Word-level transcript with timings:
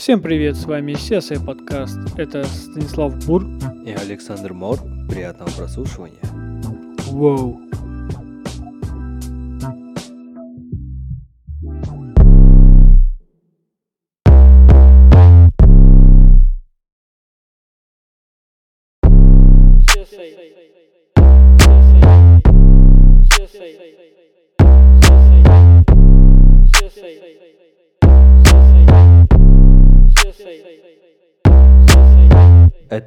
Всем 0.00 0.22
привет, 0.22 0.56
с 0.56 0.64
вами 0.64 0.92
CSI 0.92 1.44
подкаст. 1.44 1.98
Это 2.16 2.42
Станислав 2.44 3.14
Бур. 3.26 3.46
И 3.84 3.92
Александр 3.92 4.54
Мор. 4.54 4.78
Приятного 5.06 5.50
прослушивания. 5.50 6.22
Воу. 7.10 7.60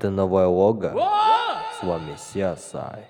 Это 0.04 0.12
новая 0.12 0.48
лого. 0.48 0.92
С 1.80 1.82
вами 1.82 2.12
Сиасай. 2.18 3.06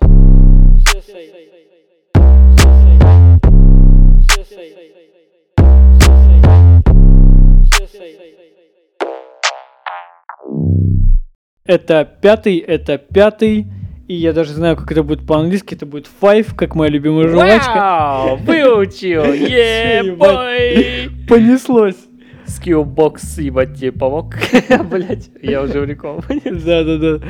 Это 11.64 12.04
пятый, 12.22 12.58
это 12.58 12.98
пятый. 12.98 13.66
И 14.06 14.14
я 14.14 14.32
даже 14.32 14.52
знаю, 14.52 14.76
как 14.76 14.92
это 14.92 15.02
будет 15.02 15.26
по-английски. 15.26 15.74
Это 15.74 15.86
будет 15.86 16.08
five, 16.22 16.54
как 16.54 16.76
моя 16.76 16.92
любимая 16.92 17.26
жвачка. 17.26 17.74
Вау, 17.74 18.36
выучил. 18.36 19.24
Понеслось. 21.28 21.96
Скиллбокс, 22.56 23.38
ебать, 23.38 23.76
тебе 23.78 23.92
помог. 23.92 24.34
Блять, 24.90 25.30
я 25.42 25.62
уже 25.62 25.80
в 25.80 25.84
рекламу. 25.84 26.22
Да, 26.28 26.84
да, 26.84 26.98
да. 26.98 27.20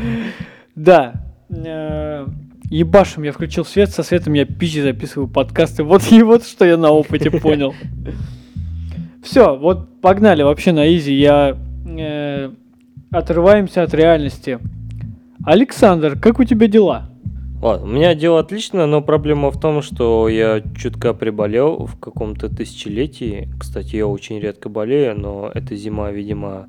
Да. 0.74 1.12
Э, 1.50 2.26
Ебашим, 2.70 3.22
я 3.22 3.32
включил 3.32 3.64
свет, 3.64 3.90
со 3.90 4.02
светом 4.02 4.32
я 4.32 4.46
пизже 4.46 4.82
записываю 4.82 5.28
подкасты. 5.28 5.84
Вот 5.84 6.02
и 6.10 6.22
вот 6.22 6.44
что 6.44 6.64
я 6.64 6.76
на 6.76 6.90
опыте 6.90 7.30
понял. 7.40 7.74
Все, 9.22 9.56
вот 9.56 10.00
погнали 10.00 10.42
вообще 10.42 10.72
на 10.72 10.94
изи. 10.94 11.14
Я 11.14 11.56
э, 11.86 12.50
отрываемся 13.10 13.82
от 13.82 13.94
реальности. 13.94 14.58
Александр, 15.44 16.18
как 16.18 16.40
у 16.40 16.44
тебя 16.44 16.66
дела? 16.66 17.10
Ладно, 17.62 17.86
у 17.86 17.90
меня 17.90 18.14
дела 18.14 18.40
отлично, 18.40 18.86
но 18.86 19.00
проблема 19.00 19.50
в 19.50 19.58
том, 19.58 19.80
что 19.80 20.28
я 20.28 20.62
чутка 20.76 21.14
приболел 21.14 21.86
в 21.86 21.98
каком-то 21.98 22.54
тысячелетии. 22.54 23.48
Кстати, 23.58 23.96
я 23.96 24.06
очень 24.06 24.38
редко 24.38 24.68
болею, 24.68 25.18
но 25.18 25.50
эта 25.54 25.74
зима, 25.74 26.10
видимо, 26.10 26.66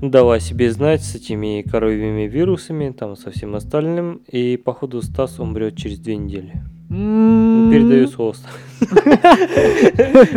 дала 0.00 0.40
себе 0.40 0.72
знать 0.72 1.02
с 1.02 1.14
этими 1.14 1.62
коровьими 1.62 2.22
вирусами, 2.22 2.90
там, 2.90 3.16
со 3.16 3.30
всем 3.30 3.54
остальным. 3.54 4.22
И, 4.30 4.56
походу, 4.56 5.02
Стас 5.02 5.38
умрет 5.38 5.76
через 5.76 6.00
две 6.00 6.16
недели. 6.16 6.52
М, 6.90 7.70
Передаю 7.72 8.08
слово. 8.08 8.34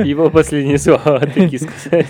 Его 0.06 0.30
последние 0.30 0.78
слова 0.78 1.20
такие 1.20 1.60
сказать. 1.60 2.08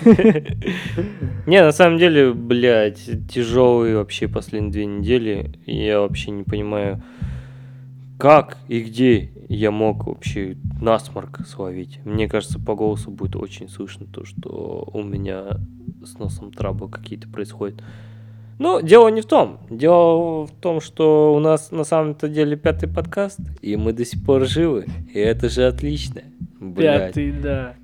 Не, 1.46 1.62
на 1.62 1.72
самом 1.72 1.98
деле, 1.98 2.32
блядь, 2.32 3.08
тяжелые 3.28 3.96
вообще 3.96 4.28
последние 4.28 4.72
две 4.72 4.86
недели. 4.86 5.52
Я 5.64 6.00
вообще 6.00 6.30
не 6.30 6.44
понимаю, 6.44 7.02
как 8.18 8.58
и 8.68 8.80
где 8.80 9.30
я 9.48 9.70
мог 9.70 10.06
вообще 10.06 10.56
насморк 10.80 11.40
словить. 11.46 12.00
Мне 12.04 12.28
кажется, 12.28 12.58
по 12.58 12.74
голосу 12.74 13.10
будет 13.10 13.36
очень 13.36 13.68
слышно 13.68 14.06
то, 14.06 14.24
что 14.24 14.88
у 14.92 15.02
меня 15.02 15.58
с 16.04 16.18
носом 16.18 16.52
трабы 16.52 16.88
какие-то 16.88 17.28
происходят. 17.28 17.82
Но 18.58 18.80
дело 18.80 19.08
не 19.08 19.20
в 19.20 19.26
том. 19.26 19.58
Дело 19.68 20.46
в 20.46 20.50
том, 20.60 20.80
что 20.80 21.34
у 21.34 21.40
нас 21.40 21.70
на 21.72 21.84
самом-то 21.84 22.28
деле 22.28 22.56
пятый 22.56 22.88
подкаст, 22.88 23.40
и 23.60 23.76
мы 23.76 23.92
до 23.92 24.04
сих 24.04 24.24
пор 24.24 24.46
живы. 24.46 24.86
И 25.12 25.18
это 25.18 25.48
же 25.50 25.66
отлично. 25.66 26.22
Блядь. 26.58 27.14
Пятый, 27.14 27.32
да. 27.32 27.74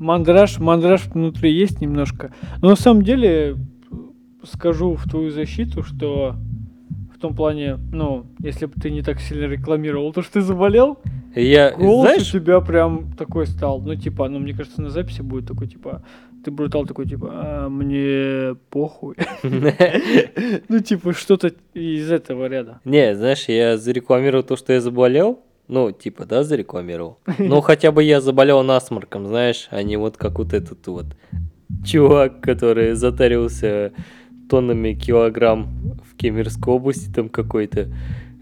Мандраж, 0.00 0.58
мандраж 0.58 1.06
внутри 1.06 1.52
есть 1.52 1.80
немножко. 1.80 2.32
Но 2.60 2.70
на 2.70 2.76
самом 2.76 3.02
деле, 3.02 3.56
скажу 4.42 4.94
в 4.94 5.08
твою 5.08 5.30
защиту, 5.30 5.84
что 5.84 6.34
том 7.20 7.34
плане, 7.34 7.78
ну, 7.92 8.26
если 8.40 8.66
бы 8.66 8.72
ты 8.80 8.90
не 8.90 9.02
так 9.02 9.20
сильно 9.20 9.44
рекламировал 9.44 10.12
то, 10.12 10.22
что 10.22 10.34
ты 10.34 10.40
заболел, 10.40 10.98
Я, 11.34 11.72
голос 11.72 12.08
знаешь, 12.08 12.34
у 12.34 12.38
тебя 12.38 12.60
прям 12.60 13.12
такой 13.16 13.46
стал. 13.46 13.80
Ну, 13.80 13.94
типа, 13.94 14.28
ну, 14.28 14.38
мне 14.38 14.54
кажется, 14.54 14.80
на 14.80 14.90
записи 14.90 15.22
будет 15.22 15.46
такой, 15.46 15.68
типа, 15.68 16.02
ты 16.44 16.50
брутал 16.50 16.86
такой, 16.86 17.06
типа, 17.06 17.28
а, 17.32 17.68
мне 17.68 18.56
похуй. 18.70 19.16
Ну, 20.68 20.80
типа, 20.80 21.12
что-то 21.12 21.52
из 21.74 22.10
этого 22.10 22.46
ряда. 22.46 22.80
Не, 22.84 23.14
знаешь, 23.14 23.44
я 23.48 23.76
зарекламировал 23.76 24.42
то, 24.42 24.56
что 24.56 24.72
я 24.72 24.80
заболел. 24.80 25.40
Ну, 25.68 25.92
типа, 25.92 26.24
да, 26.24 26.42
зарекламировал. 26.42 27.18
Ну, 27.38 27.60
хотя 27.60 27.92
бы 27.92 28.02
я 28.02 28.20
заболел 28.20 28.62
насморком, 28.62 29.26
знаешь, 29.26 29.68
а 29.70 29.82
не 29.82 29.96
вот 29.96 30.16
как 30.16 30.38
вот 30.38 30.52
этот 30.52 30.86
вот 30.86 31.06
чувак, 31.84 32.40
который 32.40 32.94
затарился 32.94 33.92
тоннами 34.50 34.94
килограмм 34.94 35.68
в 36.10 36.16
Кемеровской 36.16 36.74
области 36.74 37.08
там 37.10 37.28
какой-то 37.28 37.88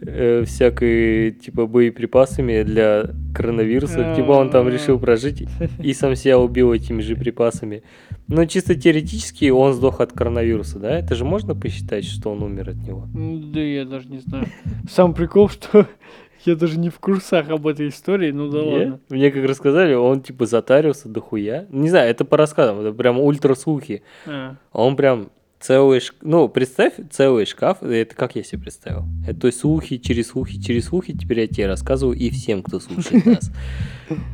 э, 0.01 0.45
всякой, 0.47 1.33
типа, 1.33 1.67
боеприпасами 1.67 2.63
для 2.63 3.11
коронавируса. 3.35 4.15
Типа 4.17 4.31
он 4.33 4.51
там 4.51 4.69
решил 4.69 4.99
прожить 4.99 5.45
и 5.79 5.93
сам 5.93 6.17
себя 6.17 6.39
убил 6.39 6.73
этими 6.73 7.03
же 7.03 7.15
припасами. 7.15 7.83
Но 8.27 8.45
чисто 8.47 8.75
теоретически 8.75 9.51
он 9.51 9.73
сдох 9.75 10.01
от 10.01 10.13
коронавируса, 10.13 10.79
да? 10.79 10.99
Это 10.99 11.15
же 11.15 11.25
можно 11.25 11.55
посчитать, 11.55 12.05
что 12.05 12.31
он 12.31 12.43
умер 12.43 12.71
от 12.71 12.77
него? 12.77 13.07
Да 13.53 13.61
я 13.61 13.85
даже 13.85 14.09
не 14.09 14.19
знаю. 14.19 14.47
Сам 14.91 15.15
прикол, 15.15 15.49
что 15.51 15.87
я 16.45 16.57
даже 16.57 16.79
не 16.79 16.89
в 16.91 16.99
курсах 17.01 17.51
об 17.51 17.67
этой 17.67 17.89
истории, 17.89 18.31
ну 18.33 18.51
да 18.51 18.59
Не? 18.63 18.73
ладно. 18.79 19.01
Мне 19.11 19.31
как 19.31 19.45
рассказали, 19.45 19.95
он 19.95 20.21
типа 20.23 20.47
затарился 20.47 21.09
дохуя. 21.09 21.67
Не 21.71 21.91
знаю, 21.91 22.11
это 22.11 22.25
по 22.25 22.37
рассказам, 22.37 22.81
это 22.81 22.93
прям 22.93 23.19
ультра 23.19 23.55
слухи. 23.55 24.03
А, 24.27 24.57
Он 24.73 24.97
прям 24.97 25.29
целый 25.61 26.01
шкаф, 26.01 26.19
ну, 26.23 26.49
представь, 26.49 26.95
целый 27.11 27.45
шкаф, 27.45 27.83
это 27.83 28.15
как 28.15 28.37
я 28.37 28.43
себе 28.43 28.63
представил. 28.63 29.05
Это 29.27 29.41
то 29.41 29.47
есть 29.49 29.61
слухи 29.61 29.99
через 29.99 30.29
слухи 30.29 30.61
через 30.61 30.87
слухи, 30.87 31.13
теперь 31.13 31.41
я 31.41 31.47
тебе 31.47 31.67
рассказываю 31.67 32.17
и 32.17 32.31
всем, 32.31 32.63
кто 32.63 32.81
слушает 32.81 33.27
нас. 33.27 33.51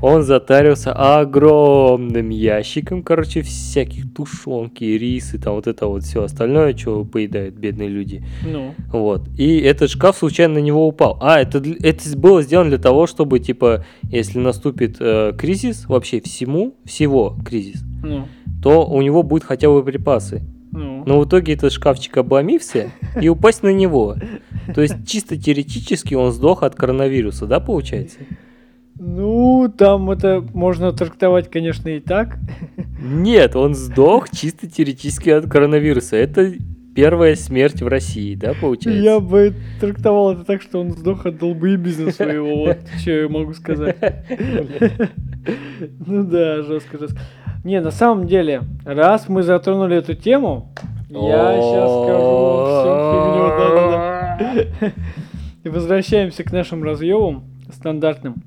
Он 0.03 0.23
затарился 0.23 0.93
огромным 0.93 2.29
ящиком, 2.29 3.03
короче, 3.03 3.43
всяких 3.43 4.13
тушенки, 4.15 4.85
рисы, 4.85 5.39
там 5.39 5.55
вот 5.55 5.67
это 5.67 5.87
вот 5.87 6.05
все 6.05 6.23
остальное, 6.23 6.77
что 6.77 7.05
поедают 7.05 7.55
бедные 7.55 7.89
люди. 7.89 8.25
Ну, 8.47 8.75
Вот. 8.93 9.29
И 9.37 9.59
этот 9.59 9.91
шкаф 9.91 10.17
случайно 10.17 10.55
на 10.55 10.59
него 10.59 10.87
упал. 10.87 11.19
А, 11.21 11.41
это, 11.41 11.63
это 11.81 12.17
было 12.17 12.43
сделано 12.43 12.71
для 12.71 12.79
того, 12.79 13.07
чтобы, 13.07 13.41
типа, 13.41 13.85
если 14.03 14.39
наступит 14.39 14.97
э, 15.01 15.33
кризис, 15.37 15.87
вообще 15.89 16.21
всему, 16.21 16.77
всего 16.85 17.37
кризис, 17.45 17.83
ну, 18.03 18.29
то 18.63 18.87
у 18.87 19.03
него 19.03 19.23
будет 19.23 19.45
хотя 19.45 19.69
бы 19.69 19.83
припасы. 19.83 20.43
Но 21.07 21.21
в 21.21 21.27
итоге 21.27 21.55
этот 21.55 21.73
шкафчик 21.73 22.17
обломился 22.17 22.91
и 23.21 23.29
упасть 23.29 23.63
на 23.63 23.73
него. 23.73 24.17
То 24.75 24.81
есть 24.83 25.07
чисто 25.07 25.37
теоретически 25.37 26.15
он 26.15 26.33
сдох 26.33 26.63
от 26.63 26.75
коронавируса, 26.75 27.47
да, 27.47 27.61
получается? 27.61 28.19
Ну, 28.97 29.73
там 29.77 30.11
это 30.11 30.45
можно 30.55 30.93
трактовать, 30.93 31.51
конечно, 31.51 31.89
и 31.89 32.01
так. 32.01 32.39
Нет, 33.01 33.57
он 33.57 33.75
сдох 33.75 34.31
чисто 34.31 34.71
теоретически 34.71 35.31
от 35.31 35.51
коронавируса. 35.51 36.17
Это 36.17 36.53
первая 36.95 37.35
смерть 37.35 37.83
в 37.83 37.89
России, 37.89 38.35
да, 38.37 38.55
получается? 38.59 39.03
Я 39.03 39.21
бы 39.21 39.53
трактовал 39.81 40.33
это 40.33 40.45
так, 40.45 40.63
что 40.63 40.81
он 40.81 40.93
сдох 40.93 41.27
от 41.27 41.39
долбоебизма 41.39 42.13
своего. 42.13 42.67
Вот 42.67 42.79
что 43.01 43.11
я 43.11 43.29
могу 43.29 43.53
сказать. 43.55 43.97
Ну 46.07 46.25
да, 46.25 46.63
жестко, 46.63 46.99
жестко. 46.99 47.21
Не, 47.65 47.81
на 47.81 47.91
самом 47.91 48.27
деле, 48.27 48.63
раз 48.85 49.29
мы 49.29 49.43
затронули 49.43 49.97
эту 49.97 50.15
тему, 50.15 50.73
я 51.23 51.61
сейчас 51.61 51.91
скажу 52.05 52.65
всю 52.75 52.91
фигню. 54.51 54.93
И 55.65 55.69
возвращаемся 55.69 56.45
к 56.45 56.53
нашим 56.53 56.83
разъемам 56.85 57.45
стандартным. 57.73 58.43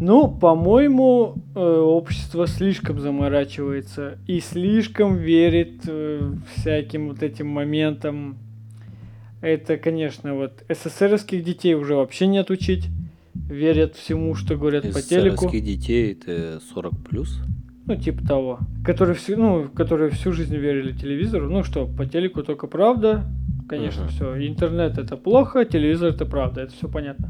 Ну, 0.00 0.28
по-моему, 0.28 1.36
э, 1.54 1.60
общество 1.60 2.48
слишком 2.48 2.98
заморачивается 2.98 4.18
и 4.26 4.40
слишком 4.40 5.16
верит 5.16 5.82
э, 5.86 6.32
всяким 6.56 7.10
вот 7.10 7.22
этим 7.22 7.46
моментам. 7.46 8.36
Это, 9.40 9.76
конечно, 9.76 10.34
вот 10.34 10.64
СССРских 10.68 11.44
детей 11.44 11.74
уже 11.74 11.94
вообще 11.94 12.26
не 12.26 12.38
отучить. 12.38 12.88
Верят 13.34 13.94
всему, 13.94 14.34
что 14.34 14.56
говорят 14.56 14.92
по 14.92 15.00
телеку. 15.00 15.36
СССРских 15.36 15.64
детей 15.64 16.12
это 16.14 16.60
40 16.74 16.92
плюс. 17.08 17.38
Ну, 17.92 18.00
типа 18.00 18.26
того. 18.26 18.58
Которые 18.86 19.14
всю, 19.14 19.36
ну, 19.36 19.68
которые 19.68 20.10
всю 20.10 20.32
жизнь 20.32 20.56
верили 20.56 20.92
телевизору. 20.92 21.50
Ну 21.50 21.62
что, 21.62 21.86
по 21.86 22.06
телеку 22.06 22.42
только 22.42 22.66
правда. 22.66 23.24
Конечно, 23.68 24.04
Мгм. 24.04 24.10
все. 24.12 24.46
Интернет 24.48 24.96
это 24.96 25.16
плохо, 25.18 25.64
телевизор 25.66 26.08
это 26.10 26.24
правда. 26.24 26.62
Это 26.62 26.72
все 26.72 26.88
понятно. 26.88 27.28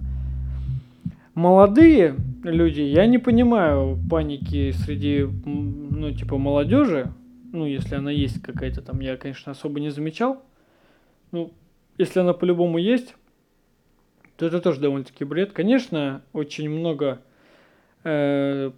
Молодые 1.34 2.14
люди, 2.44 2.80
я 2.80 3.06
не 3.06 3.18
понимаю 3.18 3.98
паники 4.08 4.70
среди, 4.72 5.26
ну, 5.44 6.12
типа, 6.12 6.38
молодежи. 6.38 7.10
ну, 7.52 7.66
если 7.66 7.96
она 7.96 8.10
есть 8.10 8.40
какая-то 8.40 8.80
там, 8.82 9.00
я, 9.00 9.16
конечно, 9.18 9.52
особо 9.52 9.78
не 9.80 9.90
замечал. 9.90 10.42
Ну, 11.32 11.52
если 11.98 12.20
она 12.20 12.32
по-любому 12.34 12.78
есть, 12.78 13.14
то 14.38 14.46
это 14.46 14.60
тоже 14.60 14.80
довольно-таки 14.80 15.24
бред. 15.24 15.52
Конечно, 15.52 16.22
очень 16.32 16.70
много 16.70 17.20
э, 18.04 18.70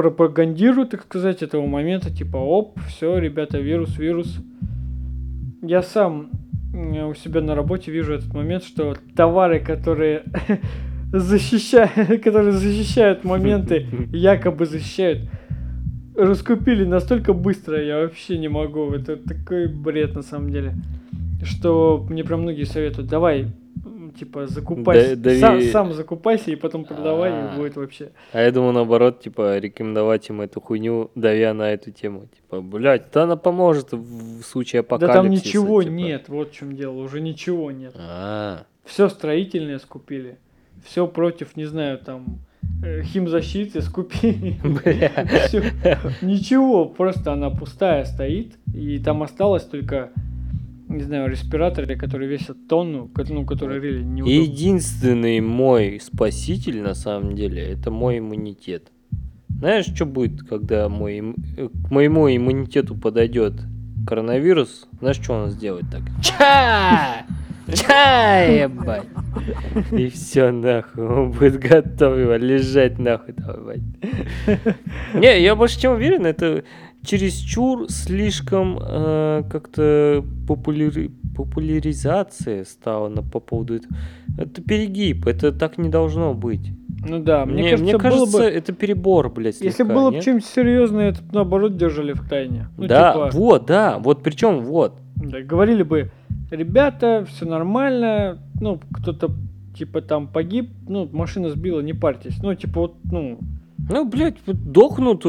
пропагандируют, 0.00 0.90
так 0.90 1.02
сказать, 1.02 1.42
этого 1.42 1.66
момента, 1.66 2.10
типа, 2.10 2.38
оп, 2.38 2.78
все, 2.88 3.18
ребята, 3.18 3.58
вирус, 3.58 3.98
вирус. 3.98 4.38
Я 5.60 5.82
сам 5.82 6.30
м, 6.72 7.08
у 7.08 7.14
себя 7.14 7.42
на 7.42 7.54
работе 7.54 7.92
вижу 7.92 8.14
этот 8.14 8.32
момент, 8.32 8.64
что 8.64 8.94
товары, 9.14 9.60
которые 9.60 10.22
защищают, 11.12 12.22
которые 12.24 12.52
защищают 12.52 13.24
моменты, 13.24 13.86
якобы 14.10 14.64
защищают, 14.64 15.28
раскупили 16.16 16.86
настолько 16.86 17.34
быстро, 17.34 17.84
я 17.84 17.98
вообще 17.98 18.38
не 18.38 18.48
могу. 18.48 18.90
Это 18.92 19.18
такой 19.18 19.68
бред 19.68 20.14
на 20.14 20.22
самом 20.22 20.50
деле. 20.50 20.76
Что 21.42 22.06
мне 22.08 22.24
прям 22.24 22.40
многие 22.40 22.64
советуют, 22.64 23.10
давай, 23.10 23.48
типа, 24.10 24.46
закупайся, 24.46 25.16
Да- 25.16 25.34
сам, 25.38 25.60
сам 25.62 25.92
закупайся 25.92 26.50
и 26.50 26.56
потом 26.56 26.84
продавай, 26.84 27.30
А. 27.32 27.52
и 27.54 27.56
будет 27.56 27.76
вообще. 27.76 28.10
А 28.32 28.40
я 28.42 28.50
думаю, 28.52 28.72
наоборот, 28.72 29.20
типа, 29.20 29.58
рекомендовать 29.58 30.28
им 30.28 30.40
эту 30.40 30.60
хуйню, 30.60 31.10
давя 31.14 31.54
на 31.54 31.72
эту 31.72 31.90
тему. 31.90 32.26
Типа, 32.34 32.60
блядь, 32.60 33.10
да 33.12 33.22
она 33.24 33.36
поможет 33.36 33.92
в 33.92 34.42
случае 34.42 34.82
Да 34.82 34.86
апокалипсиса. 34.96 35.22
там 35.22 35.30
ничего 35.30 35.82
типа. 35.82 35.92
нет, 35.92 36.28
вот 36.28 36.50
в 36.50 36.54
чем 36.54 36.76
дело, 36.76 36.98
уже 37.00 37.20
ничего 37.20 37.70
нет. 37.70 37.94
А, 37.96 38.64
Все 38.84 39.08
строительное 39.08 39.78
скупили, 39.78 40.36
все 40.84 41.06
против, 41.06 41.56
не 41.56 41.64
знаю, 41.66 41.98
там, 41.98 42.38
э, 42.84 43.02
химзащиты 43.02 43.80
скупили. 43.82 44.56
Ничего, 46.22 46.86
просто 46.86 47.32
она 47.32 47.50
пустая 47.50 48.04
стоит, 48.04 48.54
и 48.74 48.98
там 48.98 49.22
осталось 49.22 49.64
только, 49.64 50.10
не 50.96 51.02
знаю, 51.02 51.30
респираторы, 51.30 51.96
которые 51.96 52.28
весят 52.28 52.68
тонну, 52.68 53.10
ну, 53.28 53.46
которые 53.46 53.80
реально 53.80 54.04
неудобно. 54.04 54.40
Единственный 54.40 55.40
мой 55.40 56.00
спаситель, 56.00 56.82
на 56.82 56.94
самом 56.94 57.34
деле, 57.34 57.62
это 57.62 57.90
мой 57.90 58.18
иммунитет. 58.18 58.90
Знаешь, 59.48 59.86
что 59.86 60.06
будет, 60.06 60.42
когда 60.42 60.88
мой, 60.88 61.34
э, 61.56 61.68
к 61.68 61.90
моему 61.90 62.34
иммунитету 62.34 62.94
подойдет 62.94 63.54
коронавирус? 64.06 64.88
Знаешь, 65.00 65.16
что 65.16 65.34
он 65.34 65.50
сделает 65.50 65.84
так? 65.90 66.02
Ча! 66.22 67.26
Ча, 67.72 68.42
ебать! 68.42 69.06
И 69.92 70.08
все, 70.08 70.50
нахуй, 70.50 71.04
он 71.06 71.30
будет 71.32 71.60
готов 71.60 72.18
его 72.18 72.34
лежать 72.34 72.98
нахуй 72.98 73.34
ебать. 73.34 73.80
Не, 75.14 75.42
я 75.42 75.54
больше 75.54 75.80
чем 75.80 75.92
уверен, 75.92 76.26
это 76.26 76.64
чересчур 77.04 77.88
слишком 77.88 78.78
э, 78.80 79.42
как-то 79.50 80.24
популяри- 80.46 81.10
популяризация 81.34 82.64
стала 82.64 83.08
на, 83.08 83.22
по 83.22 83.40
поводу 83.40 83.76
этого. 83.76 83.96
Это 84.38 84.62
перегиб, 84.62 85.26
это 85.26 85.52
так 85.52 85.78
не 85.78 85.88
должно 85.88 86.34
быть. 86.34 86.72
Ну 87.06 87.18
да, 87.18 87.46
мне, 87.46 87.62
Не, 87.62 87.70
кажется, 87.70 87.84
мне 87.84 87.98
кажется, 87.98 88.38
бы, 88.38 88.44
это 88.44 88.72
перебор, 88.72 89.30
блядь, 89.30 89.60
если 89.60 89.70
слегка, 89.70 89.94
было 89.94 90.10
бы 90.10 90.20
чем-то 90.20 90.46
серьезное, 90.46 91.10
это 91.10 91.20
наоборот 91.32 91.76
держали 91.76 92.12
в 92.12 92.28
тайне. 92.28 92.68
Ну, 92.76 92.86
да, 92.86 93.12
типа, 93.12 93.30
вот, 93.32 93.66
да, 93.66 93.98
вот 93.98 94.22
причем 94.22 94.60
вот. 94.60 94.98
да, 95.16 95.40
говорили 95.40 95.82
бы, 95.82 96.10
ребята, 96.50 97.26
все 97.26 97.46
нормально, 97.46 98.38
ну, 98.60 98.80
кто-то 98.92 99.30
типа 99.74 100.02
там 100.02 100.28
погиб, 100.28 100.70
ну, 100.86 101.08
машина 101.10 101.48
сбила, 101.48 101.80
не 101.80 101.94
парьтесь. 101.94 102.36
Ну, 102.42 102.54
типа 102.54 102.80
вот, 102.80 102.96
ну, 103.04 103.38
Ну, 103.88 104.04
блядь, 104.04 104.36
вот 104.44 104.70
дохнут 104.70 105.24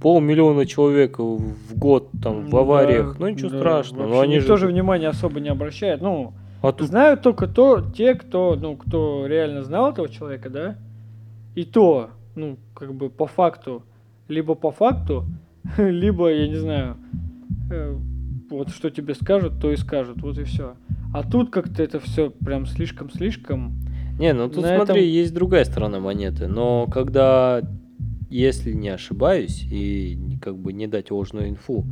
полмиллиона 0.00 0.66
человек 0.66 1.18
в 1.18 1.76
год 1.76 2.08
там 2.22 2.46
в 2.46 2.50
да, 2.50 2.58
авариях. 2.58 3.16
Ну 3.18 3.28
ничего 3.28 3.50
да, 3.50 3.58
страшного. 3.58 4.06
Ну 4.06 4.20
они 4.20 4.40
же. 4.40 4.56
же 4.56 4.66
внимания 4.66 5.08
особо 5.08 5.40
не 5.40 5.48
обращает. 5.48 6.00
Ну, 6.00 6.32
А 6.62 6.72
тут 6.72 6.88
Знают 6.88 7.22
только 7.22 7.46
то, 7.46 7.80
те, 7.94 8.14
кто, 8.14 8.56
ну, 8.60 8.76
кто 8.76 9.26
реально 9.26 9.62
знал 9.62 9.90
этого 9.90 10.08
человека, 10.08 10.50
да, 10.50 10.76
и 11.54 11.64
то, 11.64 12.10
ну, 12.34 12.56
как 12.74 12.94
бы 12.94 13.10
по 13.10 13.26
факту, 13.26 13.82
либо 14.28 14.54
по 14.54 14.70
факту, 14.70 15.24
либо, 15.78 16.32
я 16.32 16.48
не 16.48 16.56
знаю, 16.56 16.96
э, 17.70 17.96
вот 18.50 18.70
что 18.70 18.90
тебе 18.90 19.14
скажут, 19.14 19.60
то 19.60 19.70
и 19.70 19.76
скажут, 19.76 20.22
вот 20.22 20.38
и 20.38 20.44
все. 20.44 20.74
А 21.12 21.22
тут 21.28 21.50
как-то 21.50 21.82
это 21.82 21.98
все 21.98 22.30
прям 22.30 22.66
слишком-слишком. 22.66 23.74
Не, 24.18 24.32
ну 24.32 24.48
тут 24.48 24.62
На 24.62 24.76
смотри, 24.76 25.02
этом- 25.02 25.12
есть 25.12 25.34
другая 25.34 25.64
сторона 25.64 25.98
монеты. 25.98 26.46
Но 26.46 26.86
когда, 26.86 27.62
если 28.30 28.72
не 28.72 28.88
ошибаюсь, 28.88 29.64
и 29.70 30.38
как 30.40 30.56
бы 30.56 30.72
не 30.72 30.86
дать 30.86 31.10
ложную 31.10 31.50
инфу, 31.50 31.84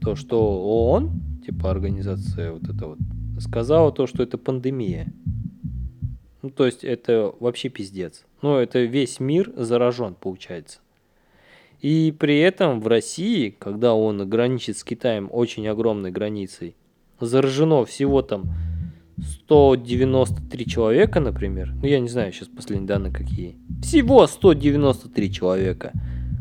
то 0.00 0.14
что 0.14 0.38
ООН, 0.38 1.42
типа 1.44 1.70
организация 1.70 2.52
вот 2.52 2.64
эта 2.64 2.86
вот, 2.86 2.98
сказала 3.40 3.90
то, 3.90 4.06
что 4.06 4.22
это 4.22 4.38
пандемия. 4.38 5.12
Ну, 6.42 6.50
то 6.50 6.66
есть 6.66 6.84
это 6.84 7.34
вообще 7.40 7.68
пиздец. 7.68 8.24
Ну, 8.42 8.56
это 8.56 8.80
весь 8.80 9.20
мир 9.20 9.52
заражен, 9.56 10.14
получается. 10.14 10.80
И 11.80 12.14
при 12.18 12.38
этом 12.38 12.80
в 12.80 12.86
России, 12.86 13.54
когда 13.58 13.94
он 13.94 14.28
граничит 14.28 14.76
с 14.76 14.84
Китаем 14.84 15.28
очень 15.32 15.66
огромной 15.66 16.10
границей, 16.10 16.76
заражено 17.20 17.84
всего 17.84 18.22
там 18.22 18.44
193 19.22 20.66
человека, 20.66 21.20
например. 21.20 21.72
Ну, 21.74 21.86
я 21.86 22.00
не 22.00 22.08
знаю 22.08 22.32
сейчас 22.32 22.48
последние 22.48 22.88
данные 22.88 23.12
какие. 23.12 23.56
Всего 23.82 24.26
193 24.26 25.32
человека. 25.32 25.92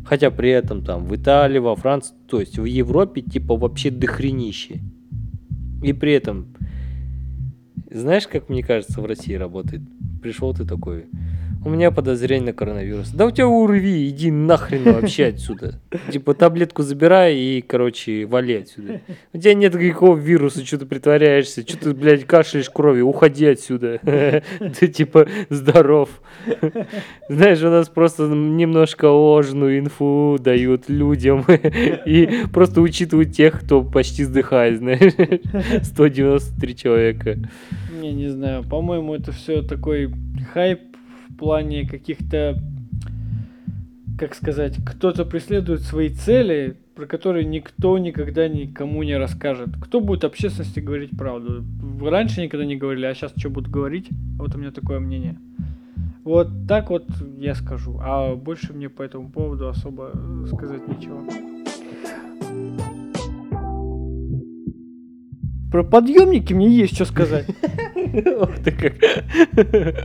Хотя 0.05 0.31
при 0.31 0.49
этом 0.49 0.83
там 0.83 1.05
в 1.05 1.15
Италии, 1.15 1.59
во 1.59 1.75
Франции, 1.75 2.15
то 2.27 2.39
есть 2.39 2.57
в 2.57 2.65
Европе 2.65 3.21
типа 3.21 3.55
вообще 3.55 3.91
дохренище. 3.91 4.79
И 5.83 5.93
при 5.93 6.13
этом, 6.13 6.55
знаешь, 7.91 8.27
как 8.27 8.49
мне 8.49 8.63
кажется, 8.63 9.01
в 9.01 9.05
России 9.05 9.33
работает? 9.33 9.81
Пришел 10.21 10.53
ты 10.53 10.65
такой, 10.65 11.05
у 11.63 11.69
меня 11.69 11.91
подозрение 11.91 12.47
на 12.47 12.53
коронавирус. 12.53 13.09
Да 13.09 13.25
у 13.25 13.31
тебя 13.31 13.47
урви, 13.47 14.07
иди 14.07 14.31
нахрен 14.31 14.83
вообще 14.83 15.25
отсюда. 15.25 15.79
Типа 16.09 16.33
таблетку 16.33 16.83
забирай 16.83 17.35
и, 17.35 17.61
короче, 17.61 18.25
вали 18.25 18.55
отсюда. 18.59 19.01
У 19.33 19.37
тебя 19.37 19.53
нет 19.53 19.73
никакого 19.75 20.17
вируса, 20.17 20.65
что 20.65 20.77
ты 20.77 20.85
притворяешься, 20.85 21.61
что 21.61 21.77
ты, 21.77 21.93
блядь, 21.93 22.23
кашляешь 22.25 22.69
кровью, 22.69 23.07
уходи 23.07 23.45
отсюда. 23.45 23.99
Ты 24.79 24.87
типа 24.87 25.27
здоров. 25.49 26.09
Знаешь, 27.27 27.61
у 27.61 27.69
нас 27.69 27.89
просто 27.89 28.23
немножко 28.27 29.05
ложную 29.05 29.79
инфу 29.79 30.37
дают 30.39 30.87
людям 30.87 31.45
и 32.05 32.45
просто 32.53 32.81
учитывают 32.81 33.33
тех, 33.33 33.61
кто 33.61 33.83
почти 33.83 34.23
сдыхает, 34.23 34.79
знаешь. 34.79 35.13
193 35.83 36.75
человека. 36.75 37.37
Не, 37.99 38.13
не 38.13 38.29
знаю, 38.29 38.63
по-моему, 38.63 39.13
это 39.13 39.31
все 39.31 39.61
такой 39.61 40.13
хайп 40.53 40.95
в 41.27 41.35
плане 41.35 41.85
каких-то, 41.85 42.57
как 44.17 44.35
сказать, 44.35 44.77
кто-то 44.85 45.25
преследует 45.25 45.81
свои 45.81 46.09
цели, 46.09 46.77
про 46.95 47.05
которые 47.05 47.45
никто 47.45 47.97
никогда 47.97 48.47
никому 48.47 49.03
не 49.03 49.17
расскажет. 49.17 49.69
Кто 49.81 49.99
будет 49.99 50.23
общественности 50.23 50.79
говорить 50.79 51.11
правду? 51.17 51.63
Раньше 52.01 52.41
никогда 52.41 52.65
не 52.65 52.77
говорили, 52.77 53.05
а 53.05 53.13
сейчас 53.13 53.33
что 53.35 53.49
будут 53.49 53.69
говорить? 53.69 54.07
Вот 54.37 54.55
у 54.55 54.57
меня 54.57 54.71
такое 54.71 54.99
мнение. 54.99 55.37
Вот 56.23 56.49
так 56.67 56.89
вот 56.89 57.05
я 57.37 57.55
скажу. 57.55 57.99
А 58.01 58.35
больше 58.35 58.73
мне 58.73 58.89
по 58.89 59.01
этому 59.01 59.29
поводу 59.29 59.67
особо 59.67 60.11
э, 60.13 60.45
сказать 60.53 60.87
нечего. 60.87 61.23
Про 65.71 65.83
подъемники 65.83 66.53
мне 66.53 66.69
есть 66.69 66.95
что 66.95 67.05
сказать. 67.05 67.45
Ох 68.39 68.57
ты 68.63 68.71
как... 68.71 68.93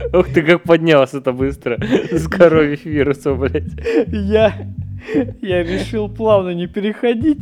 Ох 0.13 0.27
ты 0.31 0.43
как 0.43 0.63
поднялся-то 0.63 1.31
быстро 1.31 1.79
с 2.11 2.27
коровьих 2.27 2.85
вирусов, 2.85 3.39
блядь. 3.39 3.73
Я, 4.07 4.53
я 5.41 5.63
решил 5.63 6.07
плавно 6.07 6.51
не 6.51 6.67
переходить. 6.67 7.41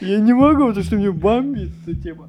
Я 0.00 0.20
не 0.20 0.32
могу, 0.32 0.68
потому 0.68 0.84
что 0.84 0.96
мне 0.96 1.10
бомбит 1.10 1.70
эта 1.86 2.00
тема. 2.00 2.26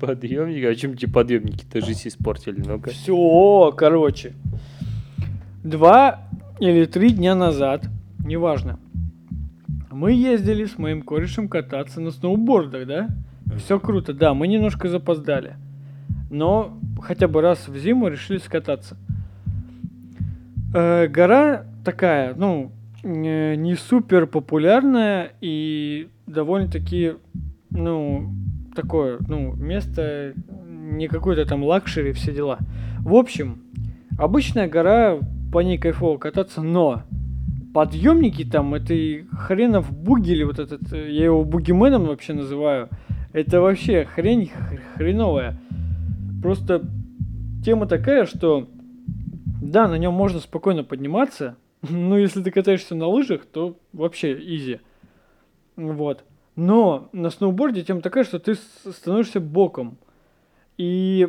Подъемники? 0.00 0.64
А 0.64 0.74
чем 0.74 0.96
тебе 0.96 1.12
подъемники-то 1.12 1.84
жизнь 1.84 2.08
испортили? 2.08 2.62
Ну-ка. 2.66 2.90
Все, 2.90 3.72
короче. 3.76 4.32
Два 5.62 6.28
или 6.58 6.86
три 6.86 7.10
дня 7.10 7.34
назад, 7.34 7.86
неважно, 8.24 8.78
мы 10.00 10.12
ездили 10.12 10.64
с 10.64 10.78
моим 10.78 11.02
корешем 11.02 11.46
кататься 11.46 12.00
на 12.00 12.10
сноубордах, 12.10 12.86
да? 12.86 13.10
Все 13.58 13.78
круто, 13.78 14.14
да, 14.14 14.32
мы 14.32 14.48
немножко 14.48 14.88
запоздали. 14.88 15.56
Но 16.30 16.78
хотя 17.02 17.28
бы 17.28 17.42
раз 17.42 17.68
в 17.68 17.76
зиму 17.76 18.08
решили 18.08 18.38
скататься. 18.38 18.96
Э, 20.74 21.06
гора 21.06 21.66
такая, 21.84 22.32
ну, 22.34 22.72
не 23.02 23.74
супер 23.74 24.26
популярная 24.26 25.32
и 25.42 26.08
довольно-таки, 26.26 27.16
ну, 27.68 28.32
такое, 28.74 29.18
ну, 29.28 29.52
место 29.52 30.32
не 30.66 31.08
какой-то 31.08 31.44
там 31.44 31.62
лакшери, 31.62 32.12
все 32.12 32.32
дела. 32.32 32.58
В 33.00 33.14
общем, 33.14 33.64
обычная 34.18 34.66
гора, 34.66 35.18
по 35.52 35.58
ней 35.58 35.76
кайфово 35.76 36.16
кататься, 36.16 36.62
но 36.62 37.02
подъемники 37.72 38.44
там, 38.44 38.74
это 38.74 38.94
хренов 39.36 39.92
бугель, 39.92 40.44
вот 40.44 40.58
этот, 40.58 40.92
э, 40.92 41.10
я 41.10 41.24
его 41.24 41.44
бугименом 41.44 42.06
вообще 42.06 42.32
называю. 42.32 42.88
Это 43.32 43.60
вообще 43.60 44.04
хрень 44.04 44.50
хреновая. 44.96 45.60
Просто 46.42 46.82
тема 47.64 47.86
такая, 47.86 48.26
что 48.26 48.68
да, 49.62 49.88
на 49.88 49.96
нем 49.96 50.14
можно 50.14 50.40
спокойно 50.40 50.84
подниматься, 50.84 51.56
но 51.88 52.18
если 52.18 52.42
ты 52.42 52.50
катаешься 52.50 52.94
на 52.94 53.06
лыжах, 53.06 53.44
то 53.46 53.76
вообще 53.92 54.32
изи. 54.32 54.80
Вот. 55.76 56.24
Но 56.56 57.08
на 57.12 57.30
сноуборде 57.30 57.82
тема 57.82 58.00
такая, 58.00 58.24
что 58.24 58.38
ты 58.38 58.54
становишься 58.54 59.40
боком. 59.40 59.96
И 60.76 61.28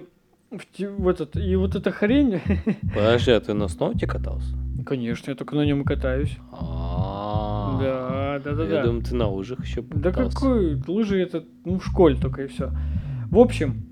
в, 0.50 0.62
в 0.79 1.07
этот, 1.07 1.36
и 1.36 1.55
вот 1.55 1.75
эта 1.75 1.91
хрень, 1.91 2.41
Подожди, 2.93 3.31
а 3.31 3.39
ты 3.39 3.53
на 3.53 3.67
сноуте 3.67 4.07
катался? 4.07 4.61
Конечно, 4.83 5.31
я 5.31 5.35
только 5.35 5.55
на 5.55 5.65
нем 5.65 5.81
и 5.81 5.85
катаюсь. 5.85 6.38
А. 6.51 7.79
Да, 7.81 8.39
да, 8.43 8.55
да, 8.55 8.63
Я 8.63 8.69
да. 8.69 8.83
думаю, 8.83 9.03
ты 9.03 9.15
на 9.15 9.27
лыжах 9.29 9.65
еще 9.65 9.81
Да 9.81 10.11
какой 10.11 10.81
лыжи 10.88 11.19
это, 11.19 11.43
ну, 11.65 11.79
в 11.79 11.85
школе 11.85 12.15
только 12.15 12.43
и 12.43 12.47
все. 12.47 12.71
В 13.29 13.39
общем, 13.39 13.83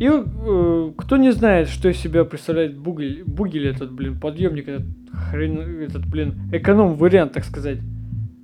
и 0.00 0.08
э, 0.10 0.92
кто 0.96 1.16
не 1.16 1.30
знает, 1.30 1.68
что 1.68 1.88
из 1.88 1.98
себя 1.98 2.24
представляет 2.24 2.76
бугель, 2.76 3.22
бугель 3.24 3.68
этот, 3.68 3.92
блин, 3.92 4.18
подъемник, 4.18 4.68
этот 4.68 4.86
хрен, 5.12 5.80
этот, 5.80 6.06
блин, 6.06 6.34
эконом-вариант, 6.52 7.32
так 7.32 7.44
сказать, 7.44 7.78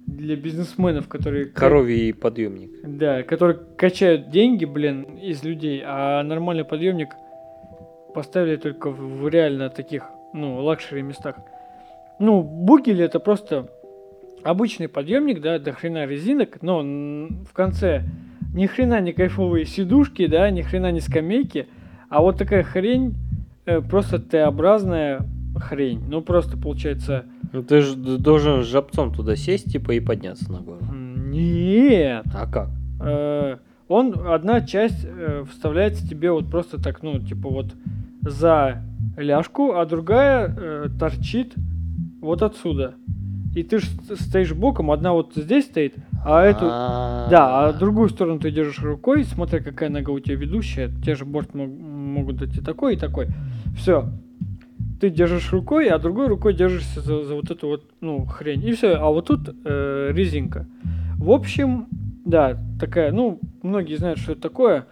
для 0.06 0.37
бизнесменов, 0.37 1.08
которые... 1.08 1.46
Коровий 1.46 2.14
подъемник. 2.14 2.70
Да, 2.84 3.22
которые 3.25 3.58
качают 3.76 4.30
деньги, 4.30 4.64
блин, 4.64 5.02
из 5.18 5.42
людей, 5.42 5.82
а 5.84 6.22
нормальный 6.22 6.64
подъемник 6.64 7.08
поставили 8.14 8.56
только 8.56 8.90
в, 8.90 9.22
в 9.22 9.28
реально 9.28 9.70
таких, 9.70 10.04
ну, 10.32 10.62
лакшери 10.62 11.02
местах. 11.02 11.37
Ну, 12.21 12.43
бугель 12.43 13.03
это 13.03 13.19
просто 13.19 13.71
обычный 14.45 14.89
подъемник, 14.89 15.41
да, 15.41 15.59
до 15.59 15.73
хрена 15.73 16.07
резинок, 16.07 16.62
но 16.62 16.81
в 16.81 17.53
конце 17.53 18.05
ни 18.55 18.67
хрена 18.67 19.00
не 19.00 19.12
кайфовые 19.12 19.65
сидушки, 19.65 20.27
да, 20.27 20.50
ни 20.50 20.62
хрена 20.62 20.93
не 20.93 21.00
скамейки, 21.00 21.67
а 22.09 22.21
вот 22.21 22.37
такая 22.37 22.62
хрень, 22.62 23.15
э, 23.65 23.81
просто 23.81 24.19
Т-образная 24.19 25.21
хрень. 25.57 26.03
Ну, 26.09 26.21
просто 26.21 26.57
получается... 26.57 27.25
Ну 27.53 27.62
ты 27.62 27.81
же 27.81 27.97
должен 27.97 28.62
с 28.62 28.67
жабцом 28.67 29.12
туда 29.12 29.35
сесть, 29.35 29.73
типа, 29.73 29.93
и 29.93 30.00
подняться 30.00 30.50
на 30.53 30.61
гору. 30.61 30.81
Нет, 30.93 32.25
А 32.35 32.47
как? 32.47 32.69
э, 33.03 33.57
он 33.89 34.15
одна 34.29 34.61
часть 34.61 35.05
э, 35.05 35.45
вставляется 35.50 36.07
тебе 36.07 36.31
вот 36.31 36.50
просто 36.50 36.81
так, 36.81 37.03
ну, 37.03 37.19
типа 37.19 37.49
вот 37.49 37.75
за 38.23 38.83
ляжку, 39.17 39.73
а 39.73 39.87
другая 39.87 40.55
э, 40.57 40.89
торчит 40.99 41.55
вот 42.21 42.43
отсюда. 42.43 42.95
И 43.55 43.65
ты 43.65 43.79
ж 43.79 43.85
стоишь 44.21 44.53
боком, 44.53 44.93
одна 44.93 45.12
вот 45.12 45.33
здесь 45.35 45.65
стоит, 45.65 45.95
а 46.25 46.45
эту... 46.45 46.61
Да, 46.61 47.69
а 47.69 47.73
другую 47.73 48.09
сторону 48.09 48.39
ты 48.39 48.53
держишь 48.53 48.81
рукой, 48.81 49.25
смотря 49.25 49.61
какая 49.61 49.91
нога 49.91 50.12
у 50.12 50.21
тебя 50.21 50.37
ведущая, 50.37 50.91
те 51.05 51.17
же 51.17 51.25
борт 51.25 51.53
мог- 51.55 51.69
могут 51.69 52.37
дать 52.37 52.57
и 52.57 52.61
такой, 52.61 52.95
и 52.95 52.97
такой. 52.97 53.27
Все. 53.77 54.09
Ты 55.00 55.11
держишь 55.11 55.53
рукой, 55.53 55.89
а 55.89 55.99
другой 55.99 56.29
рукой 56.29 56.55
держишься 56.55 57.00
за, 57.00 57.25
за 57.25 57.35
вот 57.35 57.50
эту 57.50 57.67
вот, 57.67 57.85
ну, 58.00 58.25
хрень. 58.25 58.65
И 58.65 58.73
все. 58.73 58.95
А 58.95 59.09
вот 59.09 59.27
тут 59.27 59.49
э, 59.65 60.11
резинка. 60.12 60.67
В 61.17 61.31
общем, 61.31 61.89
да, 62.25 62.57
такая, 62.79 63.11
ну, 63.11 63.41
многие 63.62 63.97
знают, 63.97 64.19
что 64.19 64.33
это 64.33 64.43
такое. 64.43 64.87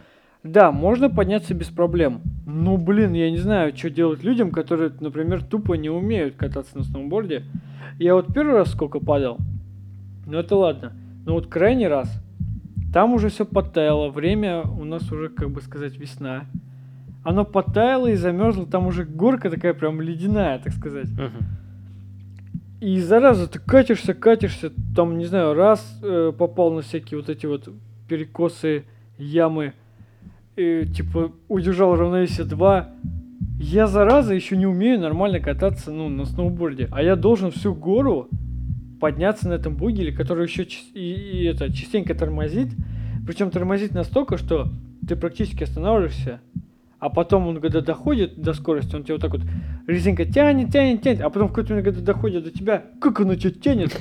Да, 0.53 0.73
можно 0.73 1.11
подняться 1.11 1.53
без 1.53 1.67
проблем. 1.67 2.23
Ну, 2.47 2.79
блин, 2.79 3.13
я 3.13 3.31
не 3.31 3.37
знаю, 3.37 3.77
что 3.77 3.91
делать 3.91 4.25
людям, 4.25 4.51
которые, 4.51 4.91
например, 4.99 5.45
тупо 5.45 5.75
не 5.75 5.91
умеют 5.91 6.37
кататься 6.37 6.79
на 6.79 6.85
сноуборде. 6.85 7.45
Я 7.99 8.15
вот 8.15 8.33
первый 8.33 8.55
раз 8.55 8.71
сколько 8.73 8.99
падал, 8.99 9.37
ну 10.27 10.39
это 10.39 10.57
ладно. 10.57 10.93
Но 11.27 11.35
вот 11.35 11.49
крайний 11.49 11.87
раз, 11.87 12.11
там 12.95 13.13
уже 13.13 13.29
все 13.29 13.45
подтаяло, 13.45 14.09
время 14.09 14.63
у 14.63 14.85
нас 14.85 15.13
уже, 15.13 15.29
как 15.29 15.51
бы 15.51 15.61
сказать, 15.61 15.99
весна. 15.99 16.47
Оно 17.25 17.45
подтаяло 17.45 18.07
и 18.07 18.15
замерзло, 18.15 18.65
там 18.65 18.87
уже 18.87 19.05
горка 19.05 19.51
такая 19.51 19.75
прям 19.75 20.01
ледяная, 20.01 20.59
так 20.61 20.73
сказать. 20.73 21.09
И 22.81 22.99
зараза, 23.01 23.49
ты 23.49 23.59
катишься, 23.59 24.15
катишься, 24.15 24.73
там, 24.97 25.19
не 25.19 25.27
знаю, 25.27 25.53
раз 25.53 26.01
э, 26.03 26.33
попал 26.39 26.73
на 26.73 26.81
всякие 26.81 27.19
вот 27.19 27.29
эти 27.29 27.45
вот 27.45 27.69
перекосы, 28.09 28.85
ямы, 29.19 29.75
э, 30.59 30.85
типа 30.87 31.33
удержал 31.49 31.95
равновесие 31.95 32.45
2. 32.45 32.89
Я, 33.61 33.87
зараза, 33.87 34.35
еще 34.35 34.57
не 34.57 34.67
умею 34.67 35.01
нормально 35.01 35.41
кататься, 35.41 35.91
ну, 35.91 36.09
на 36.09 36.25
сноуборде. 36.25 36.89
А 36.93 37.03
я 37.03 37.17
должен 37.17 37.51
всю 37.51 37.75
гору 37.75 38.29
подняться 39.01 39.49
на 39.49 39.55
этом 39.55 39.77
бугеле, 39.77 40.13
который 40.13 40.47
еще 40.47 40.65
и, 40.65 41.01
и 41.01 41.45
это, 41.45 41.73
частенько 41.73 42.15
тормозит. 42.15 42.69
Причем 43.27 43.51
тормозит 43.51 43.93
настолько, 43.93 44.37
что 44.37 44.69
ты 45.07 45.17
практически 45.17 45.65
останавливаешься, 45.65 46.41
а 47.01 47.11
потом 47.11 47.47
он 47.47 47.61
когда 47.61 47.81
доходит 47.81 48.41
до 48.41 48.53
скорости, 48.55 48.95
он 48.97 49.05
тебя 49.05 49.15
вот 49.15 49.23
так 49.23 49.31
вот 49.33 49.43
резинка 49.87 50.25
тянет, 50.25 50.73
тянет, 50.73 51.03
тянет, 51.03 51.21
а 51.21 51.31
потом 51.31 51.49
в 51.49 51.51
какой-то 51.51 51.71
момент, 51.75 51.87
когда 51.87 52.01
доходит 52.13 52.45
до 52.45 52.51
тебя, 52.51 52.85
как 53.01 53.21
оно 53.21 53.35
тебя 53.37 53.51
тянет, 53.53 53.97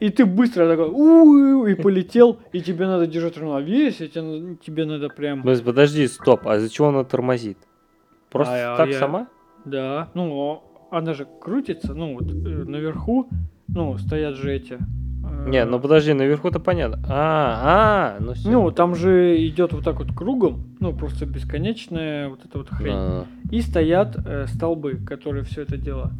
и 0.00 0.08
ты 0.10 0.26
быстро 0.26 0.68
такой, 0.68 0.88
у 0.90 1.66
и 1.66 1.74
полетел, 1.74 2.40
и 2.52 2.60
тебе 2.60 2.86
надо 2.86 3.06
держать 3.06 3.38
равновесие, 3.38 4.08
тебе, 4.08 4.56
тебе 4.64 4.84
надо 4.84 5.08
прям, 5.08 5.42
Подожди, 5.42 5.64
Подожди, 5.64 6.08
стоп, 6.08 6.46
а 6.48 6.56
из-за 6.56 6.68
чего 6.70 6.88
она 6.88 7.04
тормозит? 7.04 7.58
Просто 8.30 8.54
А, 8.54 8.74
а 8.74 8.76
так 8.76 8.88
я- 8.90 8.98
сама? 8.98 9.28
да, 9.64 10.10
ну, 10.14 10.62
она 10.90 11.14
же 11.14 11.26
крутится, 11.40 11.94
ну, 11.94 12.14
вот 12.14 12.24
э, 12.30 12.34
наверху, 12.34 13.28
ну, 13.68 13.96
стоят 13.98 14.34
же 14.36 14.52
эти. 14.52 14.78
Не, 15.46 15.64
ну 15.64 15.78
подожди, 15.80 16.12
наверху-то 16.12 16.60
понятно. 16.60 16.98
А, 17.08 18.16
а, 18.18 18.20
ну 18.20 18.34
все. 18.34 18.50
Ну, 18.50 18.70
там 18.70 18.94
же 18.94 19.36
идет 19.46 19.72
вот 19.72 19.84
так 19.84 19.98
вот 19.98 20.12
кругом, 20.14 20.64
ну, 20.80 20.92
просто 20.92 21.26
бесконечная 21.26 22.28
вот 22.28 22.44
эта 22.44 22.58
вот 22.58 22.68
хрень. 22.68 23.24
И 23.50 23.60
стоят 23.60 24.16
э, 24.24 24.46
столбы, 24.48 24.94
которые 25.06 25.44
все 25.44 25.62
это 25.62 25.76
дело 25.76 26.12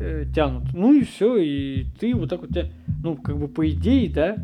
э, 0.00 0.24
тянут. 0.34 0.72
Ну 0.72 0.92
и 0.92 1.04
все, 1.04 1.36
и 1.36 1.84
ты 1.98 2.14
вот 2.14 2.30
так 2.30 2.40
вот, 2.40 2.50
тя- 2.50 2.70
ну, 3.02 3.16
как 3.16 3.38
бы 3.38 3.48
по 3.48 3.68
идее, 3.68 4.10
да, 4.10 4.36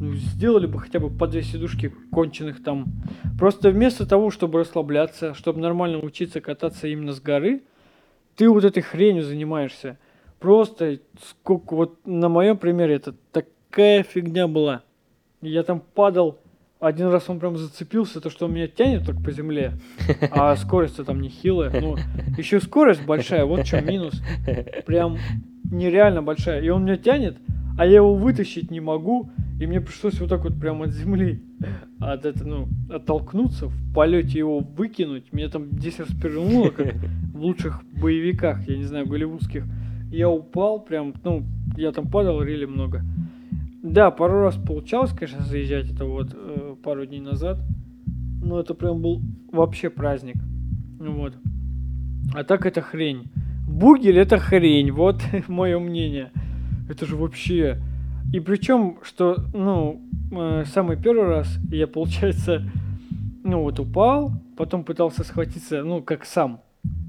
ну, 0.00 0.12
сделали 0.14 0.66
бы 0.66 0.80
хотя 0.80 0.98
бы 0.98 1.10
по 1.10 1.26
две 1.28 1.42
сидушки 1.42 1.92
конченых 2.10 2.62
там. 2.62 2.86
Просто 3.38 3.70
вместо 3.70 4.06
того, 4.06 4.30
чтобы 4.30 4.58
расслабляться, 4.60 5.34
чтобы 5.34 5.60
нормально 5.60 5.98
учиться 5.98 6.40
кататься 6.40 6.88
именно 6.88 7.12
с 7.12 7.20
горы, 7.20 7.62
ты 8.36 8.48
вот 8.48 8.64
этой 8.64 8.82
хренью 8.82 9.22
занимаешься. 9.22 9.98
Просто 10.42 10.98
сколько 11.24 11.76
вот 11.76 12.04
на 12.04 12.28
моем 12.28 12.58
примере 12.58 12.96
это 12.96 13.14
такая 13.30 14.02
фигня 14.02 14.48
была. 14.48 14.82
Я 15.40 15.62
там 15.62 15.80
падал, 15.94 16.40
один 16.80 17.10
раз 17.10 17.30
он 17.30 17.38
прям 17.38 17.56
зацепился, 17.56 18.20
то 18.20 18.28
что 18.28 18.46
он 18.46 18.54
меня 18.54 18.66
тянет 18.66 19.06
только 19.06 19.22
по 19.22 19.30
земле, 19.30 19.74
а 20.32 20.56
скорость-то 20.56 21.04
там 21.04 21.20
не 21.20 21.28
хилая. 21.28 21.70
Ну, 21.80 21.96
еще 22.36 22.60
скорость 22.60 23.06
большая, 23.06 23.44
вот 23.44 23.62
чем 23.64 23.86
минус. 23.86 24.20
Прям 24.84 25.16
нереально 25.70 26.22
большая. 26.22 26.60
И 26.60 26.68
он 26.70 26.84
меня 26.84 26.96
тянет, 26.96 27.36
а 27.78 27.86
я 27.86 27.96
его 27.96 28.14
вытащить 28.16 28.68
не 28.72 28.80
могу. 28.80 29.30
И 29.60 29.66
мне 29.66 29.80
пришлось 29.80 30.18
вот 30.18 30.28
так 30.28 30.42
вот 30.42 30.58
прям 30.58 30.82
от 30.82 30.90
земли 30.90 31.40
от 32.00 32.24
это, 32.24 32.44
ну, 32.44 32.68
оттолкнуться, 32.90 33.68
в 33.68 33.94
полете 33.94 34.38
его 34.38 34.58
выкинуть. 34.58 35.32
Меня 35.32 35.48
там 35.48 35.70
10 35.70 36.00
раз 36.00 36.08
перевернуло, 36.08 36.70
как 36.70 36.94
в 37.32 37.40
лучших 37.40 37.80
боевиках, 38.00 38.66
я 38.68 38.76
не 38.76 38.84
знаю, 38.84 39.06
голливудских. 39.06 39.64
Я 40.12 40.28
упал 40.28 40.78
прям, 40.78 41.14
ну, 41.24 41.42
я 41.74 41.90
там 41.90 42.06
падал 42.06 42.42
рели 42.42 42.66
много. 42.66 43.02
Да, 43.82 44.10
пару 44.10 44.42
раз 44.42 44.56
получалось, 44.56 45.10
конечно, 45.10 45.42
заезжать, 45.42 45.90
это 45.90 46.04
вот 46.04 46.28
э, 46.34 46.76
пару 46.84 47.06
дней 47.06 47.20
назад. 47.20 47.58
Но 48.42 48.60
это 48.60 48.74
прям 48.74 49.00
был 49.00 49.22
вообще 49.50 49.88
праздник. 49.88 50.36
Вот. 51.00 51.32
А 52.34 52.44
так 52.44 52.66
это 52.66 52.82
хрень. 52.82 53.30
Бугель 53.66 54.18
это 54.18 54.38
хрень, 54.38 54.90
вот 54.90 55.22
мое 55.48 55.78
мнение. 55.78 56.30
Это 56.90 57.06
же 57.06 57.16
вообще... 57.16 57.80
И 58.34 58.40
причем, 58.40 58.98
что, 59.02 59.36
ну, 59.54 59.98
э, 60.30 60.64
самый 60.66 60.98
первый 60.98 61.26
раз 61.26 61.58
я, 61.70 61.86
получается, 61.86 62.62
ну 63.44 63.62
вот 63.62 63.80
упал, 63.80 64.32
потом 64.58 64.84
пытался 64.84 65.24
схватиться, 65.24 65.82
ну, 65.82 66.02
как 66.02 66.26
сам. 66.26 66.60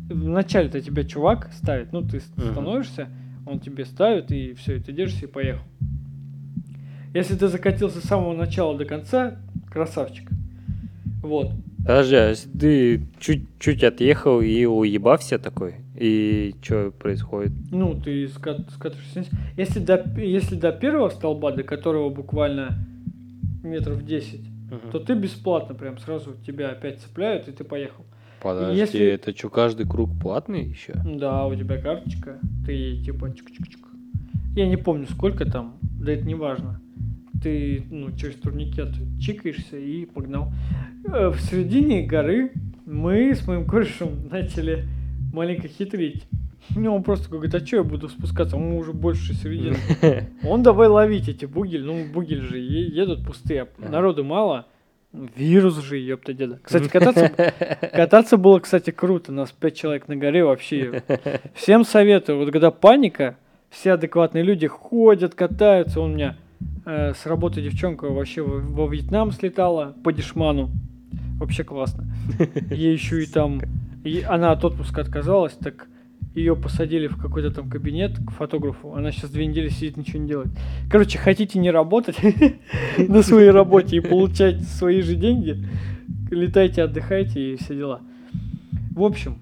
Вначале-то 0.09 0.81
тебя 0.81 1.03
чувак 1.03 1.49
ставит, 1.53 1.93
ну, 1.93 2.01
ты 2.01 2.21
Мгм. 2.37 2.51
становишься, 2.51 3.07
он 3.45 3.59
тебе 3.59 3.85
ставит, 3.85 4.31
и 4.31 4.53
все, 4.53 4.77
и 4.77 4.79
ты 4.79 4.91
держишься 4.91 5.25
и 5.25 5.29
поехал. 5.29 5.63
Если 7.13 7.35
ты 7.35 7.47
закатился 7.47 7.99
с 7.99 8.03
самого 8.03 8.35
начала 8.35 8.77
до 8.77 8.85
конца, 8.85 9.37
красавчик. 9.71 10.29
Вот. 11.21 11.51
Подожди, 11.79 12.15
а 12.15 12.29
если 12.29 12.49
ты 12.49 13.01
чуть-чуть 13.19 13.83
отъехал 13.83 14.41
и 14.41 14.65
уебався 14.65 15.37
такой, 15.37 15.75
и 15.95 16.55
что 16.61 16.91
происходит? 16.91 17.51
Ну, 17.71 17.99
ты 17.99 18.27
скат- 18.27 18.69
скатываешься. 18.71 19.25
Если 19.57 19.79
до, 19.79 20.01
если 20.17 20.55
до 20.55 20.71
первого 20.71 21.09
столба, 21.09 21.51
до 21.51 21.63
которого 21.63 22.09
буквально 22.09 22.77
метров 23.63 24.05
10, 24.05 24.41
Мгм. 24.71 24.91
то 24.91 24.99
ты 24.99 25.13
бесплатно 25.13 25.75
прям 25.75 25.97
сразу 25.99 26.35
тебя 26.45 26.69
опять 26.71 26.99
цепляют, 26.99 27.47
и 27.47 27.51
ты 27.51 27.63
поехал. 27.63 28.05
Подожди, 28.43 28.79
если- 28.79 29.05
это 29.05 29.35
что, 29.35 29.49
каждый 29.49 29.87
круг 29.87 30.09
платный 30.21 30.65
еще? 30.65 30.93
Да, 31.05 31.47
у 31.47 31.55
тебя 31.55 31.77
карточка, 31.81 32.39
ты 32.65 32.97
типа 33.03 33.25
чик-чик-чик. 33.27 33.79
Я 34.55 34.67
не 34.67 34.77
помню, 34.77 35.07
сколько 35.09 35.45
там, 35.49 35.77
да 35.81 36.11
это 36.11 36.25
не 36.25 36.35
важно. 36.35 36.79
Ты, 37.41 37.83
ну, 37.89 38.11
через 38.15 38.35
турникет 38.35 38.89
чикаешься 39.19 39.77
и 39.77 40.05
погнал. 40.05 40.51
Э, 41.05 41.29
В 41.29 41.39
середине 41.41 42.05
горы 42.05 42.51
мы 42.85 43.33
с 43.35 43.45
моим 43.47 43.65
корешем 43.65 44.27
начали 44.29 44.85
маленько 45.33 45.67
хитрить. 45.67 46.23
Ну, 46.75 46.95
он 46.95 47.03
просто 47.03 47.29
говорит, 47.29 47.53
а 47.55 47.65
что 47.65 47.77
я 47.77 47.83
буду 47.83 48.07
спускаться? 48.07 48.55
Мы 48.55 48.77
уже 48.77 48.93
больше 48.93 49.33
середины. 49.33 49.75
Он 50.47 50.63
давай 50.63 50.87
ловить 50.87 51.27
эти 51.27 51.43
бугель. 51.43 51.83
Ну, 51.83 52.05
бугель 52.13 52.39
же 52.39 52.57
едут 52.57 53.25
пустые. 53.25 53.67
Ага. 53.79 53.89
Народу 53.91 54.23
мало. 54.23 54.65
Вирус 55.13 55.79
же, 55.79 55.97
ёпта 55.97 56.33
деда. 56.33 56.59
Кстати, 56.63 56.87
кататься, 56.89 57.29
кататься 57.93 58.37
было, 58.37 58.59
кстати, 58.59 58.89
круто. 58.89 59.31
Нас 59.31 59.51
пять 59.51 59.77
человек 59.77 60.07
на 60.07 60.15
горе 60.15 60.43
вообще. 60.43 61.03
Всем 61.53 61.85
советую. 61.85 62.39
Вот 62.39 62.51
когда 62.51 62.71
паника, 62.71 63.37
все 63.69 63.93
адекватные 63.93 64.43
люди 64.43 64.65
ходят, 64.65 65.35
катаются. 65.35 66.01
Он 66.01 66.11
у 66.11 66.13
меня 66.15 66.37
э, 66.85 67.13
с 67.13 67.27
работы 67.27 67.61
девчонка 67.61 68.05
вообще 68.05 68.41
во, 68.41 68.59
во 68.59 68.87
Вьетнам 68.87 69.31
слетала 69.31 69.95
по 70.03 70.11
дешману. 70.11 70.71
Вообще 71.39 71.63
классно. 71.63 72.05
Ей 72.71 72.93
еще 72.93 73.21
и 73.21 73.27
там... 73.27 73.61
и 74.03 74.21
она 74.21 74.51
от 74.51 74.65
отпуска 74.65 75.01
отказалась, 75.01 75.53
так 75.53 75.87
ее 76.35 76.55
посадили 76.55 77.07
в 77.07 77.17
какой-то 77.17 77.51
там 77.51 77.69
кабинет 77.69 78.17
к 78.17 78.31
фотографу. 78.31 78.93
Она 78.93 79.11
сейчас 79.11 79.29
две 79.29 79.45
недели 79.45 79.69
сидит, 79.69 79.97
ничего 79.97 80.19
не 80.19 80.27
делает. 80.27 80.49
Короче, 80.89 81.17
хотите 81.17 81.59
не 81.59 81.71
работать 81.71 82.17
на 82.97 83.21
своей 83.21 83.51
работе 83.51 83.97
и 83.97 83.99
получать 83.99 84.61
свои 84.63 85.01
же 85.01 85.15
деньги, 85.15 85.57
летайте, 86.31 86.83
отдыхайте 86.83 87.53
и 87.53 87.55
все 87.57 87.75
дела. 87.75 88.01
В 88.95 89.03
общем, 89.03 89.39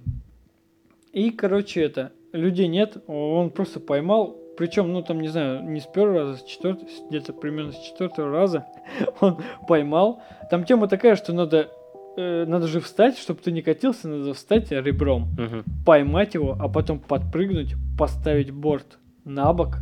и, 1.13 1.29
короче, 1.31 1.81
это, 1.81 2.12
людей 2.31 2.67
нет, 2.67 2.98
он 3.07 3.50
просто 3.50 3.79
поймал, 3.79 4.38
причем, 4.57 4.91
ну, 4.93 5.01
там, 5.01 5.21
не 5.21 5.27
знаю, 5.27 5.63
не 5.63 5.79
с 5.79 5.86
первого 5.86 6.19
раза, 6.19 6.38
с 6.38 6.43
четвертого, 6.43 6.88
где-то 7.10 7.33
примерно 7.33 7.71
с 7.71 7.79
четвертого 7.79 8.31
раза 8.31 8.65
он 9.19 9.38
поймал. 9.67 10.21
Там 10.50 10.65
тема 10.65 10.88
такая, 10.88 11.15
что 11.15 11.33
надо, 11.33 11.69
э, 12.18 12.46
надо 12.46 12.68
же 12.68 12.80
встать, 12.80 13.18
чтобы 13.18 13.39
ты 13.41 13.51
не 13.51 13.62
катился, 13.62 14.08
надо 14.08 14.34
встать 14.34 14.72
ребром 14.72 15.30
Мгм. 15.38 15.63
поймать 15.86 16.34
его, 16.34 16.58
а 16.60 16.68
потом 16.68 17.00
подпрыгнуть, 17.00 17.75
поставить 17.98 18.51
борт 18.51 18.98
на 19.25 19.51
бок, 19.53 19.80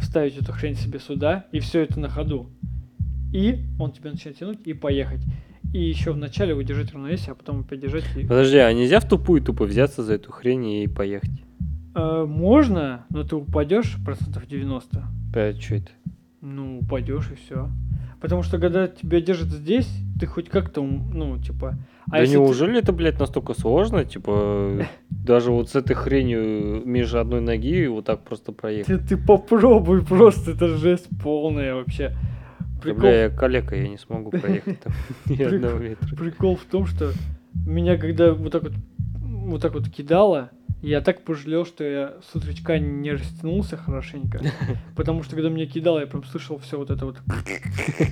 вставить 0.00 0.36
эту 0.36 0.52
хрень 0.52 0.74
себе 0.74 0.98
сюда, 0.98 1.46
и 1.52 1.58
все 1.60 1.82
это 1.82 1.98
на 2.00 2.08
ходу. 2.08 2.50
И 3.32 3.64
он 3.78 3.92
тебя 3.92 4.10
начинает 4.12 4.38
тянуть 4.38 4.58
и 4.66 4.72
поехать. 4.72 5.20
И 5.74 5.82
еще 5.82 6.12
вначале 6.12 6.54
удержать 6.54 6.92
равновесие, 6.92 7.32
а 7.32 7.34
потом 7.34 7.60
опять 7.60 7.80
держать. 7.80 8.04
и- 8.16 8.22
Подожди, 8.22 8.56
а 8.58 8.72
нельзя 8.72 9.00
в 9.00 9.08
тупую 9.08 9.42
тупо 9.42 9.64
взяться 9.64 10.02
за 10.02 10.14
эту 10.14 10.30
хрень 10.32 10.66
и 10.66 10.86
поехать? 10.86 11.30
Э, 11.94 12.24
можно, 12.26 13.04
но 13.10 13.24
ты 13.24 13.36
упадешь 13.36 13.96
процентов 14.04 14.46
90. 14.46 15.04
Опять 15.30 15.60
что 15.62 15.74
это? 15.76 15.88
Ну, 16.40 16.78
упадешь 16.78 17.30
и 17.32 17.34
все. 17.34 17.68
Потому 18.20 18.42
что 18.42 18.58
когда 18.58 18.86
тебя 18.86 19.20
держат 19.20 19.48
здесь, 19.48 19.88
ты 20.18 20.26
хоть 20.26 20.48
как-то, 20.48 20.82
ну, 20.82 21.38
типа... 21.38 21.76
А 22.06 22.10
да 22.12 22.18
если 22.20 22.34
ты- 22.34 22.40
неужели 22.40 22.78
это, 22.78 22.92
блядь, 22.92 23.18
настолько 23.18 23.52
сложно? 23.54 24.04
Типа, 24.04 24.86
даже 25.10 25.50
вот 25.52 25.70
с 25.70 25.74
этой 25.76 25.94
хренью 25.94 26.82
между 26.86 27.18
одной 27.20 27.40
ноги 27.40 27.86
вот 27.86 28.04
так 28.04 28.22
просто 28.22 28.52
проехать. 28.52 28.86
Ты, 28.86 28.98
ты 28.98 29.16
попробуй 29.16 30.04
просто, 30.04 30.52
это 30.52 30.68
жесть 30.68 31.08
полная 31.22 31.74
вообще. 31.74 32.10
Да, 32.60 32.82
Прикол, 32.82 33.00
бля, 33.00 33.22
я 33.24 33.30
калека, 33.30 33.74
я 33.74 33.88
не 33.88 33.98
смогу 33.98 34.30
проехать 34.30 34.80
там 34.80 34.92
ни 35.26 35.42
одного 35.42 35.78
метра. 35.78 36.14
прикол 36.16 36.56
в 36.56 36.64
том, 36.64 36.86
что 36.86 37.12
меня 37.66 37.96
когда 37.96 38.32
вот 38.32 38.52
так 38.52 38.62
вот, 38.62 38.72
вот 39.18 39.62
так 39.62 39.74
вот 39.74 39.88
кидало, 39.88 40.50
я 40.88 41.00
так 41.00 41.24
пожалел, 41.24 41.66
что 41.66 41.82
я 41.82 42.14
с 42.30 42.36
утречка 42.36 42.78
не 42.78 43.10
растянулся 43.10 43.76
хорошенько. 43.76 44.40
Потому 44.96 45.24
что 45.24 45.34
когда 45.34 45.48
меня 45.48 45.66
кидало, 45.66 45.98
я 45.98 46.06
прям 46.06 46.22
слышал 46.22 46.58
все 46.58 46.78
вот 46.78 46.90
это 46.90 47.06
вот. 47.06 47.16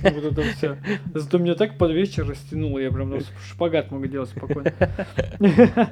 Вот 0.03 0.23
это 0.23 0.41
все. 0.41 0.77
Зато 1.13 1.37
меня 1.37 1.55
так 1.55 1.77
под 1.77 1.91
вечер 1.91 2.27
растянуло, 2.27 2.79
я 2.79 2.91
прям 2.91 3.13
шпагат 3.49 3.91
мог 3.91 4.07
делать 4.09 4.29
спокойно. 4.29 4.73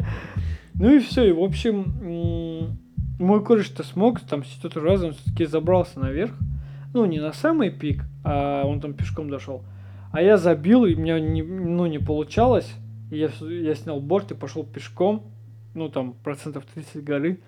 Ну 0.76 0.92
и 0.92 1.00
все, 1.00 1.26
и 1.26 1.32
в 1.32 1.40
общем, 1.40 2.80
мой 3.20 3.46
кореш-то 3.46 3.84
смог, 3.84 4.20
там 4.22 4.44
с 4.44 4.48
четвертого 4.48 4.88
раза 4.88 5.06
он 5.06 5.14
все-таки 5.14 5.46
забрался 5.46 6.00
наверх. 6.00 6.34
Ну, 6.96 7.06
не 7.06 7.20
на 7.20 7.32
самый 7.32 7.70
пик, 7.70 8.04
а 8.26 8.66
он 8.66 8.82
там 8.82 8.96
пешком 8.96 9.30
дошел. 9.30 9.64
А 10.12 10.20
я 10.20 10.36
забил, 10.38 10.86
и 10.86 10.96
у 10.96 11.00
меня 11.00 11.20
не, 11.20 11.44
ну, 11.44 11.86
не 11.86 12.00
получалось. 12.00 12.74
И 13.12 13.18
я, 13.18 13.30
я 13.42 13.76
снял 13.76 14.02
борт 14.02 14.32
и 14.32 14.36
пошел 14.36 14.64
пешком. 14.64 15.33
Ну, 15.74 15.90
там, 15.90 16.14
процентов 16.24 16.66
30 16.74 17.04
горы. 17.04 17.40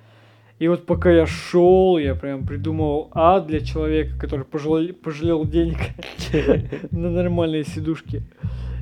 И 0.57 0.67
вот 0.67 0.85
пока 0.85 1.11
я 1.11 1.25
шел, 1.25 1.97
я 1.97 2.15
прям 2.15 2.45
придумал 2.47 3.09
А 3.11 3.41
для 3.41 3.59
человека, 3.59 4.17
который 4.17 4.45
пожалел, 4.45 4.93
пожалел 4.95 5.45
денег 5.45 5.77
на 6.91 7.11
нормальные 7.11 7.65
сидушки. 7.65 8.23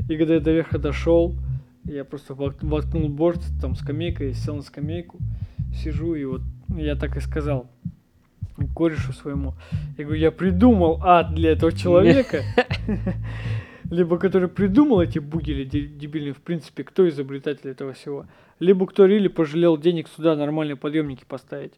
И 0.07 0.17
когда 0.17 0.35
я 0.35 0.39
до 0.39 0.51
верха 0.51 0.77
дошел, 0.77 1.35
я 1.85 2.05
просто 2.05 2.35
воткнул 2.35 3.09
борт, 3.09 3.41
там 3.59 3.75
скамейка, 3.75 4.33
сел 4.33 4.55
на 4.55 4.61
скамейку, 4.61 5.17
сижу, 5.73 6.13
и 6.13 6.25
вот 6.25 6.41
я 6.77 6.95
так 6.95 7.17
и 7.17 7.21
сказал 7.21 7.67
корешу 8.75 9.13
своему. 9.13 9.55
Я 9.97 10.05
говорю, 10.05 10.21
я 10.21 10.31
придумал 10.31 10.99
ад 11.03 11.33
для 11.33 11.51
этого 11.51 11.71
человека. 11.71 12.43
Либо 13.93 14.17
который 14.17 14.47
придумал 14.49 15.01
эти 15.01 15.19
бугели 15.19 15.65
де- 15.65 15.85
дебильные, 15.85 16.33
в 16.33 16.41
принципе, 16.41 16.83
кто 16.83 17.07
изобретатель 17.07 17.69
этого 17.69 17.93
всего. 17.93 18.25
Либо 18.59 18.87
кто 18.87 19.05
рили 19.05 19.27
пожалел 19.27 19.77
денег 19.77 20.07
сюда 20.07 20.35
нормальные 20.35 20.75
подъемники 20.77 21.23
поставить. 21.27 21.73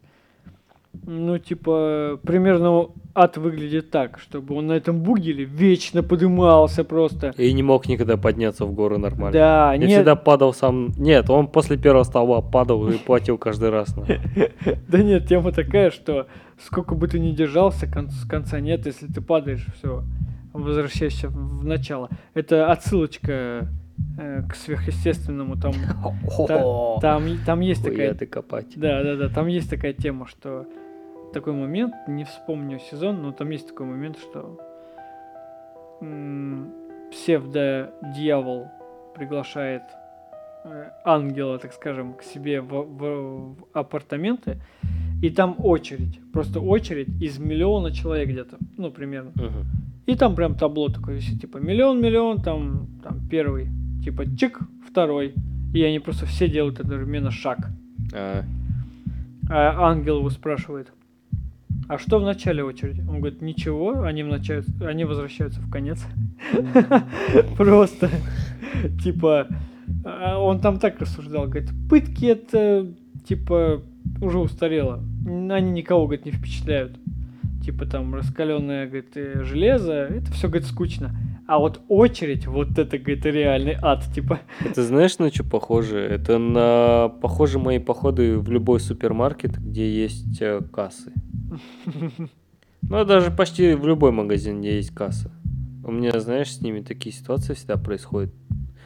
Ну, 1.04 1.38
типа, 1.38 2.18
примерно 2.22 2.86
ад 3.14 3.36
выглядит 3.36 3.90
так, 3.90 4.18
чтобы 4.18 4.54
он 4.54 4.68
на 4.68 4.72
этом 4.72 5.02
бугеле 5.02 5.44
вечно 5.44 6.02
подымался 6.02 6.84
просто. 6.84 7.34
И 7.36 7.52
не 7.52 7.62
мог 7.62 7.86
никогда 7.86 8.16
подняться 8.16 8.64
в 8.64 8.72
гору 8.72 8.96
нормально. 8.96 9.32
Да, 9.32 9.72
Я 9.74 9.78
нет, 9.78 9.90
всегда 9.90 10.16
падал 10.16 10.54
сам. 10.54 10.92
Нет, 10.96 11.28
он 11.28 11.48
после 11.48 11.76
первого 11.76 12.04
столба 12.04 12.40
падал 12.40 12.88
и 12.88 12.96
платил 12.96 13.36
каждый 13.36 13.68
раз. 13.68 13.94
да 14.88 15.02
нет, 15.02 15.28
тема 15.28 15.52
такая, 15.52 15.90
что 15.90 16.28
сколько 16.64 16.94
бы 16.94 17.08
ты 17.08 17.18
ни 17.18 17.32
держался, 17.32 17.86
кон- 17.86 18.08
конца 18.26 18.58
нет, 18.60 18.86
если 18.86 19.06
ты 19.06 19.20
падаешь, 19.20 19.66
все, 19.76 20.02
возвращаешься 20.62 21.28
в 21.28 21.64
начало. 21.64 22.08
Это 22.34 22.70
отсылочка 22.70 23.68
э, 24.18 24.42
к 24.48 24.54
сверхъестественному, 24.54 25.56
там, 25.56 25.72
та- 26.48 27.00
там, 27.00 27.24
там 27.44 27.60
есть 27.60 27.84
такая 27.84 28.14
ты 28.14 28.26
копать. 28.26 28.66
Да, 28.76 29.02
да, 29.02 29.16
да, 29.16 29.28
там 29.28 29.46
есть 29.46 29.70
такая 29.70 29.92
тема, 29.92 30.26
что 30.26 30.66
такой 31.32 31.52
момент, 31.52 31.94
не 32.08 32.24
вспомню 32.24 32.78
сезон, 32.78 33.22
но 33.22 33.32
там 33.32 33.50
есть 33.50 33.68
такой 33.68 33.86
момент, 33.86 34.18
что 34.18 34.58
псевдо-дьявол 37.10 38.68
приглашает 39.14 39.82
э, 40.64 40.90
ангела, 41.04 41.58
так 41.58 41.72
скажем, 41.72 42.14
к 42.14 42.22
себе 42.22 42.60
в, 42.60 42.68
в- 42.68 43.54
в 43.54 43.56
апартаменты, 43.72 44.58
и 45.22 45.30
там 45.30 45.54
очередь, 45.58 46.20
просто 46.32 46.60
очередь 46.60 47.08
из 47.22 47.38
миллиона 47.38 47.90
человек 47.92 48.28
где-то, 48.28 48.56
ну, 48.76 48.90
примерно. 48.90 49.30
Мгм. 49.34 49.64
И 50.06 50.14
там 50.14 50.34
прям 50.34 50.54
табло 50.54 50.88
такое 50.88 51.16
висит, 51.16 51.40
типа 51.40 51.58
миллион-миллион, 51.58 52.40
там, 52.40 52.88
там 53.02 53.28
первый, 53.28 53.68
типа 54.04 54.24
чик, 54.36 54.60
второй. 54.88 55.34
И 55.74 55.82
они 55.82 55.98
просто 55.98 56.26
все 56.26 56.48
делают 56.48 56.80
одновременно 56.80 57.30
шаг. 57.30 57.58
А, 58.14 58.44
А 59.50 59.90
ангел 59.90 60.18
его 60.18 60.30
спрашивает, 60.30 60.92
а 61.88 61.98
что 61.98 62.18
в 62.18 62.22
начале 62.22 62.64
очереди? 62.64 63.00
Он 63.08 63.20
говорит, 63.20 63.42
ничего, 63.42 64.02
они, 64.02 64.22
в 64.22 64.28
начале, 64.28 64.64
они 64.80 65.04
возвращаются 65.04 65.60
в 65.60 65.70
конец. 65.70 66.04
Просто, 67.56 68.10
типа, 69.02 69.46
а 70.04 70.38
он 70.38 70.60
там 70.60 70.78
так 70.78 71.00
рассуждал, 71.00 71.46
говорит, 71.46 71.70
пытки 71.88 72.26
это, 72.26 72.86
типа, 73.28 73.82
уже 74.20 74.38
устарело. 74.38 75.02
Они 75.26 75.70
никого, 75.70 76.06
говорит, 76.06 76.24
не 76.24 76.32
впечатляют. 76.32 76.96
Типа 77.66 77.84
там 77.84 78.14
раскаленное, 78.14 78.86
говорит, 78.86 79.16
э, 79.16 79.42
железо, 79.42 79.92
это 79.92 80.30
все, 80.30 80.46
говорит, 80.46 80.68
скучно. 80.68 81.16
А 81.48 81.58
вот 81.58 81.80
очередь, 81.88 82.46
вот 82.46 82.78
это, 82.78 82.96
говорит, 82.96 83.26
реальный 83.26 83.76
ад, 83.82 84.04
типа. 84.14 84.38
Это 84.64 84.84
знаешь, 84.84 85.18
на 85.18 85.30
что 85.30 85.42
похоже? 85.42 85.98
Это 85.98 86.38
на 86.38 87.08
похожи 87.20 87.58
мои 87.58 87.80
походы 87.80 88.38
в 88.38 88.48
любой 88.52 88.78
супермаркет, 88.78 89.58
где 89.58 89.90
есть 89.90 90.40
э, 90.40 90.60
кассы. 90.72 91.12
Ну, 92.88 93.04
даже 93.04 93.32
почти 93.32 93.74
в 93.74 93.84
любой 93.84 94.12
магазин, 94.12 94.60
где 94.60 94.76
есть 94.76 94.94
касса. 94.94 95.32
У 95.82 95.90
меня, 95.90 96.20
знаешь, 96.20 96.52
с 96.52 96.60
ними 96.60 96.82
такие 96.82 97.12
ситуации 97.12 97.54
всегда 97.54 97.78
происходят. 97.78 98.32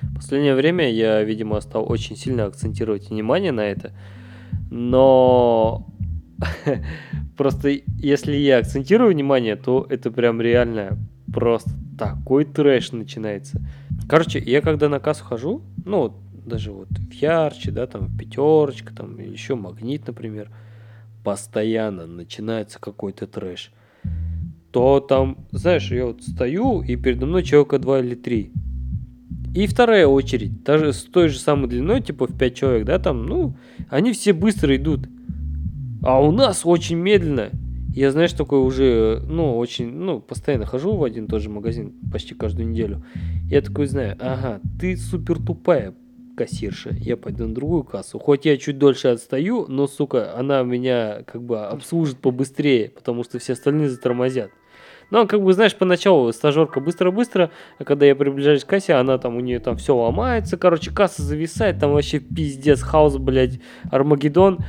В 0.01 0.15
последнее 0.15 0.55
время 0.55 0.91
я, 0.91 1.23
видимо, 1.23 1.61
стал 1.61 1.85
очень 1.87 2.17
сильно 2.17 2.47
акцентировать 2.47 3.11
внимание 3.11 3.53
на 3.53 3.61
это. 3.61 3.93
Но 4.71 5.87
просто 7.41 7.71
если 7.71 8.37
я 8.37 8.59
акцентирую 8.59 9.13
внимание, 9.13 9.57
то 9.57 9.87
это 9.89 10.11
прям 10.11 10.43
реально 10.43 10.99
просто 11.33 11.71
такой 11.99 12.45
трэш 12.45 12.93
начинается. 12.93 13.63
Короче, 14.07 14.39
я 14.39 14.61
когда 14.61 14.91
на 14.91 15.01
кассу 15.01 15.25
хожу, 15.25 15.63
ну, 15.87 16.13
даже 16.45 16.71
вот 16.71 16.91
в 16.91 17.13
ярче, 17.15 17.71
да, 17.71 17.87
там 17.87 18.09
в 18.09 18.19
пятерочка, 18.19 18.95
там 18.95 19.19
еще 19.19 19.55
магнит, 19.55 20.07
например, 20.07 20.51
постоянно 21.25 22.07
начинается 22.07 22.79
какой-то 22.79 23.27
трэш. 23.27 23.73
То 24.71 25.01
там, 25.01 25.47
знаешь, 25.51 25.91
я 25.91 26.05
вот 26.05 26.23
стою, 26.23 26.83
и 26.83 26.95
передо 26.97 27.25
мной 27.25 27.43
человека 27.43 27.79
два 27.79 28.01
или 28.01 28.17
три. 28.17 28.53
И 29.55 29.67
вторая 29.67 30.07
очередь, 30.07 30.63
даже 30.63 30.93
с 30.93 31.05
той 31.05 31.29
же 31.29 31.39
самой 31.39 31.71
длиной, 31.71 32.03
типа 32.03 32.27
в 32.27 32.37
5 32.37 32.55
человек, 32.55 32.85
да, 32.85 32.99
там, 32.99 33.25
ну, 33.25 33.57
они 33.89 34.13
все 34.13 34.35
быстро 34.35 34.77
идут. 34.77 35.09
А 36.03 36.21
у 36.21 36.31
нас 36.31 36.63
очень 36.65 36.97
медленно. 36.97 37.51
Я, 37.95 38.13
знаешь, 38.13 38.33
такой 38.33 38.61
уже, 38.61 39.23
ну, 39.27 39.59
очень, 39.59 39.93
ну, 39.93 40.21
постоянно 40.21 40.65
хожу 40.65 40.95
в 40.95 41.03
один 41.03 41.25
и 41.25 41.29
тот 41.29 41.43
же 41.43 41.51
магазин 41.51 41.93
почти 42.13 42.35
каждую 42.35 42.69
неделю. 42.69 43.03
Я 43.47 43.61
такой 43.63 43.87
знаю, 43.87 44.17
ага, 44.21 44.61
ты 44.79 44.97
супер 44.97 45.39
тупая 45.39 45.95
кассирша, 46.37 46.91
я 47.01 47.17
пойду 47.17 47.47
на 47.47 47.55
другую 47.55 47.83
кассу. 47.83 48.19
Хоть 48.19 48.47
я 48.47 48.57
чуть 48.57 48.79
дольше 48.79 49.09
отстаю, 49.09 49.67
но, 49.69 49.87
сука, 49.89 50.39
она 50.39 50.63
меня 50.63 51.23
как 51.27 51.43
бы 51.43 51.67
обслужит 51.67 52.19
побыстрее, 52.19 52.91
потому 52.91 53.25
что 53.25 53.39
все 53.39 53.55
остальные 53.55 53.91
затормозят. 53.91 54.51
Ну, 55.11 55.27
как 55.27 55.43
бы, 55.43 55.53
знаешь, 55.53 55.75
поначалу 55.75 56.33
стажерка 56.33 56.79
быстро-быстро, 56.79 57.51
а 57.79 57.85
когда 57.85 58.07
я 58.07 58.15
приближаюсь 58.15 58.65
к 58.65 58.69
кассе, 58.69 58.95
она 58.95 59.19
там, 59.19 59.37
у 59.37 59.41
нее 59.41 59.59
там 59.59 59.77
все 59.77 59.97
ломается, 59.97 60.57
короче, 60.57 60.93
касса 60.93 61.23
зависает, 61.23 61.81
там 61.81 61.93
вообще 61.93 62.21
пиздец, 62.21 62.81
хаос, 62.81 63.19
блядь, 63.19 63.61
Армагеддон, 63.91 64.61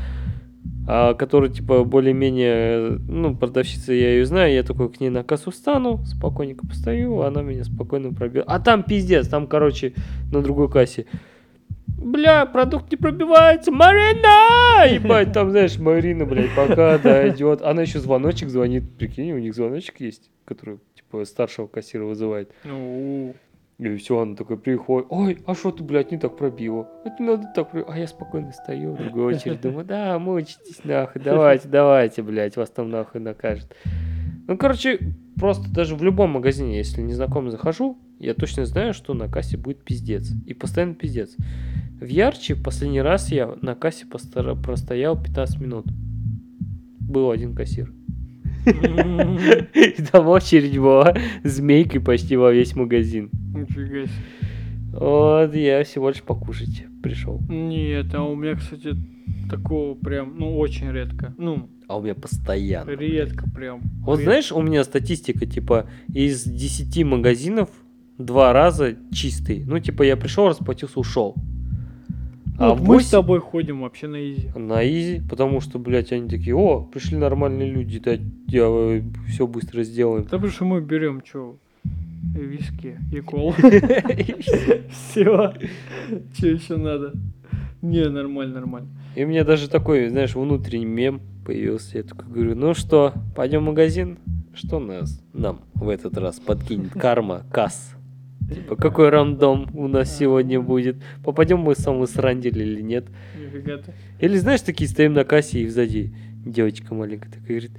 а, 0.87 1.13
который, 1.13 1.49
типа, 1.49 1.83
более-менее, 1.83 2.99
ну, 3.07 3.35
продавщица, 3.35 3.93
я 3.93 4.11
ее 4.11 4.25
знаю, 4.25 4.53
я 4.53 4.63
такой 4.63 4.91
к 4.91 4.99
ней 4.99 5.09
на 5.09 5.23
кассу 5.23 5.51
встану, 5.51 6.03
спокойненько 6.05 6.65
постою, 6.67 7.21
она 7.21 7.41
меня 7.41 7.63
спокойно 7.63 8.13
пробьет. 8.13 8.45
А 8.47 8.59
там 8.59 8.83
пиздец, 8.83 9.27
там, 9.27 9.47
короче, 9.47 9.93
на 10.31 10.41
другой 10.41 10.69
кассе, 10.69 11.05
Бля, 12.01 12.47
продукт 12.47 12.91
не 12.91 12.97
пробивается, 12.97 13.71
Марина! 13.71 14.87
Ебать, 14.91 15.33
там, 15.33 15.51
знаешь, 15.51 15.77
Марина, 15.77 16.25
блядь, 16.25 16.55
пока 16.55 16.97
дойдет. 16.97 17.61
Она 17.61 17.83
еще 17.83 17.99
звоночек 17.99 18.49
звонит, 18.49 18.91
прикинь, 18.97 19.31
у 19.33 19.37
них 19.37 19.53
звоночек 19.53 19.99
есть, 19.99 20.31
который, 20.45 20.79
типа, 20.95 21.25
старшего 21.25 21.67
кассира 21.67 22.03
вызывает. 22.03 22.51
Ну, 22.63 23.35
И 23.81 23.95
все, 23.95 24.19
она 24.19 24.35
такой 24.35 24.59
приходит, 24.59 25.07
ой, 25.09 25.39
а 25.47 25.55
что 25.55 25.71
ты, 25.71 25.83
блядь, 25.83 26.11
не 26.11 26.19
так 26.19 26.37
пробила? 26.37 26.87
Это 27.03 27.23
надо 27.23 27.47
так. 27.55 27.69
А 27.73 27.97
я 27.97 28.05
спокойно 28.05 28.51
стою 28.51 28.93
в 28.93 28.97
другой 28.97 29.33
очередь, 29.33 29.59
думаю, 29.63 29.83
да, 29.85 30.19
мучитесь 30.19 30.83
нахуй, 30.83 31.19
давайте, 31.19 31.67
давайте, 31.67 32.21
блядь, 32.21 32.57
вас 32.57 32.69
там 32.69 32.91
нахуй 32.91 33.19
накажет. 33.21 33.75
Ну, 34.47 34.55
короче, 34.55 34.99
просто 35.35 35.67
даже 35.71 35.95
в 35.95 36.03
любом 36.03 36.29
магазине, 36.29 36.77
если 36.77 37.01
незнакомый 37.01 37.49
захожу, 37.49 37.97
я 38.19 38.35
точно 38.35 38.65
знаю, 38.65 38.93
что 38.93 39.15
на 39.15 39.27
кассе 39.27 39.57
будет 39.57 39.83
пиздец. 39.83 40.29
И 40.45 40.53
постоянно 40.53 40.93
пиздец. 40.93 41.35
В 41.99 42.05
Ярче 42.05 42.55
последний 42.55 43.01
раз 43.01 43.31
я 43.31 43.55
на 43.63 43.73
кассе 43.73 44.05
простоял 44.05 45.19
15 45.19 45.59
минут. 45.59 45.85
Был 46.99 47.31
один 47.31 47.55
кассир. 47.55 47.91
И 49.75 50.01
там 50.11 50.27
очередь 50.27 50.77
была 50.77 51.15
змейкой 51.43 52.01
почти 52.01 52.35
во 52.37 52.51
весь 52.51 52.75
магазин. 52.75 53.29
Нифига 53.53 54.05
себе. 54.05 54.09
Вот 54.93 55.55
я 55.55 55.83
всего 55.83 56.09
лишь 56.09 56.21
покушать 56.21 56.83
пришел. 57.01 57.39
Нет, 57.49 58.13
а 58.13 58.23
у 58.23 58.35
меня, 58.35 58.55
кстати, 58.55 58.95
такого 59.49 59.95
прям, 59.95 60.35
ну, 60.37 60.57
очень 60.57 60.91
редко. 60.91 61.33
Ну, 61.37 61.69
А 61.87 61.97
у 61.97 62.01
меня 62.01 62.13
постоянно. 62.13 62.89
редко 62.91 63.49
прям. 63.49 63.81
Вот 64.01 64.19
Редко. 64.19 64.23
знаешь, 64.31 64.51
у 64.51 64.61
меня 64.61 64.83
статистика, 64.83 65.45
типа, 65.45 65.89
из 66.13 66.43
10 66.43 67.05
магазинов 67.05 67.69
два 68.17 68.51
раза 68.53 68.95
чистый. 69.13 69.63
Ну, 69.65 69.79
типа, 69.79 70.03
я 70.03 70.17
пришел, 70.17 70.47
расплатился, 70.47 70.99
ушел. 70.99 71.35
А 72.61 72.75
вот 72.75 72.87
мы 72.87 73.01
с 73.01 73.09
тобой 73.09 73.39
ходим 73.39 73.81
вообще 73.81 74.07
на 74.07 74.31
изи. 74.31 74.49
На 74.55 74.87
изи, 74.87 75.19
потому 75.27 75.61
что, 75.61 75.79
блядь, 75.79 76.11
они 76.11 76.29
такие, 76.29 76.55
о, 76.55 76.81
пришли 76.81 77.17
нормальные 77.17 77.71
люди, 77.71 77.97
да, 77.97 78.17
я 78.47 79.01
все 79.27 79.47
быстро 79.47 79.81
сделаем. 79.81 80.25
Потому 80.25 80.47
что 80.47 80.65
мы 80.65 80.79
берем 80.79 81.23
что? 81.25 81.57
Виски 82.35 82.99
и 83.11 83.19
колу. 83.21 83.53
Все. 84.91 85.53
Что 86.33 86.47
еще 86.47 86.77
надо? 86.77 87.13
Не, 87.81 88.07
нормально, 88.07 88.59
нормально. 88.59 88.89
И 89.15 89.23
у 89.23 89.27
меня 89.27 89.43
даже 89.43 89.67
такой, 89.67 90.09
знаешь, 90.09 90.35
внутренний 90.35 90.85
мем 90.85 91.19
появился. 91.43 91.97
Я 91.97 92.03
такой 92.03 92.27
говорю, 92.27 92.55
ну 92.55 92.75
что, 92.75 93.13
пойдем 93.35 93.61
в 93.61 93.65
магазин? 93.65 94.19
Что 94.53 94.79
нас, 94.79 95.19
нам 95.33 95.61
в 95.73 95.89
этот 95.89 96.15
раз 96.15 96.39
подкинет 96.39 96.91
карма, 96.91 97.43
касс? 97.51 97.95
Типа, 98.49 98.75
какой 98.75 99.09
рандом 99.09 99.69
у 99.73 99.87
нас 99.87 100.17
сегодня 100.17 100.59
будет? 100.59 100.97
Попадем 101.23 101.59
мы 101.59 101.75
самый 101.75 102.07
срандили 102.07 102.63
или 102.63 102.81
нет? 102.81 103.05
Или 104.19 104.37
знаешь, 104.37 104.61
такие 104.61 104.89
стоим 104.89 105.13
на 105.13 105.23
кассе 105.23 105.61
и 105.61 105.67
сзади 105.67 106.13
девочка 106.45 106.93
маленькая 106.93 107.29
такая 107.29 107.47
говорит, 107.47 107.71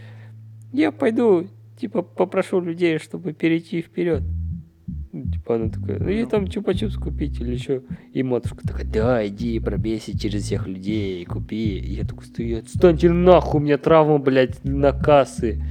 я 0.72 0.92
пойду, 0.92 1.46
типа, 1.78 2.02
попрошу 2.02 2.60
людей, 2.60 2.98
чтобы 2.98 3.32
перейти 3.32 3.82
вперед. 3.82 4.22
Ну, 5.12 5.30
Типа 5.30 5.56
она 5.56 5.68
такая, 5.68 5.98
ну 5.98 6.08
я 6.08 6.24
там 6.26 6.44
чупа-чупс 6.44 6.98
купить 6.98 7.38
или 7.38 7.52
еще. 7.52 7.82
И 8.14 8.22
матушка 8.22 8.66
такая, 8.66 8.86
да, 8.86 9.26
иди, 9.26 9.60
пробейся 9.60 10.18
через 10.18 10.44
всех 10.44 10.66
людей 10.66 11.22
и 11.22 11.24
купи. 11.26 11.78
И 11.78 11.92
я 11.92 12.04
такой 12.04 12.24
стою, 12.24 12.58
отстаньте 12.60 13.10
нахуй, 13.10 13.60
у 13.60 13.64
меня 13.64 13.76
травма, 13.76 14.18
блядь, 14.18 14.64
на 14.64 14.92
кассы. 14.92 15.62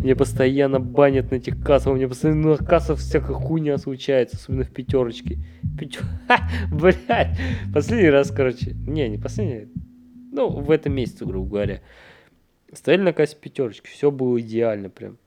Мне 0.00 0.16
постоянно 0.16 0.80
банят 0.80 1.30
на 1.30 1.36
этих 1.36 1.62
кассах, 1.62 1.92
у 1.92 1.96
меня 1.96 2.08
постоянно 2.08 2.52
на 2.52 2.56
кассах 2.56 2.98
всякая 2.98 3.34
хуйня 3.34 3.76
случается, 3.76 4.36
особенно 4.38 4.64
в 4.64 4.70
пятерочке. 4.70 5.38
Пятё- 5.78 6.00
Ха, 6.26 6.48
Блядь, 6.72 7.38
последний 7.74 8.08
раз, 8.08 8.30
короче, 8.30 8.72
не, 8.86 9.06
не 9.10 9.18
последний, 9.18 9.68
ну, 10.32 10.48
в 10.48 10.70
этом 10.70 10.94
месяце, 10.94 11.26
грубо 11.26 11.50
говоря, 11.50 11.82
стояли 12.72 13.02
на 13.02 13.12
кассе 13.12 13.36
пятерочки, 13.38 13.88
все 13.88 14.10
было 14.10 14.40
идеально 14.40 14.88
прям. 14.88 15.18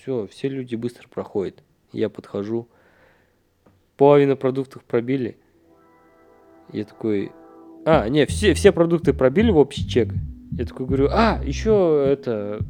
Все, 0.00 0.26
все 0.26 0.48
люди 0.48 0.74
быстро 0.74 1.06
проходят. 1.08 1.62
Я 1.92 2.08
подхожу, 2.08 2.66
половину 3.98 4.38
продуктов 4.38 4.84
пробили. 4.84 5.36
Я 6.72 6.84
такой, 6.84 7.30
а, 7.84 8.08
не, 8.08 8.24
все, 8.24 8.54
все 8.54 8.72
продукты 8.72 9.12
пробили 9.12 9.50
в 9.50 9.58
общий 9.58 9.86
чек. 9.86 10.14
Я 10.52 10.64
такой 10.64 10.86
говорю, 10.86 11.08
а, 11.12 11.42
еще 11.44 12.06
это, 12.08 12.60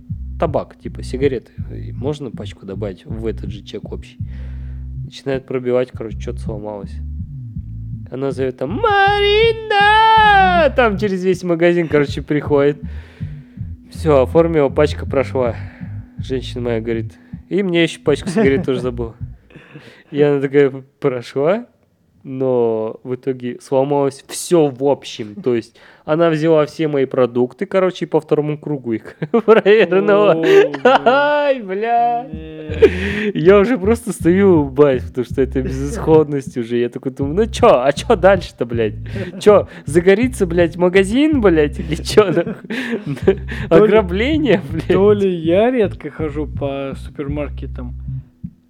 табак, 0.44 0.76
типа 0.76 1.02
сигареты. 1.02 1.52
И 1.74 1.92
Можно 1.92 2.30
пачку 2.30 2.66
добавить 2.66 3.06
в 3.06 3.26
этот 3.26 3.50
же 3.50 3.62
чек 3.62 3.90
общий? 3.90 4.18
Начинает 5.04 5.46
пробивать, 5.46 5.90
короче, 5.90 6.20
что-то 6.20 6.40
сломалось. 6.40 6.92
Она 8.10 8.30
зовет 8.30 8.58
там 8.58 8.72
Марина! 8.72 10.70
Там 10.76 10.98
через 10.98 11.24
весь 11.24 11.42
магазин, 11.44 11.88
короче, 11.88 12.20
приходит. 12.20 12.78
Все, 13.90 14.20
оформила, 14.22 14.68
пачка 14.68 15.06
прошла. 15.06 15.56
Женщина 16.18 16.60
моя 16.60 16.82
говорит, 16.82 17.14
и 17.48 17.62
мне 17.62 17.84
еще 17.84 18.00
пачку 18.00 18.28
сигарет 18.28 18.66
тоже 18.66 18.80
забыл. 18.80 19.14
И 20.10 20.20
она 20.20 20.42
такая 20.42 20.70
прошла, 21.00 21.68
но 22.24 23.00
в 23.04 23.14
итоге 23.14 23.58
сломалось 23.60 24.24
все 24.26 24.66
в 24.68 24.82
общем. 24.84 25.34
То 25.36 25.54
есть 25.54 25.76
она 26.06 26.30
взяла 26.30 26.64
все 26.64 26.88
мои 26.88 27.04
продукты, 27.04 27.66
короче, 27.66 28.06
и 28.06 28.08
по 28.08 28.18
второму 28.18 28.58
кругу 28.58 28.94
их 28.94 29.16
провернула. 29.30 30.42
Ай, 30.84 31.62
бля. 31.62 32.26
Я 33.34 33.58
уже 33.58 33.76
просто 33.78 34.12
стою, 34.12 34.64
бать, 34.64 35.06
потому 35.06 35.26
что 35.26 35.42
это 35.42 35.60
безысходность 35.60 36.56
уже. 36.56 36.78
Я 36.78 36.88
такой 36.88 37.12
думаю, 37.12 37.34
ну 37.36 37.46
чё, 37.46 37.82
а 37.82 37.92
чё 37.92 38.16
дальше-то, 38.16 38.64
блядь? 38.64 38.94
Чё, 39.38 39.68
загорится, 39.84 40.46
блядь, 40.46 40.76
магазин, 40.76 41.42
блядь, 41.42 41.78
или 41.78 41.94
чё? 41.96 42.32
Ограбление, 43.68 44.62
блядь. 44.72 44.88
То 44.88 45.12
ли 45.12 45.30
я 45.30 45.70
редко 45.70 46.10
хожу 46.10 46.46
по 46.46 46.94
супермаркетам, 46.96 47.94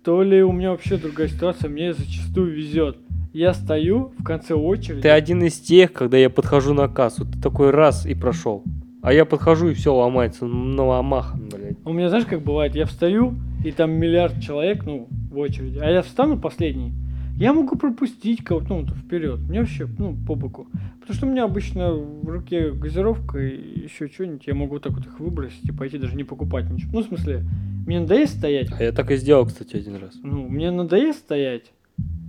то 0.04 0.22
ли 0.22 0.42
у 0.42 0.52
меня 0.52 0.72
вообще 0.72 0.96
другая 0.96 1.28
ситуация, 1.28 1.70
мне 1.70 1.94
зачастую 1.94 2.52
везет. 2.52 2.98
Я 3.34 3.52
стою 3.52 4.12
в 4.16 4.22
конце 4.22 4.54
очереди. 4.54 5.02
Ты 5.02 5.08
один 5.10 5.42
из 5.42 5.58
тех, 5.58 5.92
когда 5.92 6.16
я 6.16 6.30
подхожу 6.30 6.72
на 6.72 6.86
кассу, 6.86 7.26
ты 7.26 7.36
такой 7.40 7.70
раз 7.70 8.06
и 8.06 8.14
прошел. 8.14 8.62
А 9.02 9.12
я 9.12 9.24
подхожу 9.24 9.68
и 9.70 9.74
все 9.74 9.92
ломается, 9.92 10.46
новомахан, 10.46 11.48
блядь. 11.48 11.76
У 11.84 11.92
меня, 11.92 12.08
знаешь, 12.10 12.26
как 12.26 12.42
бывает, 12.42 12.76
я 12.76 12.86
встаю, 12.86 13.34
и 13.64 13.72
там 13.72 13.90
миллиард 13.90 14.40
человек, 14.40 14.86
ну, 14.86 15.08
в 15.32 15.36
очереди, 15.36 15.78
а 15.82 15.90
я 15.90 16.02
встану 16.02 16.38
последний, 16.40 16.92
я 17.36 17.52
могу 17.52 17.76
пропустить 17.76 18.44
кого-то, 18.44 18.68
ну, 18.72 18.86
вперед. 18.86 19.40
Мне 19.40 19.60
вообще, 19.60 19.88
ну, 19.98 20.16
по 20.26 20.36
боку. 20.36 20.68
Потому 21.00 21.16
что 21.16 21.26
у 21.26 21.30
меня 21.30 21.42
обычно 21.42 21.92
в 21.92 22.28
руке 22.28 22.70
газировка 22.70 23.40
и 23.40 23.80
еще 23.82 24.06
что-нибудь, 24.06 24.46
я 24.46 24.54
могу 24.54 24.74
вот 24.74 24.84
так 24.84 24.92
вот 24.92 25.04
их 25.06 25.18
выбросить 25.18 25.64
и 25.64 25.72
пойти 25.72 25.98
даже 25.98 26.14
не 26.14 26.22
покупать 26.22 26.70
ничего. 26.70 26.92
Ну, 26.92 27.00
в 27.02 27.06
смысле, 27.08 27.42
мне 27.84 27.98
надоест 27.98 28.38
стоять, 28.38 28.68
А 28.78 28.80
я 28.80 28.92
так 28.92 29.10
и 29.10 29.16
сделал, 29.16 29.44
кстати, 29.44 29.74
один 29.76 29.96
раз. 29.96 30.12
ну, 30.22 30.48
мне 30.48 30.70
надоест 30.70 31.18
стоять, 31.18 31.72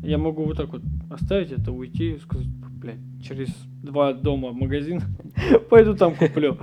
я 0.06 0.18
могу 0.18 0.46
вот 0.46 0.58
так 0.58 0.72
вот 0.72 0.82
оставить 1.10 1.52
это, 1.52 1.72
уйти 1.72 2.14
и 2.14 2.20
сказать, 2.20 2.48
блядь, 2.48 3.00
через 3.24 3.50
два 3.84 4.14
дома 4.14 4.52
магазин, 4.52 5.02
пойду 5.70 5.96
там 5.96 6.16
куплю. 6.16 6.58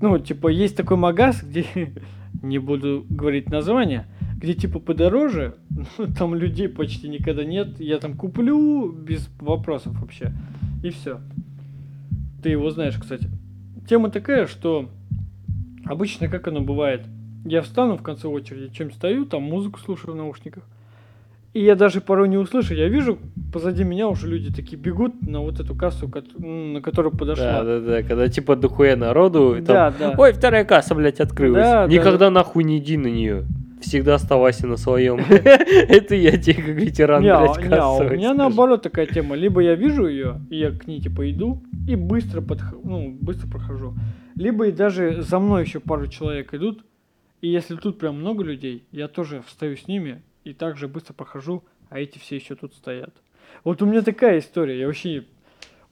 Ну, 0.00 0.18
типа, 0.18 0.48
есть 0.48 0.76
такой 0.76 0.96
магаз, 0.96 1.42
где, 1.42 1.64
не 2.42 2.58
буду 2.58 3.06
говорить 3.08 3.48
название, 3.50 4.06
где 4.36 4.54
типа 4.54 4.78
подороже, 4.78 5.56
там 6.18 6.34
людей 6.34 6.68
почти 6.68 7.08
никогда 7.08 7.44
нет, 7.44 7.80
я 7.80 7.98
там 7.98 8.16
куплю 8.16 8.90
без 8.90 9.28
вопросов 9.38 10.00
вообще, 10.00 10.32
и 10.82 10.90
все. 10.90 11.20
Ты 12.42 12.50
его 12.50 12.70
знаешь, 12.70 12.96
кстати. 12.96 13.28
Тема 13.88 14.10
такая, 14.10 14.46
что 14.46 14.88
Обычно 15.90 16.28
как 16.28 16.46
оно 16.46 16.60
бывает? 16.60 17.04
Я 17.44 17.62
встану 17.62 17.96
в 17.96 18.02
конце 18.02 18.28
очереди, 18.28 18.72
чем 18.72 18.92
стою, 18.92 19.26
там 19.26 19.42
музыку 19.42 19.80
слушаю 19.80 20.12
в 20.12 20.16
наушниках. 20.16 20.62
И 21.52 21.64
я 21.64 21.74
даже 21.74 22.00
порой 22.00 22.28
не 22.28 22.36
услышу, 22.36 22.74
я 22.74 22.88
вижу, 22.88 23.18
позади 23.52 23.82
меня 23.82 24.06
уже 24.06 24.28
люди 24.28 24.54
такие 24.54 24.76
бегут 24.80 25.20
на 25.26 25.40
вот 25.40 25.58
эту 25.58 25.74
кассу, 25.74 26.08
на 26.38 26.80
которую 26.80 27.16
подошла. 27.16 27.64
Да, 27.64 27.64
да, 27.64 27.80
да, 27.80 28.02
когда 28.04 28.28
типа 28.28 28.54
дохуя 28.54 28.94
народу, 28.94 29.56
и 29.56 29.62
там, 29.62 29.74
Да, 29.74 29.94
да. 29.98 30.14
ой, 30.16 30.32
вторая 30.32 30.64
касса, 30.64 30.94
блядь, 30.94 31.18
открылась. 31.18 31.64
Да, 31.64 31.86
да, 31.86 31.92
Никогда 31.92 32.30
нахуй 32.30 32.62
не 32.62 32.78
иди 32.78 32.96
на 32.96 33.08
нее. 33.08 33.46
Всегда 33.80 34.14
оставайся 34.14 34.68
на 34.68 34.76
своем. 34.76 35.18
Это 35.28 36.14
я 36.14 36.36
тебе 36.36 36.54
как 36.54 36.66
ветеран, 36.66 37.22
блядь, 37.22 37.38
а 37.38 37.50
у 37.50 37.54
кассовый 37.54 38.16
меня 38.16 38.32
наоборот 38.32 38.82
такая 38.82 39.06
тема. 39.06 39.34
Либо 39.34 39.60
я 39.60 39.74
вижу 39.74 40.06
ее, 40.06 40.40
и 40.50 40.58
я 40.58 40.70
к 40.70 40.86
ней 40.86 41.00
типа 41.00 41.28
иду, 41.32 41.64
и 41.88 41.96
быстро 41.96 42.44
ну, 42.84 43.16
быстро 43.20 43.48
прохожу. 43.48 43.94
Либо 44.36 44.68
и 44.68 44.72
даже 44.72 45.22
за 45.22 45.40
мной 45.40 45.64
еще 45.64 45.80
пару 45.80 46.06
человек 46.06 46.54
идут, 46.54 46.84
и 47.40 47.48
если 47.48 47.74
тут 47.74 47.98
прям 47.98 48.20
много 48.20 48.44
людей, 48.44 48.84
я 48.92 49.08
тоже 49.08 49.42
встаю 49.48 49.76
с 49.76 49.88
ними 49.88 50.22
и 50.44 50.52
также 50.52 50.88
быстро 50.88 51.12
прохожу, 51.14 51.62
а 51.88 51.98
эти 51.98 52.18
все 52.18 52.36
еще 52.36 52.54
тут 52.54 52.74
стоят. 52.74 53.14
Вот 53.64 53.82
у 53.82 53.86
меня 53.86 54.02
такая 54.02 54.38
история, 54.38 54.78
я 54.80 54.86
вообще... 54.86 55.24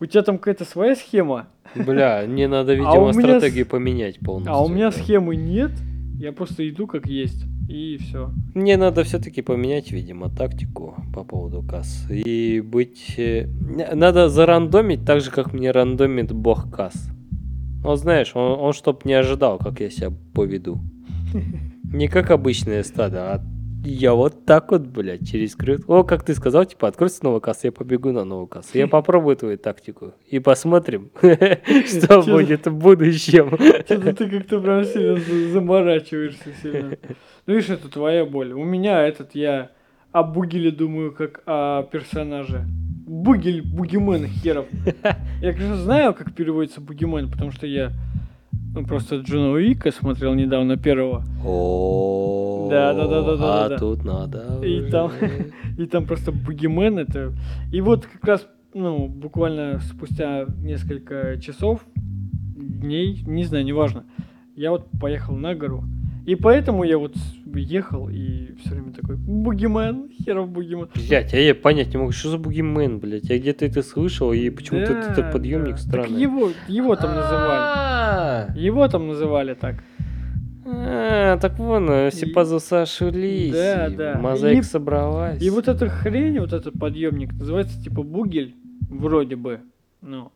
У 0.00 0.06
тебя 0.06 0.22
там 0.22 0.38
какая-то 0.38 0.64
своя 0.64 0.94
схема, 0.94 1.48
Бля, 1.74 2.24
мне 2.26 2.46
надо, 2.48 2.72
А 2.74 2.74
видимо, 2.76 3.00
у 3.00 3.12
меня 3.12 3.34
с- 3.34 3.36
стратегию 3.38 3.66
поменять 3.66 4.20
полностью. 4.20 4.52
а 4.54 4.62
у 4.62 4.68
меня 4.68 4.90
да. 4.90 4.96
схемы 4.96 5.34
нет, 5.36 5.72
я 6.20 6.32
просто 6.32 6.68
иду 6.68 6.86
как 6.86 7.06
есть, 7.06 7.44
и 7.68 7.98
все. 7.98 8.30
Мне 8.54 8.76
надо 8.76 9.02
все-таки 9.02 9.42
поменять, 9.42 9.90
видимо, 9.90 10.30
тактику 10.30 10.94
по 11.12 11.24
поводу 11.24 11.62
касс. 11.62 12.06
И 12.10 12.60
быть... 12.60 13.14
э, 13.18 13.46
Надо 13.92 14.28
зарандомить 14.28 15.04
так 15.04 15.20
же, 15.20 15.30
как 15.32 15.52
мне 15.52 15.72
рандомит 15.72 16.32
бог 16.32 16.70
касс. 16.70 17.10
Ну, 17.82 17.94
знаешь, 17.96 18.32
он, 18.34 18.58
он 18.58 18.72
чтоб 18.72 19.04
не 19.04 19.14
ожидал, 19.14 19.58
как 19.58 19.80
я 19.80 19.90
себя 19.90 20.12
поведу. 20.32 20.78
Не 21.92 22.06
как 22.08 22.30
обычное 22.30 22.82
стадо, 22.82 23.32
а 23.34 23.44
я 23.84 24.14
вот 24.14 24.44
так 24.44 24.70
вот, 24.70 24.82
блядь, 24.82 25.28
через 25.28 25.54
крют. 25.54 25.82
О, 25.88 26.02
как 26.04 26.24
ты 26.24 26.34
сказал, 26.34 26.64
типа, 26.64 26.88
откройся 26.88 27.24
новая 27.24 27.40
касса, 27.40 27.68
я 27.68 27.72
побегу 27.72 28.12
на 28.12 28.24
новую 28.24 28.46
кассу. 28.46 28.76
Я 28.76 28.86
попробую 28.86 29.36
твою 29.36 29.56
тактику 29.58 30.14
и 30.28 30.38
посмотрим, 30.38 31.10
что 31.20 32.22
будет 32.22 32.66
в 32.66 32.74
будущем. 32.76 33.56
Что-то 33.84 34.12
ты 34.14 34.28
как-то 34.28 34.60
прям 34.60 34.84
сильно 34.84 35.16
за- 35.16 35.48
заморачиваешься 35.52 36.52
сильно. 36.62 36.96
Ну, 37.46 37.54
видишь, 37.54 37.70
это 37.70 37.88
твоя 37.88 38.24
боль. 38.24 38.52
У 38.52 38.64
меня 38.64 39.06
этот, 39.06 39.34
я 39.34 39.70
о 40.12 40.22
Бугеле 40.22 40.70
думаю, 40.70 41.12
как 41.12 41.42
о 41.46 41.82
персонаже. 41.84 42.64
Бугель, 43.06 43.62
бугимен 43.62 44.26
херов. 44.26 44.66
Я, 45.40 45.52
конечно, 45.52 45.76
знаю, 45.76 46.12
как 46.14 46.34
переводится 46.34 46.80
бугимен, 46.80 47.30
потому 47.30 47.52
что 47.52 47.66
я 47.66 47.92
ну, 48.74 48.84
просто 48.84 49.16
Джона 49.16 49.52
Уика 49.52 49.90
смотрел 49.90 50.34
недавно 50.34 50.76
первого. 50.76 51.24
О, 51.44 52.68
Да, 52.70 52.92
да, 52.92 53.06
да, 53.06 53.22
да, 53.22 53.36
да, 53.36 53.64
А 53.64 53.68
да. 53.70 53.78
тут 53.78 54.04
надо. 54.04 54.60
И 54.62 54.80
уже. 54.80 54.90
там, 54.90 55.12
и 55.78 55.86
там 55.86 56.06
просто 56.06 56.32
бугимен 56.32 56.98
это... 56.98 57.32
И 57.72 57.80
вот 57.80 58.06
как 58.06 58.24
раз, 58.24 58.46
ну, 58.74 59.08
буквально 59.08 59.80
спустя 59.80 60.46
несколько 60.62 61.38
часов, 61.40 61.84
дней, 62.56 63.22
не 63.26 63.44
знаю, 63.44 63.64
неважно, 63.64 64.04
я 64.56 64.70
вот 64.70 64.86
поехал 65.00 65.34
на 65.34 65.54
гору. 65.54 65.84
И 66.26 66.34
поэтому 66.34 66.84
я 66.84 66.98
вот 66.98 67.14
ехал 67.56 68.08
и 68.08 68.54
все 68.60 68.70
время 68.70 68.92
такой, 68.92 69.16
бугимен, 69.16 70.08
херов 70.10 70.48
бугимен. 70.50 70.88
Блять, 70.94 71.32
а 71.34 71.36
я 71.36 71.54
понять 71.54 71.92
не 71.92 71.98
могу, 71.98 72.12
что 72.12 72.30
за 72.30 72.38
бугимен, 72.38 72.98
блять. 72.98 73.24
Я 73.30 73.38
где-то 73.38 73.64
это 73.66 73.82
слышал, 73.82 74.32
и 74.32 74.50
почему-то 74.50 74.92
Да, 74.94 75.12
этот 75.12 75.32
подъемник 75.32 75.72
да. 75.76 75.78
странный. 75.78 76.08
Так 76.10 76.18
его, 76.20 76.50
его 76.68 76.96
там 76.96 77.14
называли. 77.14 77.60
А, 77.60 78.48
Его 78.56 78.88
там 78.88 79.08
называли 79.08 79.54
так. 79.54 79.76
а, 80.66 81.38
так 81.38 81.58
вон, 81.58 81.90
э, 81.90 82.10
все 82.10 82.26
пазлы 82.26 82.60
сошлись, 82.60 83.52
Да, 83.52 83.88
да. 83.90 84.18
мозаика 84.18 84.60
И- 84.60 84.62
собралась. 84.62 85.42
И 85.42 85.50
вот 85.50 85.68
эта 85.68 85.88
хрень, 85.88 86.38
вот 86.40 86.52
этот 86.52 86.78
подъемник, 86.78 87.32
называется 87.32 87.82
типа 87.82 88.02
бугель, 88.02 88.54
вроде 88.90 89.36
бы. 89.36 89.60
Ну. 90.02 90.30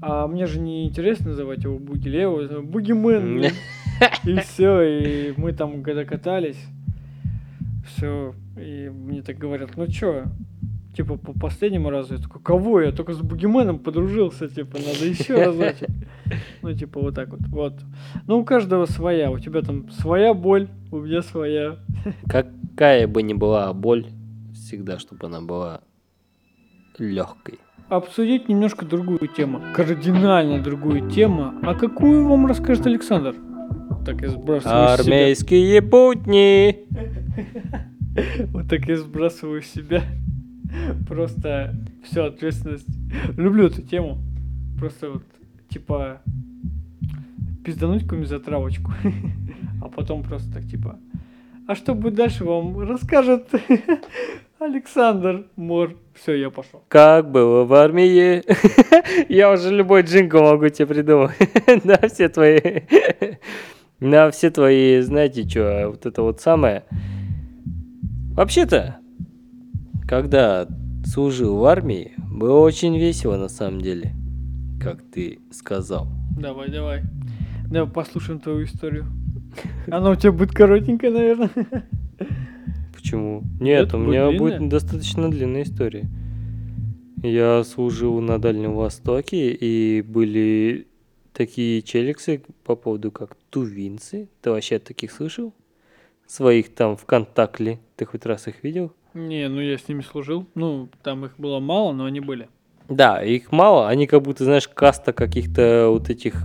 А 0.00 0.26
мне 0.26 0.46
же 0.46 0.58
не 0.58 0.86
интересно 0.88 1.28
называть 1.30 1.62
его 1.64 1.78
бугель, 1.78 2.14
я 2.16 2.22
его 2.22 2.40
называю 2.40 2.64
бугимен. 2.66 3.44
И 4.24 4.36
все, 4.40 4.82
и 4.82 5.34
мы 5.36 5.52
там 5.52 5.82
когда 5.82 6.04
катались, 6.04 6.58
все, 7.86 8.34
и 8.56 8.88
мне 8.88 9.22
так 9.22 9.38
говорят, 9.38 9.76
ну 9.76 9.86
чё, 9.86 10.24
типа 10.94 11.16
по 11.16 11.32
последнему 11.32 11.90
разу, 11.90 12.14
я 12.14 12.20
такой, 12.20 12.42
кого 12.42 12.80
я 12.80 12.92
только 12.92 13.12
с 13.12 13.20
бугименом 13.20 13.78
подружился, 13.78 14.48
типа, 14.48 14.78
надо 14.78 15.06
еще 15.06 15.34
разочек. 15.34 15.88
Ну, 16.62 16.72
типа, 16.72 17.00
вот 17.00 17.14
так 17.14 17.28
вот, 17.28 17.40
вот. 17.48 17.74
Ну, 18.26 18.38
у 18.38 18.44
каждого 18.44 18.86
своя, 18.86 19.30
у 19.30 19.38
тебя 19.38 19.60
там 19.62 19.90
своя 19.90 20.32
боль, 20.32 20.68
у 20.90 21.00
меня 21.00 21.22
своя. 21.22 21.76
Какая 22.26 23.06
бы 23.06 23.22
ни 23.22 23.34
была 23.34 23.72
боль, 23.72 24.06
всегда, 24.54 24.98
чтобы 24.98 25.26
она 25.26 25.40
была 25.40 25.80
легкой. 26.98 27.58
обсудить 27.88 28.48
немножко 28.48 28.86
другую 28.86 29.28
тему. 29.28 29.60
Кардинально 29.74 30.62
другую 30.62 31.10
тему. 31.10 31.52
А 31.62 31.74
какую 31.74 32.26
вам 32.26 32.46
расскажет 32.46 32.86
Александр? 32.86 33.34
Так 34.04 34.20
я 34.20 34.30
сбрасываю 34.30 34.88
с 34.88 35.02
себя. 35.02 35.14
Армейские 35.14 35.80
будни. 35.80 36.78
Вот 38.52 38.68
так 38.68 38.86
я 38.88 38.98
сбрасываю 38.98 39.62
себя. 39.62 40.02
Просто 41.08 41.74
всю 42.04 42.24
ответственность. 42.24 42.86
Люблю 43.38 43.68
эту 43.68 43.80
тему. 43.80 44.18
Просто 44.78 45.12
вот, 45.12 45.22
типа, 45.70 46.20
пиздануть 47.64 48.02
какую-нибудь 48.02 48.28
затравочку. 48.28 48.92
А 49.82 49.88
потом 49.88 50.22
просто 50.22 50.52
так, 50.52 50.64
типа, 50.64 50.96
а 51.66 51.74
что 51.74 51.94
будет 51.94 52.14
дальше, 52.14 52.44
вам 52.44 52.78
расскажет 52.88 53.48
Александр 54.60 55.46
Мор. 55.56 55.96
Все, 56.14 56.34
я 56.34 56.50
пошел. 56.50 56.84
Как 56.86 57.30
было 57.30 57.64
в 57.64 57.72
армии. 57.74 58.42
Я 59.32 59.50
уже 59.50 59.74
любой 59.74 60.02
джингл 60.02 60.40
могу 60.42 60.68
тебе 60.68 60.86
придумать. 60.86 61.34
На 61.84 61.96
все 62.08 62.28
твои... 62.28 62.60
На 64.02 64.32
все 64.32 64.50
твои, 64.50 65.00
знаете 65.00 65.48
что, 65.48 65.90
вот 65.90 66.06
это 66.06 66.22
вот 66.22 66.40
самое. 66.40 66.82
Вообще-то, 68.34 68.96
когда 70.08 70.66
служил 71.04 71.58
в 71.58 71.64
армии, 71.64 72.10
было 72.28 72.58
очень 72.58 72.98
весело 72.98 73.36
на 73.36 73.48
самом 73.48 73.80
деле. 73.80 74.12
Как 74.80 75.02
ты 75.02 75.38
сказал. 75.52 76.08
Давай, 76.36 76.68
давай. 76.68 77.02
Давай 77.70 77.88
послушаем 77.88 78.40
твою 78.40 78.64
историю. 78.64 79.06
Она 79.86 80.10
у 80.10 80.16
тебя 80.16 80.32
будет 80.32 80.50
коротенькая, 80.50 81.12
наверное. 81.12 81.50
Почему? 82.92 83.44
Нет, 83.60 83.84
Нет, 83.84 83.94
у 83.94 83.98
будет 83.98 84.08
меня 84.08 84.28
длинная? 84.30 84.38
будет 84.58 84.68
достаточно 84.68 85.30
длинная 85.30 85.62
история. 85.62 86.10
Я 87.22 87.62
служил 87.62 88.20
на 88.20 88.40
Дальнем 88.40 88.74
Востоке, 88.74 89.52
и 89.52 90.02
были 90.02 90.88
такие 91.32 91.82
челиксы 91.82 92.42
по 92.64 92.76
поводу 92.76 93.10
как 93.10 93.36
тувинцы. 93.50 94.28
Ты 94.40 94.50
вообще 94.50 94.78
таких 94.78 95.12
слышал? 95.12 95.52
Своих 96.26 96.74
там 96.74 96.96
ВКонтакте. 96.96 97.78
Ты 97.96 98.04
хоть 98.04 98.26
раз 98.26 98.48
их 98.48 98.62
видел? 98.62 98.92
Не, 99.14 99.48
ну 99.48 99.60
я 99.60 99.76
с 99.76 99.88
ними 99.88 100.02
служил. 100.02 100.46
Ну, 100.54 100.88
там 101.02 101.24
их 101.26 101.38
было 101.38 101.60
мало, 101.60 101.92
но 101.92 102.06
они 102.06 102.20
были. 102.20 102.48
Да, 102.88 103.22
их 103.22 103.52
мало, 103.52 103.88
они 103.88 104.06
как 104.06 104.22
будто, 104.22 104.44
знаешь, 104.44 104.68
каста 104.68 105.12
каких-то 105.12 105.88
вот 105.90 106.10
этих 106.10 106.44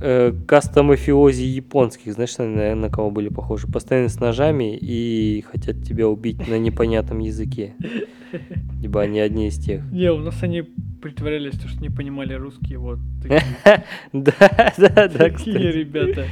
э, 0.00 0.32
каста 0.46 0.82
мафиози 0.82 1.42
японских, 1.42 2.12
знаешь, 2.12 2.36
на, 2.38 2.74
на 2.74 2.90
кого 2.90 3.10
были 3.10 3.28
похожи, 3.28 3.66
постоянно 3.66 4.08
с 4.08 4.20
ножами 4.20 4.76
и 4.76 5.44
хотят 5.50 5.82
тебя 5.82 6.08
убить 6.08 6.46
на 6.48 6.58
непонятном 6.58 7.20
языке. 7.20 7.74
Либо 8.80 9.02
они 9.02 9.20
одни 9.20 9.48
из 9.48 9.58
тех. 9.58 9.82
Не, 9.92 10.12
у 10.12 10.18
нас 10.18 10.42
они 10.42 10.62
притворялись, 11.02 11.58
то, 11.58 11.68
что 11.68 11.80
не 11.80 11.90
понимали 11.90 12.34
русский. 12.34 12.76
Вот 12.76 12.98
такие, 13.22 13.42
Да, 14.12 14.32
да, 14.76 14.88
да, 14.88 15.08
такие 15.08 15.72
ребята. 15.72 16.26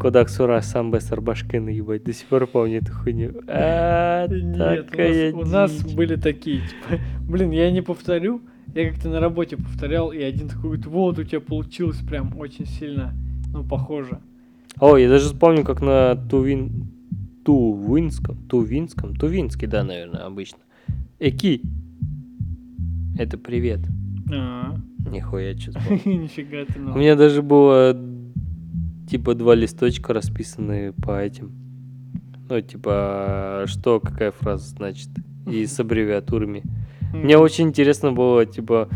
Кодак 0.00 0.30
Сура 0.30 0.60
сам 0.62 0.90
без 0.90 1.12
Арбашкена, 1.12 1.68
ебать, 1.68 2.04
до 2.04 2.14
сих 2.14 2.26
пор 2.26 2.46
помню 2.46 2.78
эту 2.78 2.92
хуйню. 2.92 3.34
А, 3.46 4.26
Нет, 4.28 5.34
у 5.34 5.40
нас, 5.42 5.46
у 5.46 5.50
нас 5.50 5.94
были 5.94 6.16
такие, 6.16 6.60
типа, 6.60 7.00
блин, 7.28 7.50
я 7.50 7.70
не 7.70 7.82
повторю, 7.82 8.40
я 8.74 8.90
как-то 8.90 9.08
на 9.08 9.20
работе 9.20 9.56
повторял, 9.56 10.12
и 10.12 10.20
один 10.22 10.48
такой 10.48 10.62
говорит, 10.62 10.86
вот 10.86 11.18
у 11.18 11.24
тебя 11.24 11.40
получилось 11.40 11.98
прям 11.98 12.38
очень 12.38 12.66
сильно, 12.66 13.14
ну, 13.52 13.64
похоже. 13.64 14.20
Ой, 14.78 15.02
я 15.02 15.08
даже 15.08 15.34
помню, 15.34 15.64
как 15.64 15.80
на 15.80 16.16
Тувин... 16.16 16.88
Тувинском, 17.44 18.36
Тувинском, 18.48 19.16
Тувинский, 19.16 19.66
да, 19.66 19.82
наверное, 19.82 20.26
обычно. 20.26 20.58
Эки. 21.18 21.62
Это 23.18 23.38
привет. 23.38 23.80
А, 24.32 24.76
Нихуя, 25.10 25.56
что 25.56 25.72
Нифига 26.04 26.64
ты, 26.66 26.78
У 26.78 26.82
ну. 26.82 26.98
меня 26.98 27.16
даже 27.16 27.42
было 27.42 27.96
типа 29.08 29.34
два 29.34 29.54
листочка 29.54 30.12
расписанные 30.12 30.92
по 30.92 31.20
этим. 31.20 31.52
Ну, 32.48 32.60
типа, 32.60 33.64
что, 33.66 34.00
какая 34.00 34.30
фраза 34.30 34.68
значит. 34.68 35.08
И 35.50 35.66
с 35.66 35.80
аббревиатурами. 35.80 36.62
Мне 37.12 37.38
очень 37.38 37.68
интересно 37.68 38.12
было, 38.12 38.46
типа, 38.46 38.88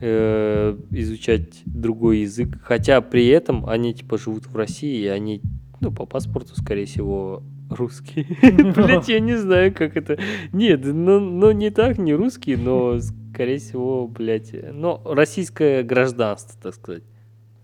э, 0.00 0.76
изучать 0.90 1.62
другой 1.64 2.18
язык. 2.18 2.58
Хотя 2.62 3.00
при 3.00 3.28
этом 3.28 3.66
они 3.66 3.94
типа 3.94 4.18
живут 4.18 4.46
в 4.46 4.56
России, 4.56 5.04
и 5.04 5.06
они, 5.06 5.40
ну, 5.80 5.92
по 5.92 6.06
паспорту, 6.06 6.54
скорее 6.56 6.86
всего, 6.86 7.42
русские. 7.70 8.26
Блять, 8.74 9.08
я 9.08 9.20
не 9.20 9.36
знаю, 9.36 9.72
как 9.72 9.96
это. 9.96 10.18
Нет, 10.52 10.80
ну, 10.84 11.20
ну 11.20 11.52
не 11.52 11.70
так, 11.70 11.98
не 11.98 12.14
русские, 12.14 12.58
но, 12.58 12.98
скорее 13.32 13.58
всего, 13.58 14.08
блядь, 14.08 14.52
ну, 14.72 15.00
российское 15.04 15.82
гражданство, 15.82 16.60
так 16.60 16.74
сказать. 16.74 17.04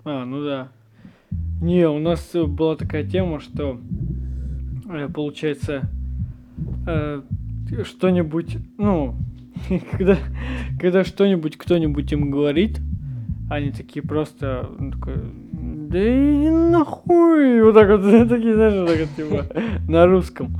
А, 0.05 0.25
ну 0.25 0.45
да. 0.45 0.69
Не, 1.61 1.89
у 1.89 1.99
нас 1.99 2.31
э, 2.35 2.45
была 2.45 2.77
такая 2.77 3.05
тема, 3.05 3.41
что 3.41 3.81
э, 4.89 5.09
получается 5.09 5.91
что-нибудь, 7.85 8.57
ну, 8.79 9.15
когда, 9.91 10.19
когда 10.81 11.05
что-нибудь 11.05 11.57
кто-нибудь 11.57 12.13
им 12.13 12.31
говорит, 12.31 12.81
они 13.51 13.71
такие 13.71 14.03
просто, 14.03 14.69
ну, 14.79 14.93
такой, 14.93 15.17
да 15.53 15.99
и 15.99 16.51
нахуй, 16.51 17.63
вот 17.65 17.75
так 17.75 17.89
вот, 17.89 18.03
такие, 18.29 18.55
знаешь, 18.55 18.75
вот 18.75 18.89
так 18.89 18.99
вот, 18.99 19.17
типа, 19.17 19.91
на 19.91 20.07
русском. 20.07 20.57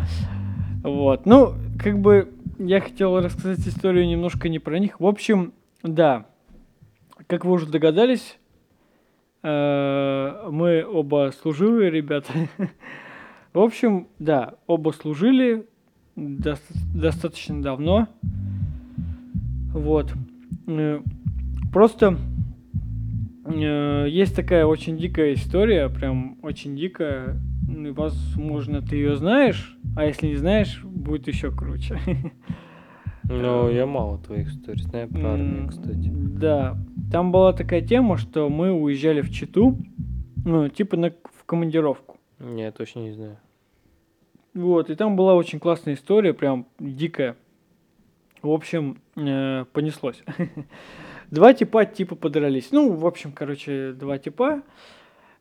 Вот, 0.83 1.27
ну, 1.27 1.55
как 1.83 1.99
бы, 1.99 2.33
я 2.59 2.81
хотел 2.81 3.21
рассказать 3.21 3.67
историю 3.67 4.07
немножко 4.07 4.49
не 4.49 4.59
про 4.59 4.79
них. 4.79 5.01
В 5.01 5.07
общем, 5.07 5.53
да, 5.83 6.27
как 7.27 7.45
вы 7.45 7.53
уже 7.53 7.67
догадались, 7.67 8.39
э, 9.43 10.49
мы 10.51 10.85
оба 10.85 11.33
служивые 11.41 11.91
ребята. 11.91 12.33
В 13.53 13.61
общем, 13.61 14.09
да, 14.19 14.55
оба 14.67 14.91
служили 14.91 15.67
дос- 16.17 16.61
достаточно 16.95 17.63
давно. 17.63 18.09
Вот. 19.73 20.13
Э, 20.67 21.01
Просто 21.73 22.17
э, 23.45 24.07
есть 24.09 24.35
такая 24.35 24.65
очень 24.65 24.97
дикая 24.97 25.35
история, 25.35 25.89
прям 25.89 26.39
очень 26.43 26.77
дикая. 26.77 27.41
Возможно, 27.69 28.81
ты 28.81 28.97
ее 28.97 29.17
знаешь, 29.17 29.77
а 29.95 30.07
если 30.07 30.29
не 30.29 30.37
знаешь, 30.37 30.83
будет 30.83 31.29
еще 31.29 31.51
круче. 31.51 31.99
Ну, 33.31 33.69
я 33.69 33.85
мало 33.85 34.17
твоих 34.17 34.49
историй 34.49 34.83
знаю 34.85 35.07
про 35.07 35.35
армию, 35.35 35.69
кстати. 35.69 36.11
Да. 36.11 36.79
Там 37.13 37.31
была 37.31 37.53
такая 37.53 37.83
тема, 37.83 38.17
что 38.17 38.49
мы 38.49 38.73
уезжали 38.73 39.21
в 39.21 39.31
Читу, 39.31 39.77
ну, 40.47 40.71
типа 40.71 40.97
на, 40.97 41.11
в 41.11 41.45
командировку. 41.45 42.17
Не, 42.39 42.63
я 42.63 42.73
точно 42.73 43.01
не 43.01 43.13
знаю. 43.13 43.37
Вот, 44.55 44.89
и 44.89 44.95
там 44.95 45.15
была 45.15 45.35
очень 45.35 45.61
классная 45.61 45.93
история, 45.93 46.33
прям 46.33 46.69
дикая. 46.79 47.37
В 48.49 48.53
общем, 48.53 48.97
э, 49.17 49.67
понеслось. 49.75 50.23
Два 51.31 51.53
типа 51.53 51.85
типа 51.85 52.17
подрались. 52.17 52.71
Ну, 52.73 52.95
в 52.95 53.07
общем, 53.07 53.33
короче, 53.33 53.93
два 53.93 54.17
типа 54.17 54.63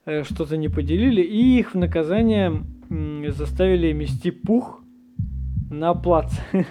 э, 0.05 0.23
что-то 0.23 0.57
не 0.57 0.67
поделили, 0.67 1.21
и 1.21 1.59
их 1.59 1.73
в 1.73 1.77
наказание 1.77 2.65
м, 2.89 3.31
заставили 3.31 3.93
мести 3.93 4.31
пух 4.31 4.81
на 5.71 5.93
плац. 5.93 6.33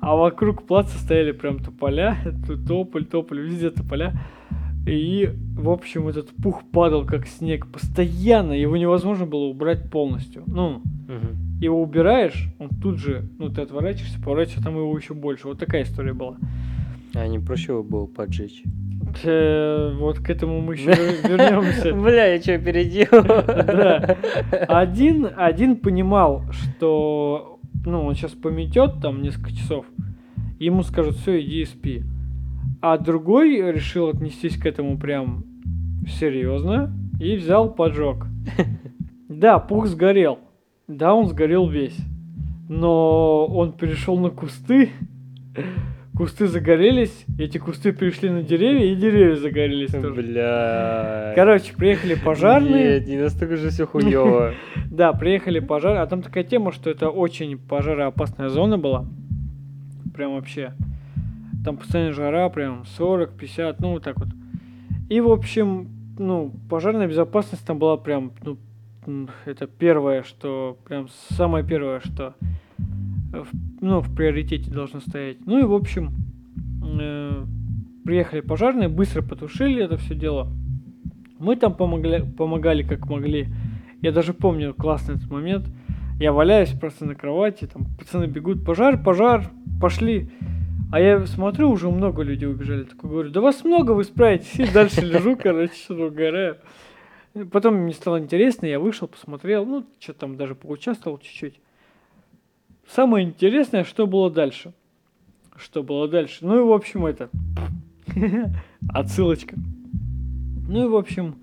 А 0.00 0.16
вокруг 0.16 0.66
плаца 0.66 0.98
стояли 0.98 1.32
прям 1.32 1.60
тополя, 1.60 2.18
тополь, 2.68 3.06
тополь, 3.06 3.40
везде 3.40 3.70
тополя. 3.70 4.12
И, 4.86 5.30
в 5.56 5.70
общем, 5.70 6.08
этот 6.08 6.28
пух 6.42 6.62
падал 6.70 7.06
как 7.06 7.26
снег 7.26 7.66
постоянно, 7.72 8.52
его 8.52 8.76
невозможно 8.76 9.24
было 9.26 9.44
убрать 9.44 9.90
полностью. 9.90 10.42
Ну, 10.46 10.82
Мгм. 11.08 11.58
его 11.60 11.80
убираешь, 11.82 12.48
он 12.58 12.68
тут 12.82 12.98
же, 12.98 13.28
ну, 13.38 13.48
ты 13.48 13.62
отворачиваешься, 13.62 14.18
поворачиваешься, 14.22 14.62
там 14.64 14.76
его 14.76 14.96
еще 14.96 15.14
больше. 15.14 15.48
Вот 15.48 15.58
такая 15.58 15.84
история 15.84 16.12
была. 16.12 16.36
А 17.14 17.26
не 17.26 17.38
проще 17.38 17.72
его 17.72 17.82
было 17.82 18.06
поджечь? 18.06 18.62
Э, 19.22 19.94
Вот 19.98 20.18
к 20.18 20.28
этому 20.28 20.60
мы 20.60 20.74
еще 20.74 20.90
вернемся. 20.90 21.94
Бля, 21.94 22.34
я 22.34 22.40
что, 22.42 22.58
переделал? 22.58 23.22
Да. 23.22 24.16
Один, 24.68 25.28
один 25.36 25.76
понимал, 25.76 26.42
что, 26.50 27.58
ну, 27.86 28.04
он 28.04 28.14
сейчас 28.16 28.32
пометет 28.32 29.00
там 29.00 29.22
несколько 29.22 29.52
часов, 29.52 29.86
ему 30.58 30.82
скажут, 30.82 31.16
все, 31.16 31.40
иди 31.40 31.60
и 31.62 31.64
спи. 31.64 32.02
А 32.80 32.98
другой 32.98 33.56
решил 33.72 34.08
отнестись 34.08 34.56
к 34.58 34.66
этому 34.66 34.98
прям 34.98 35.44
серьезно 36.06 36.92
и 37.20 37.36
взял 37.36 37.72
поджог. 37.72 38.26
Да, 39.26 39.58
пух 39.58 39.86
сгорел. 39.88 40.38
Да, 40.86 41.14
он 41.14 41.26
сгорел 41.26 41.66
весь. 41.66 41.96
Но 42.68 43.46
он 43.46 43.72
перешел 43.72 44.16
на 44.18 44.30
кусты. 44.30 44.90
Кусты 46.16 46.46
загорелись, 46.46 47.24
эти 47.40 47.58
кусты 47.58 47.90
перешли 47.90 48.30
на 48.30 48.42
деревья, 48.44 48.92
и 48.92 48.94
деревья 48.94 49.34
загорелись 49.34 49.90
тоже. 49.90 50.22
Бля. 50.22 51.32
Короче, 51.34 51.74
приехали 51.74 52.14
пожарные. 52.14 53.00
Нет, 53.00 53.08
не 53.08 53.16
настолько 53.16 53.56
же 53.56 53.70
все 53.70 53.86
хуево. 53.86 54.54
Да, 54.90 55.12
приехали 55.12 55.58
пожар, 55.58 55.96
а 55.96 56.06
там 56.06 56.22
такая 56.22 56.44
тема, 56.44 56.70
что 56.70 56.88
это 56.88 57.10
очень 57.10 57.58
пожароопасная 57.58 58.48
зона 58.48 58.78
была. 58.78 59.06
Прям 60.14 60.34
вообще. 60.34 60.74
Там 61.64 61.76
постоянно 61.78 62.12
жара, 62.12 62.48
прям 62.50 62.84
40, 62.84 63.36
50, 63.36 63.80
ну 63.80 63.92
вот 63.92 64.02
так 64.02 64.18
вот. 64.18 64.28
И, 65.08 65.20
в 65.20 65.30
общем, 65.30 65.88
ну, 66.18 66.52
пожарная 66.68 67.06
безопасность 67.08 67.66
там 67.66 67.78
была 67.78 67.96
прям, 67.96 68.32
ну, 68.42 69.28
это 69.44 69.66
первое, 69.66 70.22
что, 70.22 70.78
прям 70.86 71.08
самое 71.30 71.64
первое, 71.64 72.00
что, 72.00 72.34
в- 72.78 73.80
ну, 73.80 74.00
в 74.00 74.14
приоритете 74.14 74.70
должно 74.70 75.00
стоять. 75.00 75.38
Ну 75.46 75.58
и, 75.58 75.64
в 75.64 75.72
общем, 75.72 76.12
э, 77.00 77.44
приехали 78.04 78.40
пожарные, 78.40 78.88
быстро 78.88 79.22
потушили 79.22 79.82
это 79.82 79.96
все 79.96 80.14
дело. 80.14 80.48
Мы 81.38 81.56
там 81.56 81.74
помогли, 81.74 82.22
помогали 82.22 82.82
как 82.82 83.08
могли. 83.08 83.48
Я 84.02 84.12
даже 84.12 84.32
помню 84.34 84.74
классный 84.74 85.16
этот 85.16 85.30
момент. 85.30 85.66
Я 86.20 86.32
валяюсь 86.32 86.70
просто 86.70 87.06
на 87.06 87.14
кровати, 87.14 87.66
там 87.66 87.86
пацаны 87.98 88.26
бегут, 88.26 88.64
пожар, 88.64 89.02
пожар, 89.02 89.50
пошли. 89.80 90.30
А 90.94 91.00
я 91.00 91.26
смотрю, 91.26 91.72
уже 91.72 91.90
много 91.90 92.22
людей 92.22 92.48
убежали. 92.48 92.84
Такой 92.84 93.10
говорю, 93.10 93.30
да 93.30 93.40
вас 93.40 93.64
много, 93.64 93.90
вы 93.90 94.04
справитесь. 94.04 94.60
И 94.60 94.72
дальше 94.72 95.00
лежу, 95.00 95.36
короче, 95.42 95.92
угораю. 95.92 96.58
Потом 97.50 97.74
мне 97.78 97.92
стало 97.92 98.20
интересно, 98.20 98.66
я 98.66 98.78
вышел, 98.78 99.08
посмотрел, 99.08 99.66
ну, 99.66 99.84
что 99.98 100.12
там 100.12 100.36
даже 100.36 100.54
поучаствовал 100.54 101.18
чуть-чуть. 101.18 101.58
Самое 102.86 103.26
интересное, 103.26 103.82
что 103.82 104.06
было 104.06 104.30
дальше. 104.30 104.72
Что 105.56 105.82
было 105.82 106.06
дальше? 106.06 106.46
Ну 106.46 106.60
и, 106.60 106.62
в 106.62 106.72
общем, 106.72 107.06
это... 107.06 107.28
Отсылочка. 108.88 109.56
Ну 110.68 110.84
и, 110.84 110.88
в 110.88 110.94
общем, 110.94 111.34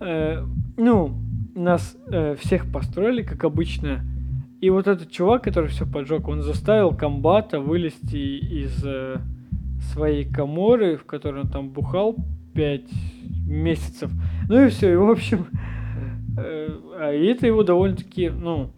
э, 0.00 0.44
ну, 0.76 1.12
нас 1.56 1.96
э, 2.06 2.36
всех 2.36 2.70
построили, 2.70 3.24
как 3.24 3.42
обычно. 3.42 4.04
И 4.64 4.70
вот 4.70 4.86
этот 4.86 5.10
чувак, 5.10 5.44
который 5.44 5.68
все 5.68 5.84
поджег, 5.84 6.26
он 6.26 6.40
заставил 6.40 6.96
комбата 6.96 7.60
вылезти 7.60 8.16
из 8.16 8.82
э, 8.82 9.18
своей 9.92 10.24
коморы, 10.24 10.96
в 10.96 11.04
которой 11.04 11.42
он 11.42 11.50
там 11.50 11.68
бухал 11.68 12.16
5 12.54 12.80
месяцев. 13.46 14.10
Ну 14.48 14.64
и 14.64 14.70
все, 14.70 14.94
и 14.94 14.96
в 14.96 15.10
общем, 15.10 15.48
э, 16.38 16.68
а 16.98 17.12
это 17.12 17.46
его 17.46 17.62
довольно-таки, 17.62 18.30
ну, 18.30 18.70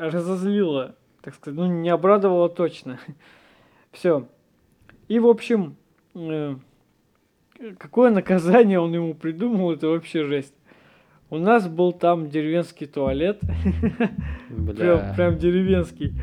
разозлило, 0.00 0.96
так 1.22 1.36
сказать, 1.36 1.56
ну, 1.56 1.66
не 1.66 1.90
обрадовало 1.90 2.48
точно. 2.48 2.98
Все. 3.92 4.26
И, 5.06 5.20
в 5.20 5.28
общем, 5.28 5.76
э, 6.16 6.56
какое 7.78 8.10
наказание 8.10 8.80
он 8.80 8.92
ему 8.92 9.14
придумал, 9.14 9.70
это 9.70 9.86
вообще 9.86 10.24
жесть. 10.24 10.56
У 11.28 11.38
нас 11.38 11.68
был 11.68 11.92
там 11.92 12.30
деревенский 12.30 12.86
туалет, 12.86 13.40
прям, 14.76 15.14
прям 15.14 15.38
деревенский. 15.38 16.14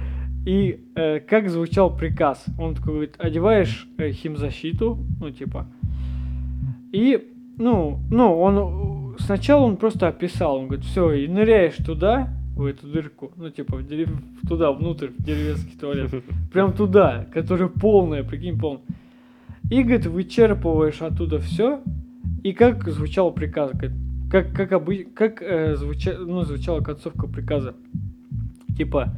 И 0.46 0.86
э, 0.96 1.20
как 1.20 1.50
звучал 1.50 1.96
приказ? 1.96 2.44
Он 2.58 2.76
такой 2.76 2.94
говорит, 2.94 3.16
одеваешь 3.18 3.88
э, 3.98 4.12
химзащиту, 4.12 4.98
ну 5.20 5.32
типа, 5.32 5.68
и, 6.92 7.32
ну, 7.58 8.00
ну, 8.12 8.40
он, 8.40 9.16
сначала 9.20 9.64
он 9.64 9.78
просто 9.78 10.08
описал, 10.08 10.58
он 10.58 10.68
говорит, 10.68 10.86
все, 10.86 11.12
и 11.12 11.28
ныряешь 11.28 11.78
туда, 11.78 12.30
в 12.56 12.66
эту 12.66 12.88
дырку, 12.88 13.32
ну 13.36 13.50
типа, 13.50 13.78
в 13.78 13.88
дерев- 13.88 14.22
туда, 14.48 14.72
внутрь, 14.72 15.08
в 15.08 15.24
деревенский 15.24 15.78
туалет, 15.78 16.12
прям 16.52 16.74
туда, 16.74 17.26
которая 17.34 17.68
полная, 17.68 18.24
прикинь, 18.24 18.60
полная. 18.60 18.84
И, 19.72 19.82
говорит, 19.82 20.06
вычерпываешь 20.06 21.02
оттуда 21.02 21.40
все, 21.40 21.82
и 22.44 22.54
как 22.54 22.88
звучал 22.90 23.32
приказ, 23.32 23.72
говорит, 23.72 23.98
как, 24.34 24.52
как, 24.52 24.72
обы... 24.72 25.08
как 25.14 25.44
э, 25.44 25.76
звуча... 25.76 26.16
ну, 26.18 26.42
звучала 26.42 26.82
концовка 26.82 27.28
приказа. 27.28 27.76
Типа, 28.76 29.16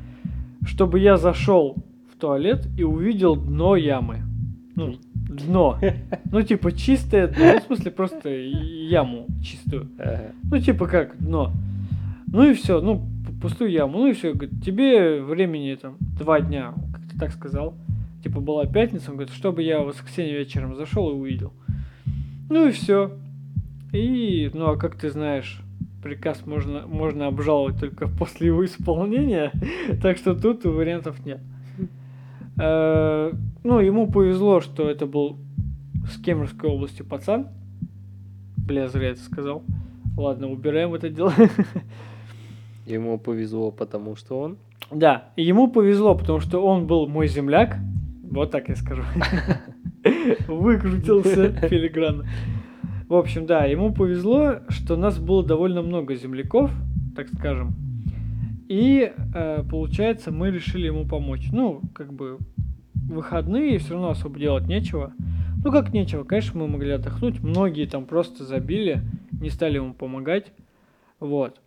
чтобы 0.65 0.99
я 0.99 1.15
зашел 1.15 1.77
в 2.13 2.19
туалет 2.19 2.67
и 2.77 2.83
увидел 2.83 3.37
дно 3.37 3.77
ямы. 3.77 4.23
Ну, 4.75 4.95
дно. 5.13 5.79
Ну, 6.29 6.41
типа, 6.41 6.73
чистое 6.73 7.29
дно, 7.29 7.45
ну, 7.53 7.59
в 7.61 7.63
смысле, 7.63 7.91
просто 7.91 8.29
яму 8.29 9.27
чистую. 9.41 9.87
Ну, 10.51 10.59
типа 10.59 10.85
как, 10.85 11.17
дно. 11.17 11.53
Ну 12.27 12.49
и 12.49 12.53
все, 12.53 12.81
ну, 12.81 13.07
пустую 13.41 13.71
яму. 13.71 13.99
Ну 13.99 14.07
и 14.07 14.13
все, 14.13 14.33
говорит, 14.33 14.61
тебе 14.65 15.21
времени 15.21 15.75
там 15.75 15.95
два 16.19 16.41
дня, 16.41 16.73
как 16.91 17.01
ты 17.09 17.17
так 17.17 17.31
сказал. 17.31 17.73
Типа 18.21 18.41
была 18.41 18.65
пятница, 18.65 19.11
он 19.11 19.15
говорит, 19.15 19.33
чтобы 19.33 19.63
я 19.63 19.79
в 19.79 19.85
воскресенье 19.85 20.39
вечером 20.39 20.75
зашел 20.75 21.09
и 21.09 21.13
увидел. 21.13 21.53
Ну 22.49 22.67
и 22.67 22.71
все. 22.71 23.17
И, 23.95 24.51
ну 24.53 24.69
а 24.69 24.77
как 24.77 24.95
ты 24.95 25.09
знаешь, 25.09 25.61
приказ 26.03 26.45
можно, 26.45 26.85
можно 26.85 27.27
обжаловать 27.27 27.79
только 27.79 28.07
после 28.19 28.47
его 28.47 28.65
исполнения, 28.65 29.51
так 30.01 30.17
что 30.17 30.35
тут 30.35 30.65
вариантов 30.65 31.25
нет. 31.25 31.39
Э, 32.59 33.31
Ну, 33.63 33.79
ему 33.79 34.11
повезло, 34.11 34.61
что 34.61 34.89
это 34.89 35.05
был 35.05 35.39
с 36.07 36.21
Кемеровской 36.21 36.69
области 36.69 37.01
пацан. 37.01 37.47
Бля, 38.57 38.87
зря 38.87 39.09
это 39.09 39.21
сказал. 39.21 39.63
Ладно, 40.17 40.49
убираем 40.49 40.93
это 40.93 41.09
дело. 41.09 41.33
Ему 42.85 43.17
повезло, 43.17 43.71
потому 43.71 44.15
что 44.15 44.39
он... 44.39 44.57
Да, 44.91 45.29
ему 45.35 45.67
повезло, 45.67 46.15
потому 46.15 46.39
что 46.39 46.63
он 46.63 46.85
был 46.85 47.07
мой 47.07 47.27
земляк. 47.27 47.77
Вот 48.29 48.51
так 48.51 48.69
я 48.69 48.75
скажу. 48.75 49.01
Выкрутился 50.47 51.51
филигранно. 51.67 52.25
В 53.07 53.13
общем, 53.13 53.45
да, 53.45 53.65
ему 53.65 53.93
повезло, 53.93 54.61
что 54.69 54.95
нас 54.95 55.19
было 55.19 55.45
довольно 55.45 55.83
много 55.83 56.15
земляков, 56.15 56.71
так 57.15 57.27
скажем. 57.29 57.75
И 58.67 59.13
э, 59.35 59.63
получается, 59.69 60.31
мы 60.31 60.49
решили 60.49 60.87
ему 60.87 61.05
помочь. 61.05 61.49
Ну, 61.51 61.81
как 61.93 62.11
бы 62.11 62.39
выходные, 62.93 63.77
все 63.77 63.93
равно 63.93 64.09
особо 64.09 64.39
делать 64.39 64.67
нечего. 64.67 65.13
Ну, 65.63 65.71
как 65.71 65.93
нечего, 65.93 66.23
конечно, 66.23 66.59
мы 66.59 66.67
могли 66.67 66.91
отдохнуть. 66.91 67.41
Многие 67.41 67.85
там 67.85 68.05
просто 68.05 68.43
забили, 68.43 69.01
не 69.31 69.51
стали 69.51 69.75
ему 69.75 69.93
помогать. 69.93 70.51
Вот. 71.19 71.59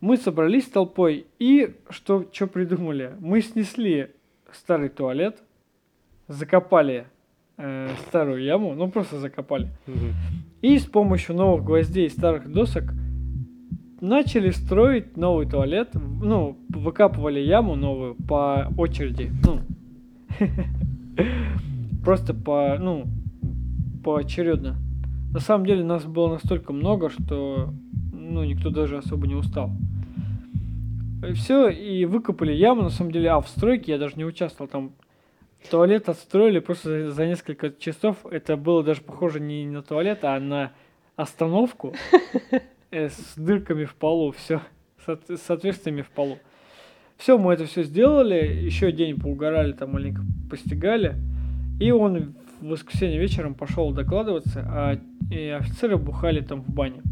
Мы 0.00 0.16
собрались 0.16 0.66
толпой 0.68 1.26
и 1.38 1.76
что, 1.90 2.26
что 2.32 2.46
придумали? 2.46 3.14
Мы 3.20 3.42
снесли 3.42 4.12
старый 4.52 4.88
туалет, 4.88 5.42
закопали 6.28 7.06
э, 7.58 7.90
старую 8.06 8.42
яму, 8.42 8.74
ну 8.74 8.90
просто 8.90 9.18
закопали. 9.18 9.68
И 10.60 10.78
с 10.78 10.84
помощью 10.84 11.36
новых 11.36 11.64
гвоздей 11.64 12.06
и 12.06 12.10
старых 12.10 12.50
досок 12.50 12.92
начали 14.00 14.50
строить 14.50 15.16
новый 15.16 15.46
туалет. 15.46 15.90
Ну, 15.94 16.58
выкапывали 16.68 17.40
яму 17.40 17.76
новую 17.76 18.14
по 18.14 18.72
очереди. 18.76 19.30
Ну, 19.44 19.60
просто 22.04 22.34
по, 22.34 22.76
ну, 22.78 23.06
поочередно. 24.02 24.76
На 25.32 25.40
самом 25.40 25.66
деле 25.66 25.84
нас 25.84 26.04
было 26.04 26.32
настолько 26.32 26.72
много, 26.72 27.10
что 27.10 27.72
ну, 28.12 28.44
никто 28.44 28.70
даже 28.70 28.98
особо 28.98 29.26
не 29.26 29.34
устал. 29.34 29.70
Все, 31.34 31.68
и 31.68 32.04
выкопали 32.04 32.52
яму, 32.52 32.82
на 32.82 32.90
самом 32.90 33.10
деле, 33.10 33.30
а 33.30 33.40
в 33.40 33.48
стройке 33.48 33.92
я 33.92 33.98
даже 33.98 34.16
не 34.16 34.24
участвовал, 34.24 34.68
там 34.68 34.92
туалет 35.70 36.08
отстроили 36.08 36.58
просто 36.58 37.10
за, 37.10 37.26
несколько 37.26 37.70
часов, 37.70 38.24
это 38.30 38.56
было 38.56 38.82
даже 38.82 39.00
похоже 39.00 39.40
не 39.40 39.66
на 39.66 39.82
туалет, 39.82 40.20
а 40.22 40.38
на 40.40 40.72
остановку 41.16 41.94
э, 42.90 43.08
с 43.08 43.34
дырками 43.36 43.84
в 43.84 43.94
полу, 43.94 44.32
все, 44.32 44.62
с, 45.04 45.08
от- 45.08 45.28
с 45.28 45.50
отверстиями 45.50 46.02
в 46.02 46.10
полу. 46.10 46.38
Все, 47.16 47.36
мы 47.36 47.52
это 47.54 47.64
все 47.66 47.82
сделали, 47.82 48.36
еще 48.36 48.92
день 48.92 49.18
поугорали, 49.18 49.72
там 49.72 49.92
маленько 49.92 50.22
постигали, 50.48 51.16
и 51.80 51.90
он 51.90 52.34
в 52.60 52.68
воскресенье 52.68 53.18
вечером 53.18 53.54
пошел 53.54 53.92
докладываться, 53.92 54.64
а 54.68 55.00
и 55.30 55.48
офицеры 55.48 55.96
бухали 55.98 56.40
там 56.40 56.62
в 56.62 56.68
бане. 56.68 57.02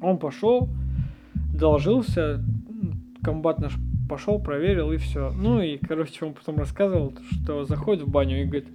Он 0.00 0.18
пошел, 0.18 0.68
доложился, 1.52 2.42
комбат 3.22 3.58
наш 3.58 3.76
пошел, 4.08 4.38
проверил 4.38 4.92
и 4.92 4.96
все. 4.96 5.32
Ну 5.32 5.60
и, 5.60 5.76
короче, 5.76 6.24
он 6.24 6.34
потом 6.34 6.58
рассказывал, 6.58 7.12
что 7.32 7.64
заходит 7.64 8.04
в 8.04 8.10
баню 8.10 8.42
и 8.42 8.44
говорит, 8.44 8.66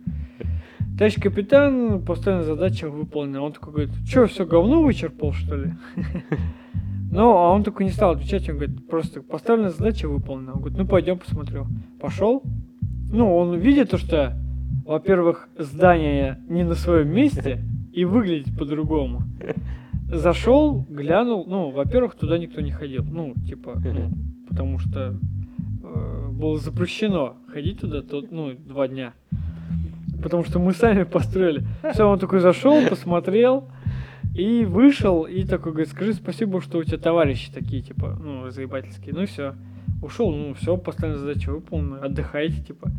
товарищ 0.97 1.15
капитан, 1.15 2.01
постоянная 2.03 2.45
задача 2.45 2.89
выполнена. 2.89 3.41
Он 3.41 3.53
такой 3.53 3.73
говорит, 3.73 3.91
что, 4.07 4.27
все 4.27 4.45
говно 4.45 4.81
вычерпал, 4.83 5.33
что 5.33 5.55
ли? 5.55 5.73
Ну, 7.11 7.31
а 7.31 7.49
он 7.49 7.63
такой 7.63 7.85
не 7.85 7.91
стал 7.91 8.11
отвечать, 8.11 8.47
он 8.49 8.57
говорит, 8.57 8.87
просто 8.87 9.23
поставленная 9.23 9.71
задача 9.71 10.07
выполнена. 10.07 10.53
Он 10.53 10.59
говорит, 10.59 10.77
ну 10.77 10.85
пойдем 10.85 11.17
посмотрю. 11.17 11.65
Пошел. 11.99 12.43
Ну, 13.11 13.35
он 13.35 13.57
видит 13.57 13.89
то, 13.89 13.97
что, 13.97 14.37
во-первых, 14.85 15.49
здание 15.57 16.39
не 16.47 16.63
на 16.63 16.75
своем 16.75 17.09
месте 17.09 17.63
и 17.91 18.05
выглядит 18.05 18.55
по-другому. 18.55 19.23
Зашел, 20.11 20.85
глянул, 20.87 21.45
ну, 21.47 21.71
во-первых, 21.71 22.13
туда 22.13 22.37
никто 22.37 22.61
не 22.61 22.71
ходил. 22.71 23.03
Ну, 23.03 23.33
типа, 23.47 23.81
ну, 23.83 24.11
потому 24.49 24.79
что 24.79 25.15
э, 25.83 26.29
было 26.31 26.57
запрещено 26.57 27.37
ходить 27.53 27.79
туда, 27.79 28.01
тот, 28.01 28.31
ну, 28.31 28.53
два 28.53 28.87
дня. 28.87 29.13
Потому 30.21 30.43
что 30.43 30.59
мы 30.59 30.73
сами 30.73 31.03
построили. 31.03 31.65
Все, 31.93 32.03
он 32.03 32.19
такой 32.19 32.41
зашел, 32.41 32.85
посмотрел 32.89 33.69
и 34.35 34.65
вышел, 34.65 35.23
и 35.23 35.43
такой 35.43 35.71
говорит, 35.71 35.91
скажи 35.91 36.13
спасибо, 36.13 36.61
что 36.61 36.79
у 36.79 36.83
тебя 36.83 36.97
товарищи 36.97 37.51
такие, 37.51 37.81
типа, 37.81 38.17
ну, 38.21 38.49
заебательские. 38.49 39.13
Ну 39.15 39.25
все. 39.25 39.55
Ушел, 40.01 40.31
ну, 40.31 40.53
все, 40.53 40.77
поставленная 40.77 41.19
задача 41.19 41.51
выполнена, 41.51 41.99
отдыхайте, 41.99 42.61
типа. 42.61 42.91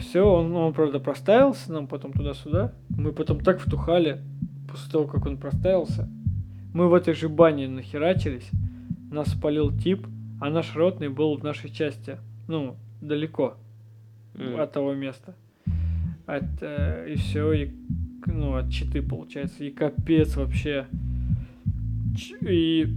Все, 0.00 0.22
он, 0.22 0.54
он, 0.54 0.72
правда, 0.72 0.98
проставился 0.98 1.72
нам 1.72 1.86
потом 1.86 2.12
туда-сюда. 2.12 2.72
Мы 2.88 3.12
потом 3.12 3.40
так 3.40 3.60
втухали, 3.60 4.20
после 4.68 4.90
того, 4.92 5.06
как 5.06 5.24
он 5.26 5.38
проставился. 5.38 6.08
Мы 6.74 6.88
в 6.88 6.94
этой 6.94 7.14
же 7.14 7.28
бане 7.28 7.68
нахерачились. 7.68 8.50
Нас 9.10 9.28
спалил 9.28 9.72
тип, 9.72 10.06
а 10.40 10.50
наш 10.50 10.74
ротный 10.76 11.08
был 11.08 11.36
в 11.36 11.42
нашей 11.44 11.70
части. 11.70 12.18
Ну, 12.48 12.76
далеко 13.00 13.56
М. 14.34 14.60
от 14.60 14.72
того 14.72 14.94
места. 14.94 15.34
От, 16.26 16.44
э, 16.60 17.12
и 17.12 17.16
все, 17.16 17.52
и, 17.52 17.70
ну, 18.26 18.54
от 18.56 18.70
читы 18.70 19.02
получается. 19.02 19.64
И 19.64 19.70
капец 19.70 20.36
вообще. 20.36 20.86
Ч- 22.16 22.36
И 22.42 22.96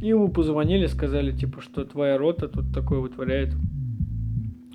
ему 0.00 0.28
позвонили, 0.28 0.86
сказали, 0.86 1.32
типа, 1.32 1.60
что 1.60 1.84
твоя 1.84 2.18
рота 2.18 2.48
тут 2.48 2.72
такое 2.74 3.00
вытворяет. 3.00 3.54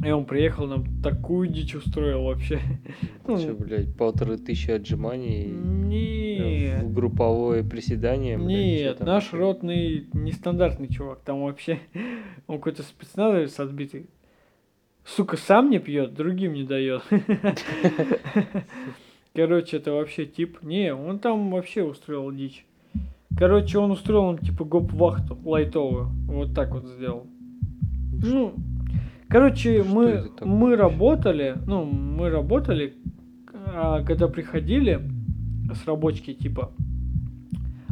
И 0.03 0.11
он 0.11 0.25
приехал, 0.25 0.67
нам 0.67 1.01
такую 1.01 1.49
дичь 1.49 1.75
устроил 1.75 2.23
вообще. 2.23 2.59
Ну, 3.27 3.37
Че, 3.37 3.53
блядь, 3.53 3.93
полторы 3.97 4.37
тысячи 4.37 4.71
отжиманий 4.71 5.47
Нет. 5.47 6.83
в 6.83 6.93
групповое 6.93 7.63
приседание? 7.63 8.37
блядь, 8.37 8.47
Нет, 8.47 8.97
там 8.99 9.07
наш 9.07 9.23
вообще? 9.25 9.37
ротный 9.37 10.07
нестандартный 10.13 10.87
чувак. 10.87 11.19
Там 11.25 11.43
вообще 11.43 11.79
он 12.47 12.57
какой-то 12.57 12.83
спецназовец 12.83 13.59
отбитый. 13.59 14.05
Сука, 15.03 15.35
сам 15.37 15.69
не 15.69 15.79
пьет, 15.79 16.13
другим 16.13 16.53
не 16.53 16.63
дает. 16.63 17.01
Короче, 19.33 19.77
это 19.77 19.91
вообще 19.91 20.25
тип. 20.25 20.61
Не, 20.63 20.93
он 20.93 21.19
там 21.19 21.51
вообще 21.51 21.83
устроил 21.83 22.31
дичь. 22.31 22.65
Короче, 23.37 23.77
он 23.77 23.91
устроил 23.91 24.25
нам 24.25 24.37
типа 24.37 24.63
гоп-вахту 24.63 25.37
лайтовую. 25.45 26.07
Вот 26.27 26.53
так 26.53 26.71
вот 26.71 26.85
сделал. 26.85 27.27
Ну, 28.23 28.55
короче, 29.29 29.83
Что 29.83 29.93
мы, 29.93 30.31
мы 30.41 30.75
работали, 30.75 31.57
ну, 31.65 31.85
мы 31.85 32.29
работали, 32.29 32.95
а 33.53 34.03
когда 34.03 34.27
приходили 34.27 35.01
с 35.73 35.85
рабочки, 35.85 36.33
типа, 36.33 36.71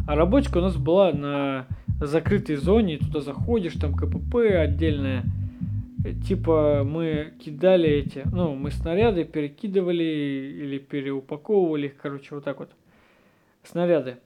а 0.07 0.15
рабочка 0.15 0.59
у 0.59 0.61
нас 0.61 0.77
была 0.77 1.11
на 1.11 1.67
закрытой 1.99 2.55
зоне, 2.55 2.97
туда 2.97 3.21
заходишь, 3.21 3.73
там 3.73 3.93
КПП 3.93 4.35
отдельное. 4.57 5.23
Э, 6.03 6.13
Типа 6.13 6.83
мы 6.85 7.33
кидали 7.39 7.89
эти, 7.89 8.23
ну, 8.31 8.55
мы 8.55 8.71
снаряды 8.71 9.23
перекидывали 9.23 10.03
или 10.03 10.77
переупаковывали 10.77 11.87
их, 11.87 11.97
короче, 11.97 12.35
вот 12.35 12.43
так 12.43 12.59
вот. 12.59 12.69
Снаряды. 13.63 14.17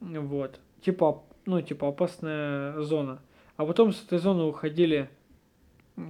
Вот. 0.00 0.58
Типа, 0.80 1.22
ну, 1.44 1.60
типа 1.60 1.88
опасная 1.88 2.80
зона. 2.80 3.20
А 3.56 3.66
потом 3.66 3.92
с 3.92 4.02
этой 4.04 4.18
зоны 4.18 4.44
уходили 4.44 5.10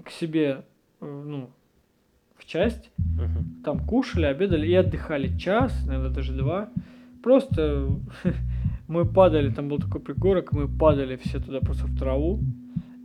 к 0.04 0.10
себе, 0.10 0.64
э, 1.00 1.22
ну, 1.26 1.50
в 2.36 2.44
часть, 2.44 2.90
Мгм. 2.98 3.62
там 3.64 3.78
кушали, 3.80 4.26
обедали 4.26 4.66
и 4.66 4.74
отдыхали 4.74 5.36
час, 5.38 5.72
иногда 5.86 6.08
даже 6.08 6.32
два. 6.32 6.68
Просто 7.22 7.88
мы 8.88 9.04
падали, 9.04 9.50
там 9.50 9.68
был 9.68 9.78
такой 9.78 10.00
пригорок, 10.00 10.52
мы 10.52 10.68
падали 10.68 11.16
все 11.16 11.40
туда 11.40 11.60
просто 11.60 11.86
в 11.86 11.98
траву 11.98 12.40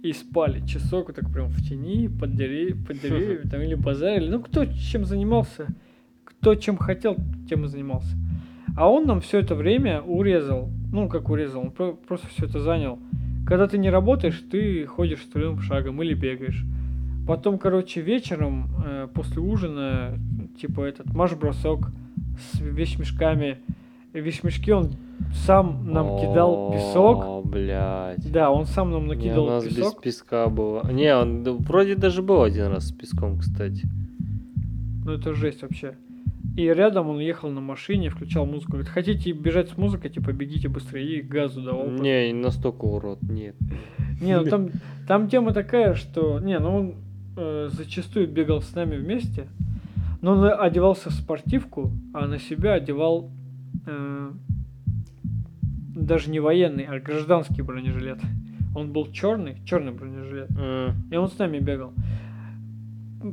и 0.03 0.11
спали 0.13 0.65
часок, 0.67 1.07
вот 1.07 1.15
так 1.15 1.31
прям 1.31 1.47
в 1.47 1.61
тени, 1.67 2.07
под, 2.09 2.31
дерев- 2.31 2.85
под 2.85 2.99
деревьями, 3.01 3.47
там 3.49 3.61
или 3.61 3.75
базарили. 3.75 4.29
Ну, 4.29 4.41
кто 4.41 4.65
чем 4.65 5.05
занимался, 5.05 5.67
кто 6.25 6.55
чем 6.55 6.77
хотел, 6.77 7.15
тем 7.49 7.63
и 7.65 7.67
занимался. 7.67 8.15
А 8.75 8.89
он 8.89 9.05
нам 9.05 9.21
все 9.21 9.39
это 9.39 9.55
время 9.55 10.01
урезал. 10.01 10.69
Ну, 10.91 11.07
как 11.07 11.29
урезал, 11.29 11.61
он 11.61 11.71
про- 11.71 11.93
просто 11.93 12.27
все 12.27 12.45
это 12.45 12.59
занял. 12.59 12.99
Когда 13.45 13.67
ты 13.67 13.77
не 13.77 13.89
работаешь, 13.89 14.41
ты 14.49 14.85
ходишь 14.85 15.21
строевым 15.21 15.59
шагом 15.61 16.01
или 16.01 16.13
бегаешь. 16.13 16.63
Потом, 17.27 17.57
короче, 17.57 18.01
вечером, 18.01 18.69
э, 18.85 19.07
после 19.13 19.41
ужина, 19.41 20.17
типа 20.59 20.81
этот 20.81 21.13
марш-бросок 21.13 21.89
с 22.51 22.59
вещмешками. 22.59 23.59
Вещмешки 24.13 24.71
он 24.71 24.91
сам 25.33 25.91
нам 25.91 26.19
кидал 26.19 26.71
песок. 26.73 27.23
О, 27.25 27.41
блядь. 27.43 28.31
Да, 28.31 28.51
он 28.51 28.65
сам 28.65 28.91
нам 28.91 29.07
Не, 29.07 29.13
у 29.13 29.15
накидал 29.15 29.47
нас 29.47 29.65
без 29.65 29.75
песок. 29.75 30.01
песка 30.01 30.47
было. 30.49 30.89
Не, 30.91 31.15
он 31.15 31.43
вроде 31.43 31.95
даже 31.95 32.21
был 32.21 32.43
один 32.43 32.67
раз 32.67 32.89
с 32.89 32.91
песком, 32.91 33.39
кстати. 33.39 33.87
Ну 35.05 35.13
это 35.13 35.33
жесть 35.33 35.61
вообще. 35.63 35.95
И 36.55 36.65
рядом 36.67 37.09
он 37.09 37.19
ехал 37.19 37.49
на 37.49 37.61
машине, 37.61 38.09
включал 38.09 38.45
музыку. 38.45 38.73
Говорит, 38.73 38.89
хотите 38.89 39.31
бежать 39.31 39.69
с 39.69 39.77
музыкой, 39.77 40.11
типа 40.11 40.33
бегите 40.33 40.67
быстрее 40.69 41.19
и 41.19 41.21
газу 41.21 41.61
давал. 41.61 41.89
Не, 41.89 42.31
не 42.31 42.39
настолько 42.39 42.85
урод, 42.85 43.21
нет. 43.23 43.55
Не, 44.21 44.39
ну 44.39 44.45
там, 44.45 44.69
там 45.07 45.27
тема 45.29 45.53
такая, 45.53 45.95
что... 45.95 46.39
Не, 46.39 46.59
ну 46.59 46.75
он 46.75 46.95
э, 47.37 47.69
зачастую 47.71 48.27
бегал 48.27 48.61
с 48.61 48.75
нами 48.75 48.97
вместе, 48.97 49.47
но 50.21 50.33
он 50.33 50.45
одевался 50.45 51.09
в 51.09 51.13
спортивку, 51.13 51.91
а 52.13 52.27
на 52.27 52.37
себя 52.37 52.73
одевал 52.73 53.31
э, 53.87 54.31
даже 55.95 56.29
не 56.29 56.39
военный, 56.39 56.83
а 56.85 56.99
гражданский 56.99 57.61
бронежилет. 57.63 58.19
Он 58.75 58.91
был 58.91 59.11
черный, 59.11 59.57
черный 59.65 59.91
бронежилет. 59.91 60.49
М, 60.57 60.93
И 61.11 61.15
он 61.15 61.29
с 61.29 61.37
нами 61.37 61.59
бегал. 61.59 61.93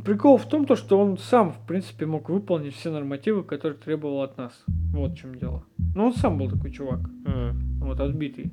Прикол 0.05 0.37
в 0.37 0.47
том, 0.47 0.67
то, 0.67 0.77
что 0.77 1.01
он 1.01 1.19
сам, 1.19 1.53
в 1.53 1.67
принципе, 1.67 2.07
мог 2.07 2.29
выполнить 2.29 2.75
все 2.75 2.93
нормативы, 2.93 3.43
которые 3.43 3.77
требовал 3.77 4.23
от 4.23 4.39
нас. 4.39 4.53
Вот 4.93 5.13
в 5.13 5.17
чем 5.17 5.35
дело. 5.35 5.65
Но 5.97 6.07
он 6.07 6.15
сам 6.15 6.39
был 6.39 6.49
такой 6.49 6.71
чувак, 6.71 7.01
м. 7.27 7.81
вот, 7.81 7.99
отбитый. 7.99 8.53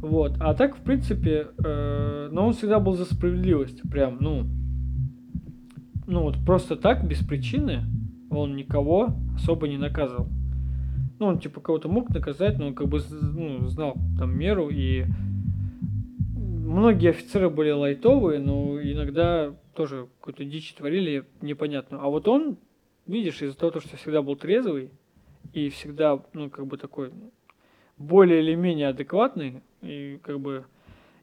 Вот. 0.00 0.32
А 0.40 0.54
так, 0.54 0.76
в 0.76 0.80
принципе, 0.80 1.46
э, 1.64 2.28
но 2.32 2.48
он 2.48 2.52
всегда 2.54 2.80
был 2.80 2.94
за 2.94 3.04
справедливость. 3.04 3.88
Прям, 3.88 4.18
ну, 4.20 4.46
ну 6.08 6.22
вот 6.22 6.44
просто 6.44 6.74
так, 6.74 7.06
без 7.06 7.18
причины, 7.18 7.84
он 8.28 8.56
никого 8.56 9.14
особо 9.36 9.68
не 9.68 9.78
наказывал. 9.78 10.26
Ну, 11.20 11.26
он 11.26 11.38
типа 11.38 11.60
кого-то 11.60 11.88
мог 11.88 12.10
наказать, 12.10 12.58
но 12.58 12.66
он 12.66 12.74
как 12.74 12.88
бы 12.88 13.00
ну, 13.10 13.68
знал 13.68 13.94
там 14.18 14.36
меру, 14.36 14.68
и 14.68 15.04
многие 16.34 17.10
офицеры 17.10 17.48
были 17.48 17.70
лайтовые, 17.70 18.40
но 18.40 18.82
иногда 18.82 19.52
тоже 19.74 20.08
какую-то 20.18 20.44
дичь 20.44 20.74
творили 20.74 21.24
непонятную. 21.40 22.02
А 22.02 22.08
вот 22.08 22.28
он, 22.28 22.56
видишь, 23.06 23.42
из-за 23.42 23.56
того, 23.56 23.80
что 23.80 23.96
всегда 23.96 24.22
был 24.22 24.36
трезвый 24.36 24.90
и 25.52 25.68
всегда, 25.68 26.20
ну, 26.32 26.50
как 26.50 26.66
бы 26.66 26.76
такой 26.76 27.12
более 27.98 28.42
или 28.42 28.54
менее 28.54 28.88
адекватный, 28.88 29.62
и 29.80 30.18
как 30.22 30.40
бы... 30.40 30.64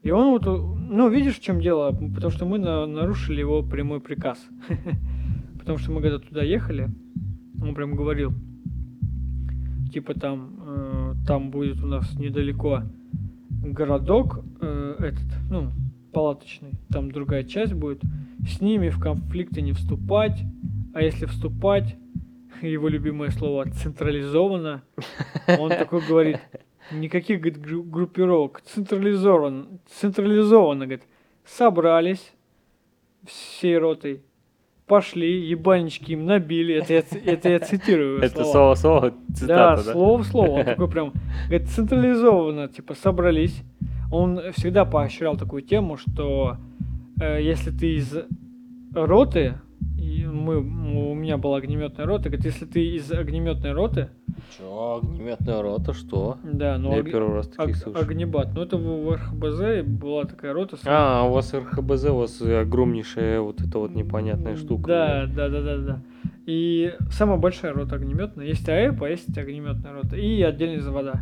И 0.02 0.10
он 0.10 0.30
вот, 0.30 0.46
ну, 0.46 1.08
видишь, 1.10 1.36
в 1.36 1.42
чем 1.42 1.60
дело? 1.60 1.90
Потому 1.90 2.30
что 2.30 2.46
мы 2.46 2.58
на- 2.58 2.86
нарушили 2.86 3.40
его 3.40 3.62
прямой 3.62 4.00
приказ. 4.00 4.38
Потому 5.58 5.76
что 5.78 5.92
мы 5.92 6.00
когда 6.00 6.18
туда 6.18 6.42
ехали, 6.42 6.88
он 7.62 7.74
прям 7.74 7.94
говорил, 7.94 8.32
типа 9.92 10.14
там, 10.14 10.56
э, 10.66 11.14
там 11.26 11.50
будет 11.50 11.82
у 11.82 11.86
нас 11.86 12.18
недалеко 12.18 12.82
городок 13.62 14.42
э, 14.60 14.94
этот, 14.98 15.50
ну, 15.50 15.70
палаточный, 16.12 16.72
там 16.88 17.10
другая 17.10 17.44
часть 17.44 17.74
будет, 17.74 18.00
с 18.46 18.60
ними 18.60 18.88
в 18.88 18.98
конфликты 18.98 19.62
не 19.62 19.72
вступать, 19.72 20.38
а 20.94 21.02
если 21.02 21.26
вступать, 21.26 21.96
его 22.62 22.88
любимое 22.88 23.30
слово 23.30 23.70
централизованно, 23.70 24.82
он 25.58 25.70
такой 25.70 26.00
говорит, 26.06 26.38
никаких 26.92 27.40
говорит, 27.40 27.60
гру- 27.60 27.82
группировок, 27.82 28.62
централизован, 28.62 29.80
централизованно, 29.86 30.86
говорит, 30.86 31.04
собрались 31.44 32.32
всей 33.26 33.78
ротой, 33.78 34.22
пошли, 34.86 35.46
ебальнички 35.46 36.12
им 36.12 36.26
набили, 36.26 36.74
это 36.74 36.94
я, 36.94 37.02
это 37.24 37.48
я 37.48 37.60
цитирую 37.60 38.20
Это 38.20 38.44
слово-слово 38.44 39.10
Да, 39.28 39.34
цитата, 39.34 39.84
да? 39.84 39.92
слово 39.92 40.18
в 40.18 40.26
слово. 40.26 40.50
Он 40.58 40.64
такой 40.64 40.88
прям, 40.90 41.12
говорит, 41.48 41.68
централизованно, 41.68 42.68
типа, 42.68 42.94
собрались. 42.94 43.62
Он 44.10 44.40
всегда 44.56 44.84
поощрял 44.84 45.36
такую 45.36 45.62
тему, 45.62 45.96
что 45.96 46.56
если 47.24 47.70
ты 47.70 47.96
из 47.96 48.14
роты, 48.94 49.54
и 49.98 50.26
мы, 50.26 50.58
у 50.58 51.14
меня 51.14 51.36
была 51.38 51.58
огнеметная 51.58 52.06
рота, 52.06 52.24
говорит, 52.30 52.44
если 52.46 52.64
ты 52.66 52.96
из 52.96 53.10
огнеметной 53.12 53.72
роты, 53.72 54.08
Чё, 54.58 55.00
огнеметная 55.02 55.62
рота, 55.62 55.92
что? 55.92 56.38
да, 56.42 56.78
ну, 56.78 56.92
Я 56.94 57.00
ог- 57.00 57.04
первый 57.10 57.34
раз 57.34 57.48
таких 57.48 57.76
ог- 57.76 57.82
слышу. 57.82 58.00
огнебат, 58.00 58.48
ну 58.54 58.62
это 58.62 58.76
в, 58.76 59.14
РХБЗ 59.14 59.82
была 59.86 60.24
такая 60.24 60.52
рота. 60.52 60.76
с- 60.76 60.80
А, 60.86 61.24
у 61.28 61.32
вас 61.32 61.52
РХБЗ, 61.54 62.04
у 62.06 62.16
вас 62.16 62.40
огромнейшая 62.42 63.40
вот 63.40 63.60
эта 63.60 63.78
вот 63.78 63.94
непонятная 63.94 64.56
штука. 64.56 64.86
Да, 64.88 65.26
да, 65.26 65.48
да, 65.48 65.60
да, 65.62 65.76
да. 65.78 66.02
И 66.46 66.94
самая 67.10 67.38
большая 67.38 67.72
рота 67.74 67.96
огнеметная. 67.96 68.46
Есть 68.46 68.68
АЭП, 68.68 69.02
а 69.04 69.08
есть 69.10 69.36
огнеметная 69.36 69.92
рота. 69.92 70.16
И 70.16 70.42
отдельные 70.42 70.80
завода. 70.80 71.20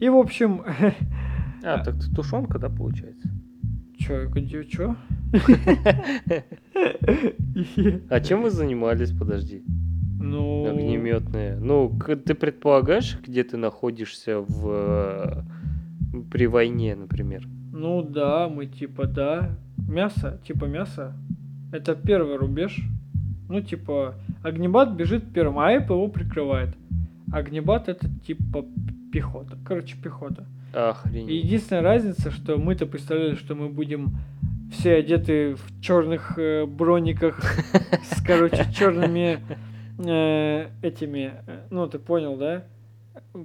И, 0.00 0.08
в 0.08 0.16
общем, 0.16 0.62
А, 1.64 1.82
так 1.82 1.96
ты 1.98 2.14
тушенка, 2.14 2.58
да, 2.60 2.68
получается? 2.68 3.28
Чё, 4.06 4.62
чё? 4.64 4.96
А 8.10 8.20
чем 8.20 8.42
вы 8.42 8.50
занимались, 8.50 9.10
подожди? 9.10 9.62
Ну, 10.20 10.68
Огнеметные. 10.68 11.56
Ну, 11.56 11.92
ты 12.24 12.34
предполагаешь, 12.34 13.18
где 13.26 13.44
ты 13.44 13.56
находишься 13.56 14.40
в 14.40 15.44
при 16.30 16.46
войне, 16.46 16.94
например? 16.94 17.46
ну 17.72 18.02
да, 18.02 18.48
мы 18.48 18.66
типа, 18.66 19.06
да. 19.06 19.58
Мясо, 19.88 20.40
типа 20.46 20.64
мясо. 20.64 21.12
Это 21.72 21.94
первый 21.94 22.36
рубеж. 22.36 22.80
Ну, 23.48 23.60
типа, 23.60 24.14
огнебат 24.42 24.96
бежит 24.96 25.32
первым, 25.32 25.58
а 25.58 25.70
его 25.70 26.08
прикрывает. 26.08 26.74
Огнебат 27.32 27.88
это 27.88 28.08
типа 28.26 28.64
пехота. 29.12 29.56
Короче, 29.64 29.96
пехота. 30.02 30.46
Охренеть. 30.76 31.44
единственная 31.44 31.82
разница, 31.82 32.30
что 32.30 32.58
мы-то 32.58 32.86
представляли, 32.86 33.34
что 33.34 33.54
мы 33.54 33.68
будем 33.68 34.16
все 34.72 34.96
одеты 34.96 35.54
в 35.54 35.80
черных 35.80 36.38
э, 36.38 36.66
брониках 36.66 37.40
с, 38.10 38.22
короче, 38.22 38.66
черными 38.76 39.40
э, 39.98 40.68
этими, 40.82 41.32
э, 41.46 41.60
ну 41.70 41.86
ты 41.86 41.98
понял, 41.98 42.36
да? 42.36 42.64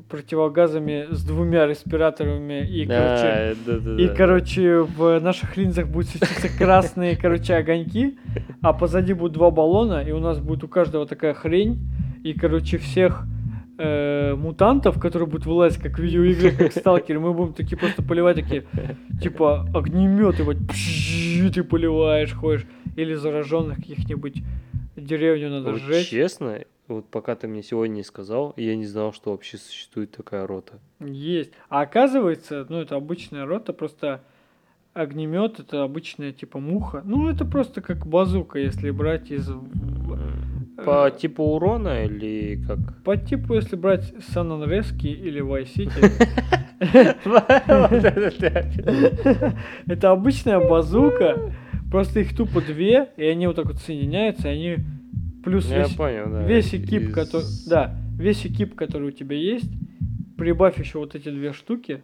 Противогазами 0.09 1.07
с 1.11 1.23
двумя 1.23 1.65
респираторами 1.65 2.67
и, 2.67 2.86
короче, 2.86 3.55
Да, 3.65 3.73
да, 3.73 3.79
да, 3.79 4.03
и, 4.03 4.07
да. 4.07 4.13
короче, 4.15 4.79
в 4.82 5.19
наших 5.19 5.55
линзах 5.55 5.88
будут 5.88 6.09
светиться 6.09 6.49
красные, 6.57 7.15
короче, 7.15 7.55
огоньки, 7.55 8.17
а 8.61 8.73
позади 8.73 9.13
будут 9.13 9.34
два 9.34 9.51
баллона, 9.51 10.01
и 10.01 10.11
у 10.11 10.19
нас 10.19 10.39
будет 10.39 10.63
у 10.65 10.67
каждого 10.67 11.05
такая 11.05 11.34
хрень, 11.34 11.79
и, 12.23 12.34
короче, 12.34 12.77
всех 12.77 13.25
э, 13.82 14.36
мутантов, 14.36 14.99
которые 14.99 15.27
будут 15.27 15.45
вылазить, 15.45 15.82
как 15.82 15.97
в 15.97 16.01
видеоиграх, 16.01 16.57
как 16.57 16.71
сталкеры, 16.71 17.19
мы 17.19 17.34
будем 17.34 17.53
такие 17.53 17.77
просто 17.77 18.03
поливать, 18.03 18.36
такие, 18.36 18.65
типа, 19.21 19.67
огнеметы, 19.73 20.43
вот, 20.43 20.57
пшшш, 20.67 21.51
ты 21.53 21.63
поливаешь, 21.63 22.34
ходишь, 22.34 22.65
или 22.95 23.13
зараженных 23.15 23.77
каких-нибудь 23.77 24.43
деревню 24.95 25.49
надо 25.49 25.71
Вот 25.71 25.82
сжечь. 25.82 26.09
честно, 26.09 26.59
вот 26.88 27.07
пока 27.07 27.36
ты 27.36 27.47
мне 27.47 27.63
сегодня 27.63 27.95
не 27.95 28.03
сказал, 28.03 28.53
я 28.57 28.75
не 28.75 28.86
знал, 28.86 29.13
что 29.13 29.32
вообще 29.32 29.57
существует 29.57 30.11
такая 30.11 30.45
рота. 30.45 30.73
Есть. 30.99 31.51
А 31.69 31.82
оказывается, 31.82 32.65
ну, 32.69 32.82
это 32.82 32.95
обычная 32.95 33.45
рота, 33.45 33.73
просто 33.73 34.21
огнемет 34.93 35.59
это 35.59 35.84
обычная 35.84 36.34
типа 36.34 36.59
муха. 36.59 37.01
Ну, 37.05 37.29
это 37.29 37.45
просто 37.45 37.82
как 37.82 38.05
базука, 38.05 38.59
если 38.59 38.91
брать 38.91 39.32
из... 39.32 39.49
По 40.78 41.07
э, 41.07 41.11
типу 41.11 41.43
урона 41.43 42.05
или 42.05 42.63
как? 42.65 43.03
По 43.03 43.17
типу, 43.17 43.55
если 43.55 43.76
брать 43.76 44.13
San 44.34 44.49
Andreas 44.49 44.95
или 45.03 45.41
Vice 45.41 45.76
City, 45.76 46.09
это 49.88 50.11
обычная 50.11 50.59
базука, 50.59 51.53
просто 51.91 52.22
их 52.22 52.36
тупо 52.36 52.61
две, 52.61 53.09
и 53.17 53.26
они 53.26 53.47
вот 53.47 53.57
так 53.57 53.65
вот 53.65 53.78
соединяются, 53.78 54.47
и 54.47 54.51
они 54.51 54.78
плюс 55.43 55.69
весь, 55.69 55.93
понял, 55.93 56.32
да. 56.32 56.43
весь 56.43 56.74
экип, 56.74 57.09
Из- 57.09 57.13
который... 57.13 57.45
Да, 57.67 57.95
весь 58.17 58.45
экип, 58.45 58.76
который 58.76 59.09
у 59.09 59.11
тебя 59.11 59.36
есть, 59.36 59.69
прибавь 60.38 60.80
еще 60.80 60.99
вот 60.99 61.15
эти 61.15 61.30
две 61.30 61.53
штуки. 61.53 62.03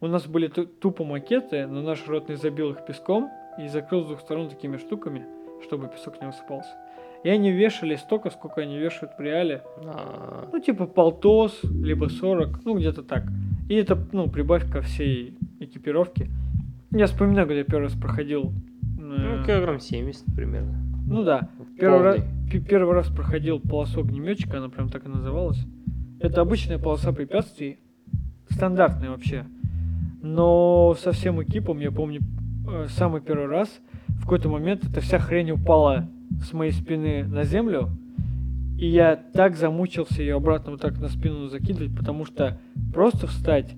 У 0.00 0.06
нас 0.06 0.26
были 0.26 0.48
ту- 0.48 0.66
тупо 0.66 1.04
макеты, 1.04 1.66
но 1.66 1.82
наш 1.82 2.06
ротный 2.06 2.36
забил 2.36 2.70
их 2.70 2.84
песком 2.86 3.30
и 3.58 3.68
закрыл 3.68 4.04
с 4.04 4.06
двух 4.06 4.20
сторон 4.20 4.48
такими 4.48 4.76
штуками, 4.76 5.24
чтобы 5.62 5.88
песок 5.88 6.20
не 6.20 6.26
высыпался. 6.26 6.70
И 7.22 7.28
они 7.28 7.50
вешали 7.52 7.96
столько, 7.96 8.30
сколько 8.30 8.62
они 8.62 8.78
вешают 8.78 9.12
в 9.18 9.20
реале. 9.20 9.62
А, 9.84 10.48
Ну, 10.50 10.58
типа 10.58 10.86
полтос, 10.86 11.60
либо 11.64 12.08
40, 12.08 12.64
ну, 12.64 12.78
где-то 12.78 13.02
так. 13.02 13.24
И 13.68 13.74
это, 13.74 13.98
ну, 14.12 14.28
прибавь 14.30 14.70
ко 14.70 14.80
всей 14.80 15.36
экипировке. 15.60 16.30
Я 16.92 17.06
вспоминаю, 17.06 17.46
когда 17.46 17.58
я 17.60 17.64
первый 17.64 17.84
раз 17.84 17.92
проходил... 17.94 18.52
э, 18.98 19.00
Ну, 19.00 19.44
килограмм 19.44 19.80
70 19.80 20.34
примерно. 20.34 20.82
ну 21.06 21.22
да, 21.24 21.48
Первый 21.78 22.02
раз, 22.02 22.20
первый 22.68 22.94
раз 22.94 23.08
проходил 23.08 23.60
полосу 23.60 24.00
огнеметчика, 24.00 24.58
она 24.58 24.68
прям 24.68 24.88
так 24.88 25.04
и 25.04 25.08
называлась. 25.08 25.62
Это 26.20 26.40
обычная 26.40 26.78
полоса 26.78 27.12
препятствий, 27.12 27.78
стандартная 28.50 29.10
вообще. 29.10 29.44
Но 30.22 30.94
со 30.98 31.12
всем 31.12 31.42
экипом, 31.42 31.80
я 31.80 31.90
помню, 31.90 32.20
э, 32.68 32.86
самый 32.88 33.20
первый 33.20 33.46
раз, 33.46 33.68
в 34.08 34.22
какой-то 34.22 34.48
момент 34.48 34.84
эта 34.84 35.00
вся 35.00 35.18
хрень 35.18 35.50
упала 35.52 36.08
с 36.42 36.52
моей 36.52 36.72
спины 36.72 37.24
на 37.24 37.44
землю, 37.44 37.90
и 38.78 38.86
я 38.86 39.16
так 39.16 39.56
замучился 39.56 40.22
ее 40.22 40.36
обратно 40.36 40.72
вот 40.72 40.80
так 40.80 40.98
на 40.98 41.08
спину 41.08 41.48
закидывать, 41.48 41.94
потому 41.96 42.24
что 42.24 42.58
просто 42.94 43.26
встать 43.26 43.74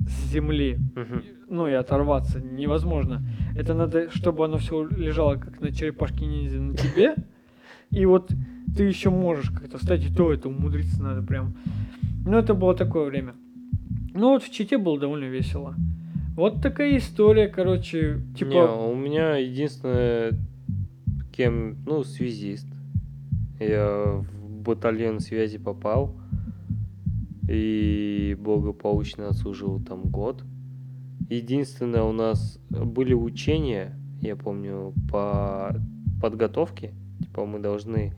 с 0.00 0.30
земли, 0.32 0.78
Мгм. 0.94 1.22
ну 1.50 1.66
и 1.68 1.72
оторваться 1.72 2.40
невозможно. 2.40 3.22
Это 3.56 3.74
надо, 3.74 4.10
чтобы 4.10 4.44
оно 4.44 4.58
все 4.58 4.86
лежало 4.86 5.34
как 5.36 5.60
на 5.60 5.72
черепашке 5.72 6.24
ниндзя 6.26 6.60
на 6.60 6.76
тебе. 6.76 7.16
И 7.90 8.04
вот 8.06 8.30
ты 8.76 8.84
еще 8.84 9.10
можешь 9.10 9.50
как-то 9.50 9.78
встать, 9.78 10.04
и 10.04 10.14
то 10.14 10.32
это 10.32 10.48
умудриться 10.48 11.02
надо 11.02 11.22
прям. 11.22 11.54
Ну, 12.24 12.36
это 12.38 12.54
было 12.54 12.74
такое 12.74 13.04
время. 13.06 13.34
Ну, 14.14 14.30
вот 14.30 14.42
в 14.42 14.50
Чите 14.52 14.78
было 14.78 14.98
довольно 14.98 15.24
весело. 15.26 15.74
Вот 16.34 16.60
такая 16.62 16.96
история, 16.98 17.48
короче, 17.48 18.20
типа... 18.36 18.48
Не, 18.50 18.62
у 18.92 18.94
меня 18.94 19.36
единственное, 19.36 20.32
кем, 21.36 21.76
ну, 21.84 22.02
связист. 22.02 22.66
Я 23.58 24.22
в 24.22 24.60
батальон 24.62 25.20
связи 25.20 25.58
попал 25.58 26.16
и 27.48 28.36
благополучно 28.38 29.28
отслужил 29.28 29.80
там 29.80 30.02
год. 30.02 30.44
Единственное, 31.28 32.02
у 32.02 32.12
нас 32.12 32.58
были 32.70 33.14
учения, 33.14 33.98
я 34.20 34.36
помню, 34.36 34.94
по 35.10 35.76
подготовке. 36.20 36.94
Типа 37.20 37.44
мы 37.44 37.58
должны... 37.58 38.14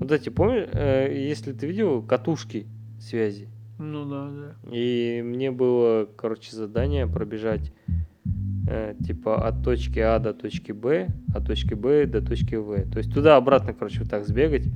Вот 0.00 0.12
эти, 0.12 0.28
помнишь, 0.28 0.68
э, 0.72 1.14
если 1.16 1.52
ты 1.52 1.66
видел 1.66 2.02
катушки 2.02 2.66
связи? 3.00 3.48
Ну 3.78 4.08
да, 4.08 4.30
да. 4.30 4.54
И 4.70 5.22
мне 5.24 5.50
было, 5.50 6.06
короче, 6.16 6.54
задание 6.54 7.06
пробежать 7.06 7.72
э, 8.66 8.94
типа 9.04 9.46
от 9.46 9.62
точки 9.62 9.98
А 9.98 10.18
до 10.18 10.34
точки 10.34 10.72
Б, 10.72 11.08
от 11.34 11.46
точки 11.46 11.74
Б 11.74 12.06
до 12.06 12.20
точки 12.20 12.54
В. 12.56 12.90
То 12.90 12.98
есть 12.98 13.12
туда-обратно, 13.12 13.72
короче, 13.72 14.00
вот 14.00 14.10
так 14.10 14.26
сбегать. 14.26 14.68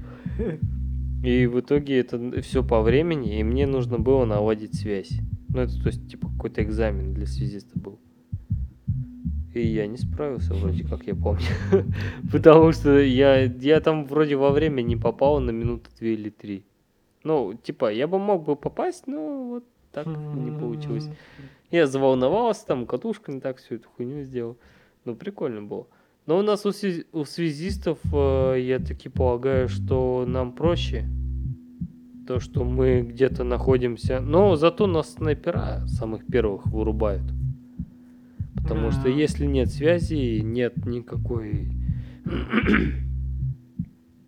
И 1.23 1.47
в 1.47 1.61
итоге 1.61 2.01
это 2.01 2.41
все 2.41 2.65
по 2.65 2.81
времени, 2.81 3.39
и 3.39 3.43
мне 3.43 3.67
нужно 3.67 3.99
было 3.99 4.25
наладить 4.25 4.75
связь. 4.75 5.21
Ну, 5.51 5.61
это, 5.61 5.75
то 5.83 5.89
есть, 5.89 6.09
типа, 6.09 6.29
какой-то 6.29 6.63
экзамен 6.63 7.13
для 7.13 7.27
связиста 7.27 7.79
был. 7.79 7.99
И 9.53 9.67
я 9.67 9.87
не 9.87 9.97
справился, 9.99 10.55
вроде 10.55 10.85
как 10.85 11.07
я 11.07 11.15
помню. 11.15 11.43
Потому 12.33 12.73
что 12.73 12.99
я, 13.01 13.43
я 13.43 13.81
там 13.81 14.07
вроде 14.07 14.37
во 14.37 14.51
время 14.51 14.81
не 14.81 14.97
попал 14.97 15.41
на 15.41 15.51
минуты 15.51 15.91
две 15.99 16.15
или 16.15 16.31
три. 16.31 16.65
Ну, 17.25 17.55
типа, 17.55 17.93
я 17.93 18.07
бы 18.07 18.19
мог 18.19 18.45
бы 18.45 18.57
попасть, 18.57 19.07
но 19.07 19.49
вот 19.49 19.65
так 19.93 20.07
не 20.07 20.51
получилось. 20.59 21.09
Я 21.71 21.87
заволновался, 21.87 22.67
там 22.67 22.87
катушка 22.87 23.33
не 23.33 23.41
так 23.41 23.59
всю 23.59 23.77
эту 23.77 23.89
хуйню 23.97 24.25
сделал. 24.25 24.57
Ну, 25.05 25.15
прикольно 25.15 25.63
было. 25.63 25.87
Но 26.27 26.39
у 26.39 26.43
нас 26.43 26.67
у, 26.67 26.71
связи- 26.71 27.07
у 27.13 27.25
связистов, 27.25 27.99
э, 28.13 28.57
я 28.61 28.79
таки 28.79 29.09
полагаю, 29.09 29.69
что 29.69 30.25
нам 30.27 30.53
проще. 30.53 31.05
То, 32.27 32.39
что 32.39 32.65
мы 32.65 33.01
где-то 33.01 33.45
находимся. 33.45 34.21
Но 34.21 34.57
зато 34.57 34.87
нас 34.87 35.15
снайпера 35.15 35.87
самых 35.87 36.25
первых 36.27 36.67
вырубают. 36.67 37.25
Потому 38.55 38.91
что 38.93 39.09
если 39.09 39.47
нет 39.47 39.71
связи, 39.71 40.41
нет 40.41 40.87
никакой... 40.87 41.69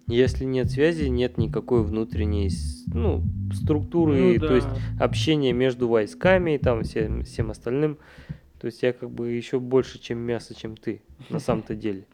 Если 0.09 0.45
нет 0.45 0.71
связи, 0.71 1.05
нет 1.09 1.39
никакой 1.39 1.83
внутренней 1.83 2.51
ну, 2.93 3.23
структуры, 3.55 4.35
Ну 4.35 4.41
то 4.41 4.49
да. 4.49 4.55
есть 4.57 4.69
общения 5.01 5.53
между 5.53 5.89
войсками 5.89 6.57
и 6.57 6.59
там 6.59 6.83
всем, 6.83 7.23
всем 7.25 7.51
остальным. 7.51 7.99
То 8.61 8.67
есть 8.67 8.83
я 8.83 8.93
как 8.93 9.11
бы 9.11 9.31
еще 9.31 9.59
больше, 9.59 9.99
чем 10.01 10.19
мясо, 10.19 10.55
чем 10.55 10.77
ты, 10.77 11.03
на 11.31 11.39
самом-то 11.39 11.75
деле. 11.75 12.05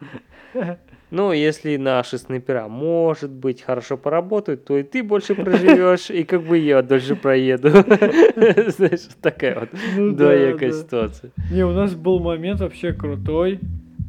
Ну, 1.11 1.33
если 1.33 1.77
наши 1.77 2.19
снайпера, 2.19 2.69
может 2.69 3.31
быть, 3.31 3.63
хорошо 3.63 3.97
поработают, 3.97 4.67
то 4.67 4.77
и 4.77 4.83
ты 4.83 5.03
больше 5.03 5.35
проживешь, 5.35 6.11
и 6.11 6.23
как 6.23 6.43
бы 6.43 6.59
я 6.59 6.83
дольше 6.83 7.17
проеду. 7.17 7.71
Знаешь, 7.71 9.09
такая 9.23 9.61
вот 9.61 9.71
Ну 9.97 10.13
двоякая 10.13 10.71
да. 10.71 10.77
ситуация. 10.79 11.31
Не, 11.51 11.65
у 11.65 11.73
нас 11.73 11.95
был 11.95 12.19
момент 12.21 12.61
вообще 12.61 12.93
крутой. 12.93 13.59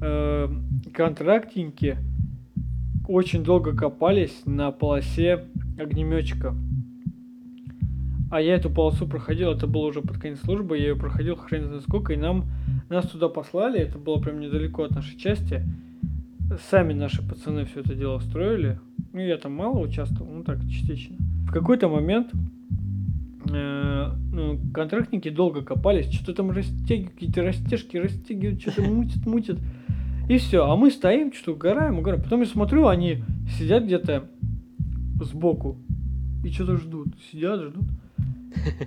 Э, 0.01 0.49
Контрактники 0.93 1.97
очень 3.09 3.43
долго 3.43 3.75
копались 3.75 4.43
на 4.45 4.71
полосе 4.71 5.45
огнеметчика. 5.79 6.53
А 8.29 8.39
я 8.39 8.53
эту 8.53 8.69
полосу 8.69 9.07
проходил, 9.07 9.51
это 9.51 9.65
было 9.65 9.87
уже 9.87 10.01
под 10.01 10.19
конец 10.19 10.39
службы, 10.41 10.77
я 10.77 10.89
ее 10.89 10.95
проходил 10.95 11.35
хрен 11.35 11.65
знает 11.65 11.81
сколько, 11.81 12.13
и 12.13 12.17
нам 12.17 12.45
нас 12.87 13.09
туда 13.09 13.27
послали, 13.27 13.79
это 13.79 13.97
было 13.97 14.19
прям 14.19 14.39
недалеко 14.39 14.83
от 14.83 14.91
нашей 14.91 15.17
части. 15.17 15.63
Сами 16.69 16.93
наши 16.93 17.27
пацаны 17.27 17.65
все 17.65 17.79
это 17.79 17.95
дело 17.95 18.19
строили. 18.19 18.79
Ну, 19.11 19.21
я 19.21 19.37
там 19.37 19.53
мало 19.53 19.79
участвовал, 19.79 20.31
ну 20.31 20.43
так, 20.43 20.61
частично. 20.69 21.15
В 21.47 21.51
какой-то 21.51 21.89
момент 21.89 22.31
э, 23.51 24.11
ну, 24.31 24.59
контрактники 24.71 25.29
долго 25.29 25.63
копались, 25.63 26.11
что-то 26.11 26.35
там 26.35 26.51
растягивают, 26.51 27.13
какие-то 27.13 27.41
растяжки 27.41 27.97
растягивают, 27.97 28.61
что-то 28.61 28.83
мутят, 28.83 29.25
мутят. 29.25 29.57
И 30.29 30.37
все, 30.37 30.63
а 30.63 30.75
мы 30.75 30.91
стоим, 30.91 31.33
что-то 31.33 31.53
угораем, 31.53 31.97
угораем. 31.97 32.23
Потом 32.23 32.41
я 32.41 32.45
смотрю, 32.45 32.87
они 32.87 33.23
сидят 33.57 33.83
где-то 33.83 34.29
сбоку 35.21 35.77
и 36.43 36.51
что-то 36.51 36.77
ждут. 36.77 37.07
Сидят, 37.31 37.59
ждут. 37.59 37.85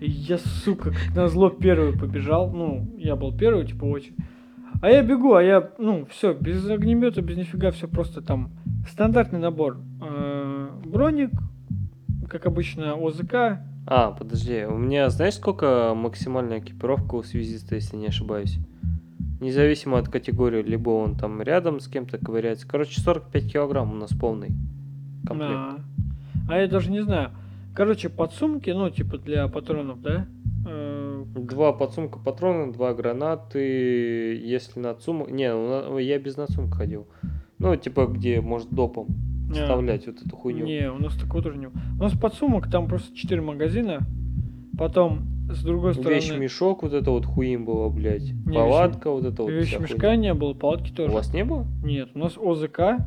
И 0.00 0.08
я, 0.08 0.38
сука, 0.38 0.90
как 0.90 1.16
назло 1.16 1.50
первый 1.50 1.98
побежал. 1.98 2.52
Ну, 2.52 2.94
я 2.96 3.16
был 3.16 3.36
первый, 3.36 3.66
типа, 3.66 3.84
очень. 3.86 4.14
А 4.80 4.88
я 4.88 5.02
бегу, 5.02 5.34
а 5.34 5.42
я, 5.42 5.72
ну, 5.78 6.06
все, 6.06 6.32
без 6.32 6.64
огнемета, 6.68 7.22
без 7.22 7.36
нифига, 7.36 7.72
все 7.72 7.88
просто 7.88 8.22
там 8.22 8.50
стандартный 8.88 9.40
набор. 9.40 9.78
Э, 10.00 10.70
Броник, 10.84 11.30
как 12.28 12.46
обычно, 12.46 12.94
ОЗК. 12.94 13.58
А, 13.86 14.12
подожди, 14.12 14.64
у 14.64 14.76
меня 14.76 15.10
знаешь, 15.10 15.34
сколько 15.34 15.92
максимальная 15.96 16.60
экипировка 16.60 17.16
у 17.16 17.24
связиста, 17.24 17.74
если 17.74 17.96
не 17.96 18.06
ошибаюсь? 18.06 18.58
Независимо 19.42 19.98
от 19.98 20.08
категории, 20.08 20.62
либо 20.62 20.90
он 20.90 21.16
там 21.16 21.42
рядом 21.42 21.80
с 21.80 21.88
кем-то 21.88 22.16
ковыряется. 22.18 22.66
Короче, 22.68 23.00
45 23.00 23.52
килограмм 23.52 23.92
у 23.92 23.96
нас 23.96 24.10
полный 24.12 24.52
комплект. 25.26 25.52
А, 25.52 25.78
а 26.48 26.58
я 26.58 26.68
даже 26.68 26.90
не 26.92 27.02
знаю. 27.02 27.30
Короче, 27.74 28.08
подсумки, 28.08 28.70
ну, 28.70 28.88
типа 28.90 29.18
для 29.18 29.48
патронов, 29.48 30.00
да? 30.00 30.26
Э, 30.66 31.24
Два 31.34 31.72
подсумка 31.72 32.18
патронов, 32.20 32.72
два 32.76 32.94
гранаты, 32.94 33.58
если 34.44 34.78
на 34.78 34.94
сумок... 34.94 35.30
Не, 35.30 35.52
у 35.54 35.90
на- 35.94 35.98
я 35.98 36.18
без 36.20 36.36
надсумка 36.36 36.76
ходил. 36.76 37.08
Ну, 37.58 37.74
типа, 37.76 38.06
где 38.06 38.40
может 38.40 38.70
допом 38.70 39.08
вставлять 39.52 40.06
вот 40.06 40.16
эту 40.24 40.36
хуйню. 40.36 40.64
Не, 40.66 40.90
у 40.90 40.98
нас 40.98 41.16
такого 41.16 41.42
тоже 41.42 41.58
не 41.58 41.66
было. 41.68 41.80
У 41.98 42.02
нас 42.04 42.12
подсумок, 42.16 42.70
там 42.70 42.86
просто 42.86 43.14
4 43.16 43.40
магазина. 43.40 44.00
Потом, 44.78 45.20
с 45.50 45.62
другой 45.62 45.94
стороны, 45.94 46.14
Вещь-мешок, 46.14 46.82
вот 46.82 46.92
это 46.92 47.10
вот 47.10 47.26
хуим 47.26 47.64
было, 47.64 47.88
блядь. 47.88 48.32
Не, 48.46 48.54
Палатка, 48.54 49.10
вот 49.10 49.24
это 49.24 49.42
вот 49.42 49.50
вещмешка 49.50 50.16
не 50.16 50.34
было, 50.34 50.54
палатки 50.54 50.92
У 50.92 50.94
тоже. 50.94 51.12
вас 51.12 51.32
не 51.32 51.44
было? 51.44 51.66
Нет, 51.82 52.10
у 52.14 52.18
нас 52.18 52.36
ОЗК, 52.36 53.04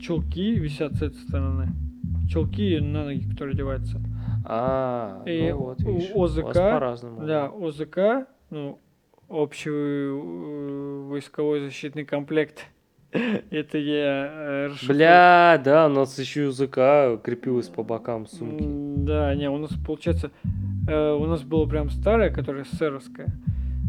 чулки 0.00 0.54
висят 0.54 0.94
с 0.94 1.02
этой 1.02 1.16
стороны. 1.16 1.68
Чулки 2.28 2.78
на 2.78 3.04
ноги, 3.04 3.28
которые 3.30 3.54
одеваются. 3.54 4.00
А, 4.44 5.22
И 5.26 5.50
ну 5.50 5.58
вот, 5.58 5.80
у 5.82 5.92
видишь, 5.92 6.10
у 6.14 6.20
вас 6.20 6.36
ОЗК, 6.36 6.54
по-разному. 6.54 7.26
Да, 7.26 7.46
ОЗК, 7.46 8.28
ну, 8.50 8.78
общий 9.28 9.70
э, 9.70 11.06
войсковой 11.08 11.60
защитный 11.60 12.04
комплект. 12.04 12.66
Это 13.50 13.78
я 13.78 14.68
э. 14.68 14.70
Бля, 14.86 15.60
да, 15.64 15.86
у 15.86 15.88
нас 15.88 16.18
еще 16.18 16.46
языка 16.46 17.16
крепилась 17.18 17.68
по 17.68 17.82
бокам 17.82 18.26
сумки. 18.26 18.64
Да, 19.06 19.32
не, 19.36 19.48
у 19.48 19.56
нас 19.58 19.70
получается, 19.86 20.32
э, 20.88 21.12
у 21.12 21.26
нас 21.26 21.42
было 21.42 21.64
прям 21.66 21.90
старое, 21.90 22.30
которое 22.30 22.64
СССРовское. 22.64 23.28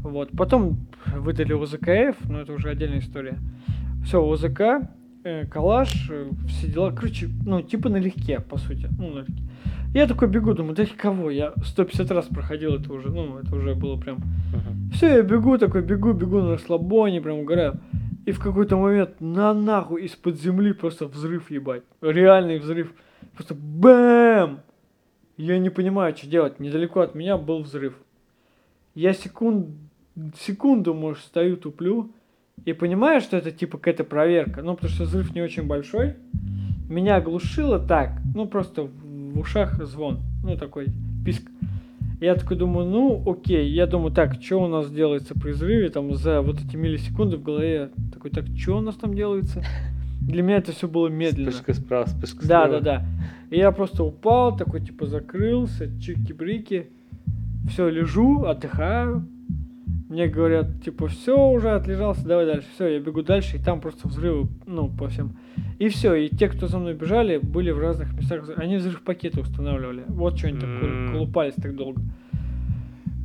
Вот. 0.03 0.30
Потом 0.38 0.78
выдали 1.07 1.53
ОЗКФ, 1.53 2.30
но 2.30 2.41
это 2.41 2.53
уже 2.53 2.70
отдельная 2.70 2.99
история. 2.99 3.39
Все, 4.05 4.24
ОЗК, 4.24 4.88
э, 5.24 5.45
калаш, 5.47 6.09
э, 6.11 6.30
все 6.47 6.68
дела. 6.68 6.91
Короче, 6.91 7.30
ну, 7.43 7.63
типа 7.63 7.89
налегке, 7.89 8.39
по 8.39 8.57
сути. 8.57 8.89
Ну, 8.99 9.09
налегке. 9.09 9.41
Я 9.95 10.05
такой 10.05 10.28
бегу, 10.28 10.53
думаю, 10.53 10.76
да 10.76 10.86
кого? 10.86 11.32
Я 11.32 11.53
150 11.63 12.11
раз 12.11 12.26
проходил 12.26 12.76
это 12.76 12.93
уже, 12.93 13.09
ну, 13.09 13.39
это 13.39 13.55
уже 13.55 13.74
было 13.74 13.99
прям... 13.99 14.18
Мгм. 14.18 14.91
Все, 14.91 15.07
я 15.07 15.22
бегу, 15.24 15.57
такой 15.57 15.82
бегу, 15.82 16.13
бегу 16.13 16.41
на 16.41 16.51
расслабоне, 16.51 17.22
прям 17.22 17.39
угораю. 17.39 17.80
И 18.28 18.32
в 18.32 18.39
какой-то 18.39 18.78
момент 18.78 19.20
на 19.20 19.51
нахуй 19.55 20.03
из-под 20.03 20.39
земли 20.39 20.74
просто 20.74 21.07
взрыв 21.07 21.49
ебать. 21.49 21.82
Реальный 22.01 22.59
взрыв. 22.59 22.93
Просто 23.34 23.55
бэм! 23.55 24.59
Я 25.38 25.59
не 25.59 25.69
понимаю, 25.69 26.15
что 26.17 26.27
делать. 26.27 26.59
Недалеко 26.59 27.01
от 27.01 27.13
меня 27.13 27.38
был 27.38 27.61
взрыв. 27.61 27.93
Я 28.95 29.13
секунд... 29.13 29.67
секунду, 30.39 30.95
может, 30.95 31.23
стою, 31.23 31.57
туплю. 31.57 32.11
И 32.65 32.73
понимаю, 32.73 33.21
что 33.21 33.38
это 33.38 33.51
типа 33.51 33.77
какая-то 33.77 34.03
проверка. 34.03 34.63
Ну, 34.63 34.73
потому 34.73 34.91
что 34.91 35.03
взрыв 35.03 35.35
не 35.35 35.41
очень 35.41 35.67
большой. 35.67 36.15
Меня 36.89 37.17
оглушило 37.17 37.79
так. 37.79 38.13
Ну, 38.33 38.47
просто 38.47 38.83
в 38.83 39.39
ушах 39.39 39.83
звон. 39.85 40.21
Ну, 40.43 40.57
такой 40.57 40.88
писк. 41.23 41.43
Я 42.19 42.33
такой 42.33 42.57
думаю, 42.57 42.88
ну, 42.88 43.23
окей. 43.29 43.69
Я 43.69 43.85
думаю, 43.85 44.11
так, 44.11 44.41
что 44.41 44.63
у 44.63 44.67
нас 44.67 44.89
делается 44.89 45.35
при 45.35 45.51
взрыве, 45.51 45.89
там, 45.89 46.15
за 46.15 46.41
вот 46.41 46.59
эти 46.59 46.75
миллисекунды 46.75 47.38
в 47.38 47.43
голове. 47.43 47.91
Такой, 48.11 48.31
так, 48.31 48.45
что 48.57 48.77
у 48.77 48.81
нас 48.81 48.95
там 48.95 49.13
делается? 49.13 49.63
Для 50.28 50.43
меня 50.43 50.57
это 50.57 50.71
все 50.73 50.88
было 50.88 51.07
медленно. 51.07 51.51
Вспышка 51.51 51.73
справа, 51.73 52.05
вспышка 52.05 52.45
Да, 52.47 52.65
слева. 52.67 52.82
да, 52.82 52.99
да. 52.99 53.05
И 53.49 53.57
я 53.57 53.71
просто 53.71 54.03
упал, 54.03 54.55
такой, 54.57 54.82
типа, 54.82 55.05
закрылся, 55.05 55.88
чики-брики. 55.99 56.88
Все, 57.69 57.88
лежу, 57.89 58.43
отдыхаю. 58.43 59.25
Мне 60.09 60.28
говорят, 60.28 60.82
типа, 60.84 61.07
все, 61.07 61.49
уже 61.49 61.71
отлежался, 61.71 62.25
давай 62.25 62.45
дальше. 62.45 62.67
Все, 62.75 62.88
я 62.88 62.99
бегу 62.99 63.23
дальше, 63.23 63.57
и 63.57 63.59
там 63.59 63.82
просто 63.82 64.07
взрывы, 64.07 64.47
ну, 64.65 64.89
по 64.89 65.07
всем. 65.07 65.38
И 65.80 65.89
все, 65.89 66.13
и 66.15 66.30
те, 66.30 66.47
кто 66.49 66.67
за 66.67 66.78
мной 66.80 66.93
бежали, 66.93 67.38
были 67.38 67.71
в 67.71 67.80
разных 67.80 68.13
местах. 68.13 68.49
Они 68.57 68.78
взрыв 68.78 69.01
пакеты 69.03 69.41
устанавливали. 69.41 70.03
Вот 70.07 70.38
что 70.38 70.47
они 70.47 70.59
там 70.59 71.09
колупались 71.11 71.53
так 71.55 71.75
долго. 71.75 72.01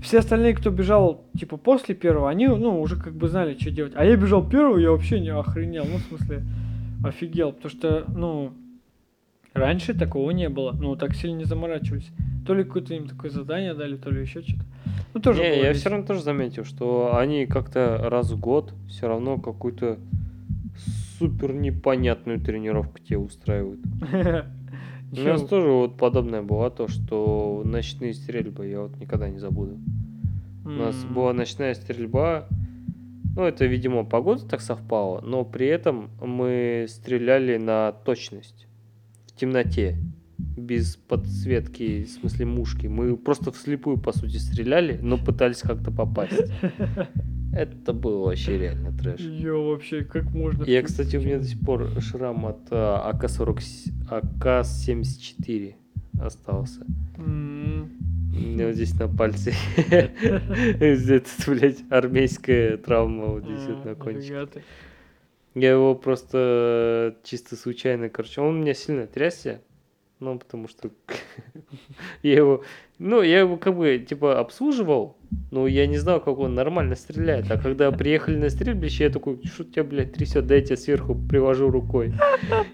Все 0.02 0.18
остальные, 0.18 0.54
кто 0.54 0.70
бежал, 0.70 1.24
типа, 1.38 1.56
после 1.56 1.94
первого, 1.94 2.28
они, 2.28 2.48
ну, 2.48 2.80
уже 2.80 2.96
как 2.96 3.14
бы 3.14 3.28
знали, 3.28 3.56
что 3.58 3.70
делать. 3.70 3.92
А 3.94 4.04
я 4.04 4.16
бежал 4.16 4.48
первый, 4.48 4.82
я 4.82 4.90
вообще 4.90 5.20
не 5.20 5.28
охренел. 5.32 5.84
Ну, 5.84 5.98
в 5.98 6.00
смысле, 6.02 6.42
офигел. 7.04 7.52
Потому 7.52 7.70
что, 7.70 8.04
ну, 8.14 8.52
раньше 9.54 9.94
такого 9.94 10.30
не 10.30 10.48
было. 10.48 10.72
Ну, 10.72 10.96
так 10.96 11.14
сильно 11.14 11.38
не 11.38 11.44
заморачивались. 11.44 12.10
То 12.46 12.54
ли 12.54 12.64
какое-то 12.64 12.94
им 12.94 13.06
такое 13.06 13.30
задание 13.30 13.74
дали, 13.74 13.96
то 13.96 14.10
ли 14.10 14.22
еще 14.22 14.42
что-то. 14.42 14.64
Ну, 15.14 15.20
тоже 15.20 15.42
Не, 15.42 15.48
я 15.48 15.56
весело. 15.56 15.74
все 15.74 15.88
равно 15.90 16.06
тоже 16.06 16.22
заметил, 16.22 16.64
что 16.64 17.16
они 17.16 17.46
как-то 17.46 17.98
раз 18.08 18.30
в 18.30 18.40
год 18.40 18.72
все 18.88 19.06
равно 19.08 19.38
какую-то 19.38 19.98
супер 21.18 21.52
непонятную 21.52 22.40
тренировку 22.40 22.98
тебе 22.98 23.18
устраивают. 23.18 23.80
У 25.12 25.20
нас 25.20 25.44
тоже 25.44 25.68
вот 25.68 25.98
подобное 25.98 26.40
было 26.42 26.70
то, 26.70 26.88
что 26.88 27.62
ночные 27.66 28.14
стрельбы 28.14 28.66
я 28.66 28.80
вот 28.80 28.96
никогда 28.98 29.28
не 29.28 29.38
забуду. 29.38 29.78
У 30.64 30.70
нас 30.70 30.96
была 31.04 31.32
ночная 31.34 31.74
стрельба. 31.74 32.48
Ну, 33.34 33.44
это, 33.44 33.64
видимо, 33.64 34.04
погода 34.04 34.46
так 34.46 34.60
совпала, 34.60 35.20
но 35.22 35.44
при 35.44 35.66
этом 35.66 36.10
мы 36.20 36.86
стреляли 36.88 37.56
на 37.56 37.92
точность. 37.92 38.66
В 39.26 39.36
темноте. 39.36 39.96
Без 40.38 40.96
подсветки, 40.96 42.04
в 42.04 42.10
смысле 42.10 42.46
мушки. 42.46 42.86
Мы 42.88 43.16
просто 43.16 43.52
вслепую, 43.52 43.96
по 43.98 44.12
сути, 44.12 44.36
стреляли, 44.36 44.98
но 45.00 45.16
пытались 45.16 45.60
как-то 45.60 45.90
попасть. 45.90 46.52
Это 47.54 47.92
было 47.92 48.26
вообще 48.26 48.58
реально 48.58 48.92
трэш. 48.96 49.20
Ё, 49.20 49.68
вообще, 49.68 50.04
как 50.04 50.24
можно... 50.34 50.64
Я, 50.64 50.82
кстати, 50.82 51.16
у 51.16 51.20
меня 51.20 51.38
до 51.38 51.44
сих 51.44 51.60
пор 51.60 51.90
шрам 52.00 52.46
от 52.46 52.60
а, 52.70 53.10
АК-40, 53.10 53.58
АК-74 54.10 55.74
остался. 56.26 56.86
У 57.16 57.20
меня 57.20 58.72
здесь 58.72 58.94
на 58.98 59.08
пальце. 59.08 59.52
Это, 59.76 61.28
блядь, 61.46 61.82
армейская 61.90 62.76
травма 62.78 63.26
вот 63.26 63.44
здесь 63.44 63.66
вот 63.66 63.84
А, 63.84 63.88
на 63.90 63.94
кончике. 63.94 64.62
Я 65.54 65.72
его 65.72 65.94
просто 65.94 67.16
чисто 67.24 67.56
случайно, 67.56 68.08
короче, 68.08 68.40
он 68.40 68.56
у 68.56 68.58
меня 68.60 68.72
сильно 68.72 69.06
трясся, 69.06 69.60
ну, 70.18 70.38
потому 70.38 70.66
что 70.66 70.90
я 72.22 72.36
его, 72.36 72.64
ну, 73.02 73.20
я 73.22 73.40
его 73.40 73.56
как 73.56 73.76
бы, 73.76 73.98
типа, 73.98 74.38
обслуживал, 74.38 75.16
но 75.50 75.66
я 75.66 75.86
не 75.86 75.98
знал, 75.98 76.20
как 76.20 76.38
он 76.38 76.54
нормально 76.54 76.94
стреляет. 76.94 77.50
А 77.50 77.58
когда 77.58 77.90
приехали 77.90 78.36
на 78.36 78.48
стрельбище, 78.48 79.04
я 79.04 79.10
такой, 79.10 79.40
что 79.44 79.64
тебя, 79.64 79.82
блядь, 79.82 80.12
трясет, 80.12 80.46
дай 80.46 80.60
я 80.60 80.64
тебе 80.64 80.76
сверху 80.76 81.14
привожу 81.14 81.68
рукой. 81.68 82.14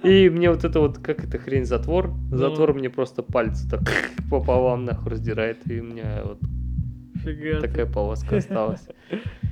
И 0.02 0.28
мне 0.28 0.50
вот 0.50 0.64
это 0.64 0.80
вот, 0.80 0.98
как 0.98 1.24
это 1.24 1.38
хрень, 1.38 1.64
затвор, 1.64 2.12
затвор 2.30 2.74
мне 2.74 2.90
просто 2.90 3.22
пальцы 3.22 3.68
так 3.68 3.80
пополам 4.30 4.84
нахуй 4.84 5.12
раздирает, 5.12 5.58
и 5.70 5.80
у 5.80 5.84
меня 5.84 6.22
вот 6.24 6.38
Фига 7.24 7.60
такая 7.60 7.86
полоска 7.86 8.36
осталась. 8.36 8.86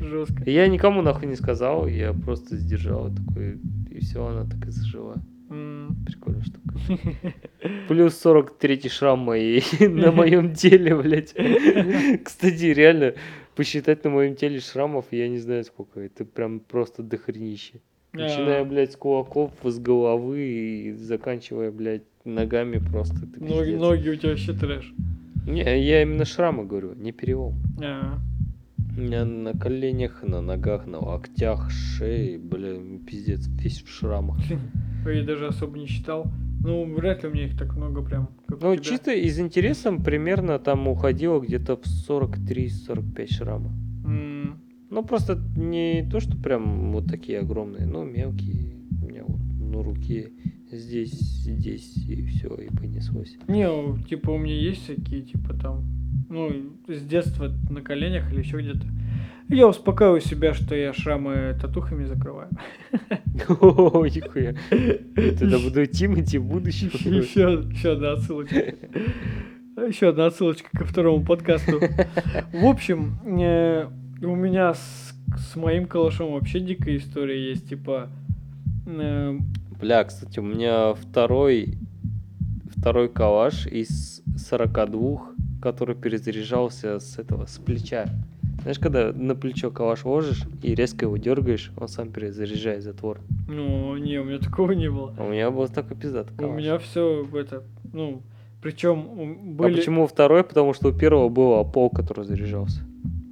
Жестко. 0.00 0.48
Я 0.48 0.68
никому 0.68 1.00
нахуй 1.00 1.26
не 1.26 1.36
сказал, 1.36 1.86
я 1.86 2.12
просто 2.12 2.56
сдержал 2.56 3.10
такой, 3.10 3.58
и 3.90 4.00
все, 4.00 4.26
она 4.26 4.44
так 4.44 4.66
и 4.66 4.70
зажила. 4.70 5.16
Прикольная 5.48 6.42
штука. 6.42 6.74
Плюс 7.88 8.18
43 8.18 8.88
шрам 8.88 9.18
мои 9.18 9.60
на 9.80 10.10
моем 10.12 10.54
теле, 10.54 10.96
блядь. 10.96 11.34
Кстати, 12.24 12.64
реально, 12.64 13.14
посчитать 13.54 14.04
на 14.04 14.10
моем 14.10 14.34
теле 14.34 14.60
шрамов, 14.60 15.06
я 15.12 15.28
не 15.28 15.38
знаю 15.38 15.64
сколько. 15.64 16.00
Это 16.00 16.24
прям 16.24 16.60
просто 16.60 17.02
дохренище. 17.02 17.80
Начиная, 18.12 18.64
блядь, 18.64 18.92
с 18.92 18.96
кулаков, 18.96 19.52
с 19.62 19.78
головы 19.78 20.40
и 20.40 20.92
заканчивая, 20.92 21.70
блядь, 21.70 22.04
ногами 22.24 22.78
просто. 22.78 23.16
это 23.16 23.40
Ноги, 23.42 23.72
пиздец. 23.72 23.80
ноги 23.80 24.08
у 24.08 24.16
тебя 24.16 24.28
вообще 24.30 24.52
трэш. 24.54 24.92
Не, 25.46 25.62
я 25.62 26.02
именно 26.02 26.24
шрамы 26.24 26.64
говорю, 26.64 26.94
не 26.94 27.12
перелом. 27.12 27.54
А, 27.80 28.18
на 28.96 29.52
коленях, 29.52 30.22
на 30.22 30.40
ногах, 30.40 30.86
на 30.86 30.98
локтях, 30.98 31.70
шее, 31.70 32.38
бля, 32.38 32.76
пиздец, 33.06 33.46
весь 33.48 33.82
в 33.82 33.88
шрамах. 33.88 34.38
Я 35.06 35.22
даже 35.22 35.46
особо 35.48 35.78
не 35.78 35.86
считал. 35.86 36.26
Ну, 36.64 36.84
вряд 36.94 37.22
ли 37.22 37.28
у 37.28 37.32
меня 37.32 37.46
их 37.46 37.56
так 37.56 37.76
много 37.76 38.02
прям. 38.02 38.28
Ну, 38.48 38.76
чисто 38.78 39.12
из 39.12 39.38
интереса 39.38 39.92
примерно 39.92 40.58
там 40.58 40.88
уходило 40.88 41.38
где-то 41.40 41.76
в 41.76 41.82
43-45 42.08 43.26
шрама. 43.32 43.72
Ну, 44.88 45.02
просто 45.04 45.38
не 45.56 46.08
то, 46.10 46.20
что 46.20 46.36
прям 46.36 46.92
вот 46.92 47.06
такие 47.06 47.40
огромные, 47.40 47.86
но 47.86 48.04
мелкие. 48.04 48.76
У 49.02 49.06
меня 49.06 49.24
вот 49.26 49.40
на 49.60 49.82
руке 49.82 50.30
здесь, 50.70 51.10
здесь, 51.12 51.96
и 52.08 52.24
все, 52.26 52.54
и 52.54 52.68
понеслось. 52.74 53.36
Не, 53.48 53.68
у- 53.68 53.98
типа 53.98 54.30
у 54.30 54.38
меня 54.38 54.54
есть 54.54 54.84
всякие, 54.84 55.22
типа 55.22 55.54
там, 55.54 55.84
ну, 56.28 56.52
с 56.88 57.02
детства 57.02 57.50
на 57.70 57.82
коленях 57.82 58.32
или 58.32 58.40
еще 58.40 58.58
где-то. 58.58 58.86
Я 59.48 59.68
успокаиваю 59.68 60.20
себя, 60.20 60.54
что 60.54 60.74
я 60.74 60.92
шрамы 60.92 61.56
татухами 61.60 62.04
закрываю. 62.04 62.50
О, 63.48 64.04
нихуя. 64.06 64.56
Тогда 65.38 65.58
буду 65.58 65.86
Тимати 65.86 66.38
в 66.38 66.44
будущем. 66.44 66.90
Еще, 66.92 67.64
еще 67.70 67.92
одна 67.92 68.12
отсылочка. 68.12 68.74
Еще 69.86 70.08
одна 70.08 70.26
отсылочка 70.26 70.68
ко 70.76 70.84
второму 70.84 71.24
подкасту. 71.24 71.80
В 72.52 72.64
общем, 72.64 73.18
э, 73.38 73.86
у 74.22 74.34
меня 74.34 74.74
с, 74.74 75.14
с 75.36 75.54
моим 75.54 75.86
калашом 75.86 76.32
вообще 76.32 76.58
дикая 76.58 76.96
история 76.96 77.50
есть. 77.50 77.68
Типа, 77.68 78.08
э, 78.86 79.38
Бля, 79.78 80.04
кстати, 80.04 80.40
у 80.40 80.42
меня 80.42 80.94
второй, 80.94 81.78
второй 82.74 83.10
калаш 83.10 83.66
из 83.66 84.22
42, 84.38 85.35
который 85.60 85.94
перезаряжался 85.94 86.98
с 86.98 87.18
этого, 87.18 87.46
с 87.46 87.58
плеча. 87.58 88.06
Знаешь, 88.62 88.78
когда 88.78 89.12
на 89.12 89.34
плечо 89.34 89.70
калаш 89.70 90.04
ложишь 90.04 90.44
и 90.62 90.74
резко 90.74 91.04
его 91.04 91.16
дергаешь, 91.16 91.70
он 91.76 91.88
сам 91.88 92.10
перезаряжает 92.10 92.82
затвор. 92.82 93.20
ну, 93.48 93.96
не, 93.96 94.18
у 94.18 94.24
меня 94.24 94.38
такого 94.38 94.72
не 94.72 94.90
было. 94.90 95.14
А 95.18 95.24
у 95.24 95.30
меня 95.30 95.50
был 95.50 95.68
такой 95.68 95.96
пиздатый 95.96 96.34
У 96.44 96.52
меня 96.52 96.78
все 96.78 97.24
это, 97.34 97.62
ну, 97.92 98.22
причем 98.62 99.06
А 99.12 99.62
были... 99.62 99.76
почему 99.76 100.06
второй? 100.06 100.42
Потому 100.42 100.72
что 100.74 100.88
у 100.88 100.92
первого 100.92 101.28
был 101.28 101.50
опол, 101.52 101.90
который 101.90 102.24
заряжался. 102.24 102.82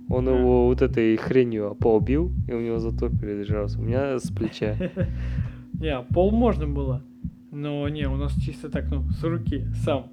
Он 0.08 0.28
А. 0.28 0.38
его 0.38 0.66
вот 0.66 0.82
этой 0.82 1.16
хренью 1.16 1.70
опол 1.70 1.98
бил, 1.98 2.30
и 2.46 2.52
у 2.52 2.60
него 2.60 2.78
затвор 2.78 3.10
перезаряжался. 3.10 3.80
У 3.80 3.82
меня 3.82 4.18
с 4.18 4.30
плеча. 4.30 4.76
Не, 5.80 6.00
пол 6.12 6.30
можно 6.30 6.68
было. 6.68 7.02
Но 7.50 7.88
не, 7.88 8.06
у 8.08 8.16
нас 8.16 8.32
чисто 8.34 8.68
так, 8.68 8.90
ну, 8.90 9.04
с 9.10 9.22
руки, 9.24 9.64
сам. 9.84 10.08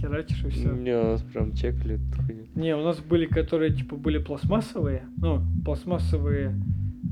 Херачишь 0.00 0.44
и 0.44 0.48
все. 0.50 0.68
Не, 0.70 0.96
у 0.98 1.04
нас 1.04 1.22
прям 1.22 1.52
чекали 1.54 1.94
эту 1.96 2.22
хуйню. 2.22 2.44
Не, 2.54 2.76
у 2.76 2.82
нас 2.82 2.98
были, 3.00 3.26
которые, 3.26 3.72
типа, 3.72 3.96
были 3.96 4.18
пластмассовые. 4.18 5.02
Ну, 5.16 5.40
пластмассовые 5.64 6.54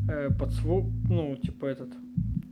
э, 0.09 0.30
подсву... 0.39 0.91
Ну, 1.09 1.37
типа, 1.37 1.66
этот... 1.66 1.89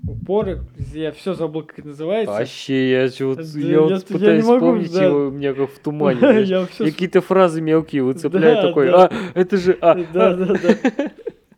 Упоры. 0.08 0.62
Я 0.94 1.12
все 1.12 1.32
забыл, 1.34 1.62
как 1.62 1.78
это 1.78 1.88
называется. 1.88 2.32
Вообще, 2.34 2.90
я, 2.90 3.08
вот- 3.24 3.36
Да 3.36 3.42
я 3.60 3.68
я- 3.70 3.80
вот 3.82 3.90
я 3.92 4.00
пытаюсь 4.00 4.44
не 4.44 4.48
могу, 4.50 4.66
вспомнить 4.66 4.92
да. 4.92 5.04
его, 5.04 5.28
у 5.28 5.30
меня 5.30 5.54
как 5.54 5.70
в 5.70 5.78
тумане. 5.78 6.18
Я 6.22 6.40
Я 6.42 6.66
какие-то 6.66 7.20
фразы 7.20 7.60
мелкие 7.60 8.02
выцепляю, 8.02 8.56
Да, 8.56 8.62
такой, 8.68 8.86
да. 8.88 9.06
а, 9.06 9.12
это 9.38 9.56
же, 9.56 9.78
а, 9.80 9.94
Да, 10.12 10.30
а». 10.32 10.36
да, 10.36 10.46
да. 10.46 10.58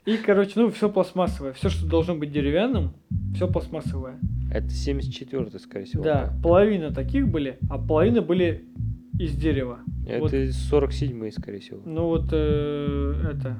И, 0.06 0.16
короче, 0.18 0.52
ну, 0.56 0.70
все 0.70 0.90
пластмассовое. 0.90 1.52
Все, 1.54 1.70
что 1.70 1.86
должно 1.86 2.14
быть 2.14 2.30
деревянным, 2.30 2.92
все 3.34 3.48
пластмассовое. 3.48 4.18
Это 4.52 4.66
74-й, 4.66 5.58
скорее 5.58 5.86
всего. 5.86 6.04
Да, 6.04 6.32
половина 6.42 6.92
таких 6.92 7.26
были, 7.28 7.58
а 7.70 7.78
половина 7.78 8.20
были 8.20 8.64
из 9.18 9.34
дерева. 9.34 9.80
Это 10.06 10.20
Вот. 10.20 10.32
47-й, 10.32 11.32
скорее 11.32 11.60
всего. 11.60 11.80
Ну 11.84 12.06
вот 12.06 12.28
э, 12.32 13.30
это. 13.32 13.56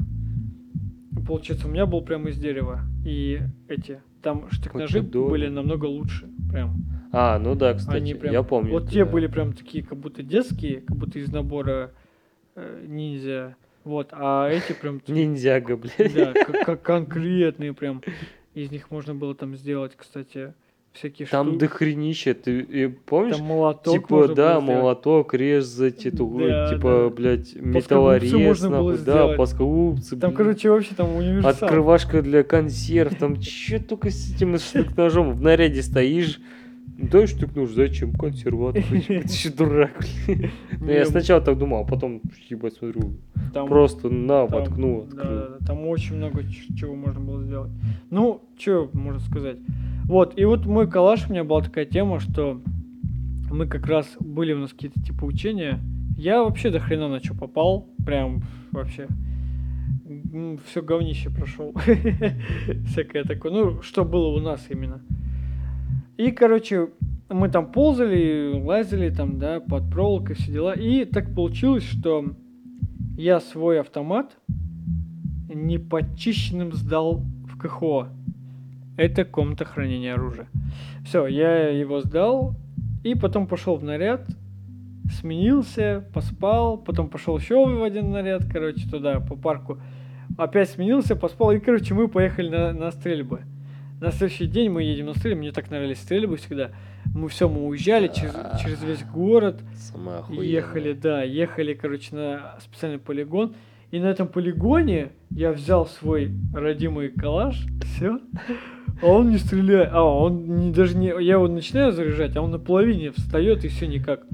Получается, 1.27 1.67
у 1.67 1.71
меня 1.71 1.87
был 1.87 2.03
прям 2.03 2.29
из 2.29 2.39
дерева. 2.39 2.81
И 3.07 3.41
эти. 3.69 4.01
Там 4.23 4.51
штык-ножи 4.51 5.03
были 5.03 5.49
намного 5.49 5.87
лучше. 5.87 6.29
Прям. 6.51 6.85
А, 7.13 7.39
ну 7.39 7.55
да, 7.55 7.75
кстати, 7.75 7.97
Они 7.97 8.15
прям. 8.15 8.33
я 8.33 8.43
помню. 8.43 8.73
Вот 8.73 8.85
это, 8.85 8.93
те 8.93 9.05
да. 9.05 9.11
были 9.11 9.27
прям 9.29 9.53
такие, 9.53 9.85
как 9.85 9.99
будто 9.99 10.23
детские, 10.23 10.81
как 10.81 10.97
будто 10.97 11.19
из 11.19 11.31
набора 11.33 11.93
э, 12.57 12.85
ниндзя. 12.87 13.57
Вот, 13.85 14.09
а 14.13 14.49
эти 14.49 14.73
прям. 14.73 15.01
Ниндзяга, 15.07 15.77
блядь. 15.77 16.15
Да, 16.15 16.33
как, 16.65 16.83
конкретные 16.83 17.73
прям. 17.75 18.03
Из 18.55 18.71
них 18.71 18.91
можно 18.91 19.15
было 19.15 19.35
там 19.35 19.57
сделать, 19.57 19.93
кстати, 19.97 20.55
всякие 20.93 21.27
Там 21.27 21.49
штуки. 21.49 21.61
дохренища, 21.61 22.35
ты 22.35 22.61
и 22.61 22.87
помнишь? 22.87 23.37
Там 23.37 23.47
молоток 23.47 23.95
Типа, 23.95 24.29
да, 24.29 24.61
молоток, 24.61 25.35
резать 25.35 26.07
эту, 26.07 26.27
Да, 26.39 26.71
типа, 26.73 27.11
да. 27.11 27.15
блядь, 27.15 27.55
металлорез, 27.57 28.63
нахуй, 28.63 28.93
да, 28.95 28.99
сделать. 29.01 29.37
плоскогубцы, 29.37 30.17
Там, 30.17 30.33
короче, 30.33 30.71
вообще 30.71 30.95
там 30.95 31.17
универсал. 31.17 31.51
Открывашка 31.51 32.23
для 32.23 32.43
консерв, 32.45 33.17
там 33.19 33.41
че 33.41 33.81
только 33.81 34.11
с 34.11 34.35
этим 34.35 34.57
штык-ножом 34.57 35.33
в 35.33 35.43
наряде 35.43 35.83
стоишь. 35.83 36.41
Дай 36.99 37.27
штык-нож, 37.27 37.71
зачем? 37.71 38.13
Консерватор. 38.13 38.83
Ты 38.91 39.15
еще 39.15 39.51
дурак, 39.51 40.05
блин. 40.27 40.51
Ну, 40.81 40.91
я 40.91 41.01
Не, 41.01 41.07
сначала 41.07 41.41
так 41.41 41.59
думал, 41.59 41.83
а 41.83 41.85
потом, 41.85 42.21
ебать, 42.49 42.75
смотрю, 42.75 43.17
просто 43.53 44.09
на, 44.09 44.47
воткнул, 44.47 45.09
там 45.67 45.87
очень 45.87 46.17
много 46.17 46.45
чего 46.77 46.95
можно 46.95 47.21
было 47.21 47.43
сделать. 47.43 47.71
Ну, 48.11 48.43
что 48.59 48.91
можно 48.93 49.21
сказать? 49.21 49.59
Вот, 50.05 50.39
и 50.39 50.45
вот 50.45 50.67
мой 50.67 50.89
калаш, 50.89 51.29
у 51.29 51.33
меня 51.33 51.45
была 51.45 51.63
такая 51.63 51.87
тема, 51.87 52.21
что 52.21 52.61
мы 53.51 53.67
как 53.67 53.87
раз 53.87 54.17
были 54.21 54.53
у 54.53 54.59
нас 54.59 54.73
какие-то 54.73 55.01
типа 55.01 55.25
учения. 55.25 55.81
Я 56.17 56.43
вообще 56.43 56.71
до 56.71 56.81
хрена 56.81 57.09
на 57.09 57.21
что 57.21 57.35
попал. 57.35 57.89
Прям 58.05 58.43
вообще. 58.73 59.09
Все 60.67 60.83
говнище 60.83 61.31
прошел. 61.31 61.75
Всякое 62.87 63.25
такое. 63.25 63.53
Ну, 63.53 63.83
что 63.83 64.05
было 64.05 64.29
у 64.29 64.41
нас 64.41 64.67
именно. 64.69 65.03
И, 66.17 66.31
короче, 66.31 66.91
мы 67.29 67.49
там 67.49 67.73
ползали, 67.73 68.53
лазили 68.63 69.11
там, 69.11 69.39
да, 69.39 69.61
под 69.61 69.91
проволокой, 69.91 70.37
все 70.37 70.53
дела. 70.53 70.73
И 70.75 71.05
так 71.05 71.35
получилось, 71.35 71.85
что 71.85 72.35
я 73.17 73.41
свой 73.41 73.81
автомат 73.81 74.37
непочищенным 75.49 76.73
сдал 76.73 77.23
в 77.45 77.59
КХО. 77.59 78.09
Это 78.97 79.25
комната 79.25 79.65
хранения 79.65 80.15
оружия. 80.15 80.49
Все, 81.05 81.27
я 81.27 81.69
его 81.69 82.01
сдал, 82.01 82.55
и 83.03 83.15
потом 83.15 83.47
пошел 83.47 83.77
в 83.77 83.85
наряд, 83.85 84.27
сменился, 85.11 86.05
поспал, 86.15 86.79
потом 86.79 87.09
пошел 87.09 87.37
еще 87.37 87.57
в 87.57 87.83
один 87.83 88.11
наряд, 88.11 88.45
короче, 88.51 88.89
туда, 88.89 89.21
по 89.21 89.37
парку. 89.37 89.79
Опять 90.39 90.71
сменился, 90.71 91.17
поспал, 91.17 91.53
и, 91.53 91.59
короче, 91.59 91.95
мы 91.95 92.09
поехали 92.09 92.49
на, 92.49 92.73
на 92.73 92.91
стрельбы. 92.91 93.43
На 94.01 94.11
следующий 94.11 94.47
день 94.47 94.71
мы 94.71 94.83
едем 94.83 95.07
на 95.07 95.15
стрельбы, 95.15 95.41
мне 95.41 95.53
так 95.53 95.71
нравились 95.71 95.99
стрельбы 95.99 96.37
всегда. 96.37 96.71
Мы 97.15 97.29
все, 97.29 97.49
мы 97.49 97.67
уезжали 97.67 98.09
через, 98.09 98.35
через 98.63 98.83
весь 98.83 99.05
город, 99.05 99.61
охуенное. 100.19 100.47
ехали, 100.47 100.93
да, 100.93 101.23
ехали, 101.23 101.75
короче, 101.75 102.15
на 102.15 102.57
специальный 102.61 102.99
полигон. 102.99 103.55
И 103.93 104.01
на 104.01 104.07
этом 104.07 104.27
полигоне 104.27 105.13
я 105.31 105.53
взял 105.53 105.87
свой 105.87 106.33
родимый 106.53 107.11
калаш, 107.11 107.65
все, 107.85 108.19
а 109.01 109.07
он 109.07 109.31
не 109.31 109.39
стреляет, 109.39 109.91
а 109.93 110.03
он 110.03 110.45
не, 110.57 110.73
даже 110.73 110.97
не, 110.97 111.09
я 111.09 111.35
его 111.35 111.47
начинаю 111.47 111.93
заряжать, 111.93 112.35
а 112.37 112.43
он 112.43 112.51
на 112.51 112.59
половине 112.59 113.13
встает 113.13 113.65
и 113.65 113.69
все 113.69 113.87
никак. 113.87 114.25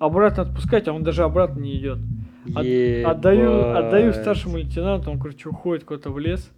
Обратно 0.00 0.42
отпускать, 0.42 0.88
а 0.88 0.92
он 0.92 1.04
даже 1.04 1.22
обратно 1.22 1.60
не 1.60 1.76
идет. 1.78 1.98
От- 2.54 2.64
отдаю, 3.04 3.70
отдаю 3.76 4.12
старшему 4.12 4.56
лейтенанту, 4.56 5.10
он, 5.10 5.18
короче, 5.20 5.48
уходит 5.48 5.84
куда-то 5.84 6.10
в 6.10 6.18
лес. 6.18 6.50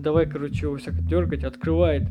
Давай, 0.00 0.26
короче, 0.26 0.66
его 0.66 0.76
всяко 0.76 1.00
дергать, 1.02 1.44
открывает, 1.44 2.04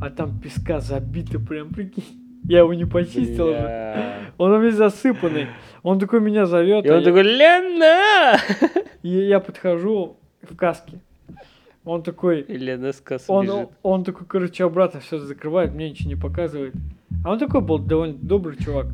а 0.00 0.10
там 0.10 0.40
песка 0.40 0.80
забито 0.80 1.38
прям, 1.38 1.68
прикинь. 1.70 2.20
Я 2.44 2.60
его 2.60 2.74
не 2.74 2.84
почистил. 2.84 3.48
Бля. 3.48 4.20
Он 4.38 4.62
весь 4.62 4.74
засыпанный. 4.74 5.48
Он 5.82 5.98
такой 5.98 6.20
меня 6.20 6.46
зовет. 6.46 6.84
И 6.84 6.90
он 6.90 7.02
такой, 7.02 7.22
Лена! 7.22 8.38
И 9.02 9.08
я 9.08 9.40
подхожу 9.40 10.16
в 10.42 10.56
каске. 10.56 10.98
Он 11.84 12.02
такой, 12.02 12.40
И 12.40 12.56
Лена 12.56 12.92
с 12.92 13.00
косой 13.00 13.36
он, 13.36 13.46
бежит. 13.46 13.68
он 13.82 14.04
такой, 14.04 14.26
короче, 14.26 14.64
обратно 14.64 15.00
все 15.00 15.18
закрывает, 15.18 15.74
мне 15.74 15.90
ничего 15.90 16.08
не 16.08 16.16
показывает. 16.16 16.74
А 17.24 17.32
он 17.32 17.38
такой 17.38 17.60
был 17.60 17.78
довольно 17.78 18.14
добрый 18.14 18.56
чувак. 18.56 18.86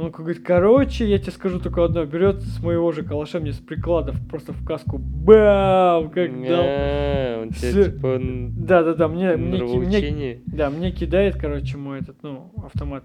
Он 0.00 0.10
говорит, 0.10 0.42
короче, 0.42 1.04
я 1.06 1.18
тебе 1.18 1.30
скажу 1.32 1.60
только 1.60 1.84
одно, 1.84 2.06
берет 2.06 2.40
с 2.40 2.62
моего 2.62 2.90
же 2.90 3.02
калаша 3.02 3.38
мне 3.38 3.52
с 3.52 3.58
прикладов 3.58 4.16
просто 4.30 4.54
в 4.54 4.64
каску, 4.64 4.96
бам, 4.96 6.08
как 6.08 6.30
дал. 6.42 6.64
А, 6.64 7.42
Он 7.42 7.50
тебя 7.50 7.68
Всё. 7.70 7.84
типа 7.84 8.06
н- 8.06 8.54
Да-да-да, 8.64 9.08
мне, 9.08 9.36
мне, 9.36 9.62
мне, 9.62 10.40
да, 10.46 10.70
мне 10.70 10.90
кидает, 10.90 11.36
короче, 11.36 11.76
мой 11.76 11.98
этот, 12.00 12.16
ну, 12.22 12.50
автомат. 12.64 13.04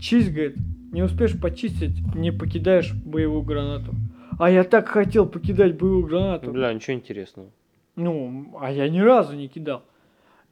Чисть, 0.00 0.32
говорит, 0.32 0.56
не 0.90 1.02
успеешь 1.02 1.38
почистить, 1.38 2.00
не 2.14 2.32
покидаешь 2.32 2.94
боевую 2.94 3.42
гранату. 3.42 3.94
А 4.38 4.50
я 4.50 4.64
так 4.64 4.88
хотел 4.88 5.26
покидать 5.26 5.76
боевую 5.78 6.06
гранату. 6.06 6.50
Бля, 6.50 6.72
ничего 6.72 6.96
интересного. 6.96 7.48
Ну, 7.94 8.56
а 8.58 8.72
я 8.72 8.88
ни 8.88 9.00
разу 9.00 9.36
не 9.36 9.48
кидал. 9.48 9.82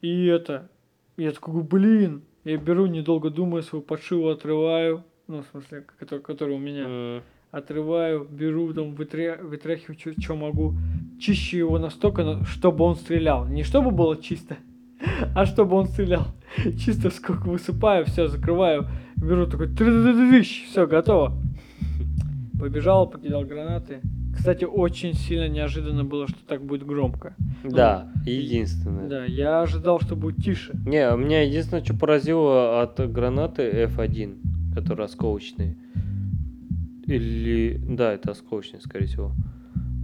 И 0.03 0.27
это, 0.27 0.69
я 1.17 1.31
такой, 1.31 1.63
блин, 1.63 2.21
я 2.43 2.57
беру, 2.57 2.85
недолго 2.85 3.31
думаю, 3.31 3.63
свою 3.63 3.81
подшиву 3.81 4.29
отрываю, 4.29 5.03
ну, 5.31 5.41
в 5.43 5.45
смысле, 5.51 5.85
который, 5.97 6.19
который 6.19 6.55
у 6.55 6.59
меня, 6.59 6.83
М, 6.85 7.21
отрываю, 7.51 8.27
беру, 8.29 8.73
там, 8.73 8.93
вытря... 8.95 9.37
вытряхиваю, 9.41 9.97
что 10.19 10.35
могу, 10.35 10.75
чищу 11.19 11.57
его 11.57 11.79
настолько, 11.79 12.23
на- 12.23 12.45
чтобы 12.45 12.83
он 12.83 12.95
стрелял. 12.95 13.47
Не 13.47 13.63
чтобы 13.63 13.91
было 13.91 14.17
чисто, 14.17 14.57
а 15.35 15.45
чтобы 15.45 15.75
он 15.77 15.85
стрелял. 15.87 16.27
Чисто 16.77 17.09
сколько 17.09 17.47
высыпаю, 17.47 18.05
все, 18.05 18.27
закрываю, 18.27 18.87
беру 19.15 19.47
такой, 19.47 19.67
все, 19.73 20.85
готово. 20.87 21.33
Побежал, 22.59 23.09
покидал 23.09 23.43
гранаты. 23.43 24.01
Кстати, 24.35 24.63
очень 24.65 25.13
сильно 25.13 25.47
неожиданно 25.49 26.03
было, 26.03 26.27
что 26.27 26.37
так 26.47 26.63
будет 26.63 26.85
громко. 26.85 27.35
Да, 27.63 28.09
единственное. 28.25 29.07
Да, 29.07 29.25
я 29.25 29.61
ожидал, 29.61 29.99
что 29.99 30.15
будет 30.15 30.37
тише. 30.43 30.71
Не, 30.85 31.15
меня 31.17 31.41
единственное, 31.41 31.83
что 31.83 31.93
поразило 31.97 32.81
от 32.81 32.99
гранаты 33.11 33.63
F1, 33.95 34.37
которые 34.73 35.05
осколочные. 35.05 35.77
Или... 37.05 37.81
Да, 37.87 38.13
это 38.13 38.31
осколочные, 38.31 38.81
скорее 38.81 39.07
всего. 39.07 39.31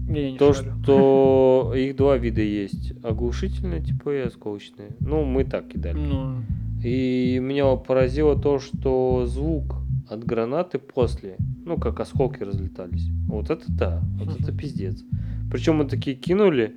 Я 0.09 0.31
не 0.31 0.37
То, 0.37 0.53
шарю. 0.53 0.73
что 0.83 1.73
их 1.77 1.95
два 1.95 2.17
вида 2.17 2.41
есть. 2.41 2.93
Оглушительные, 3.03 3.81
типа, 3.81 4.15
и 4.15 4.19
осколочные. 4.19 4.89
Ну, 4.99 5.25
мы 5.25 5.43
так 5.43 5.67
кидали. 5.67 5.97
Ну, 5.97 6.43
И 6.83 7.39
меня 7.41 7.75
поразило 7.75 8.39
то, 8.39 8.59
что 8.59 9.25
звук 9.25 9.75
от 10.09 10.23
гранаты 10.23 10.79
после, 10.79 11.35
ну, 11.65 11.77
как 11.77 11.99
осколки 11.99 12.41
разлетались. 12.43 13.07
Вот 13.27 13.49
это 13.49 13.65
да, 13.67 14.01
вот 14.19 14.39
это 14.39 14.51
пиздец. 14.53 15.03
Причем 15.51 15.77
мы 15.77 15.85
такие 15.85 16.15
кинули. 16.15 16.75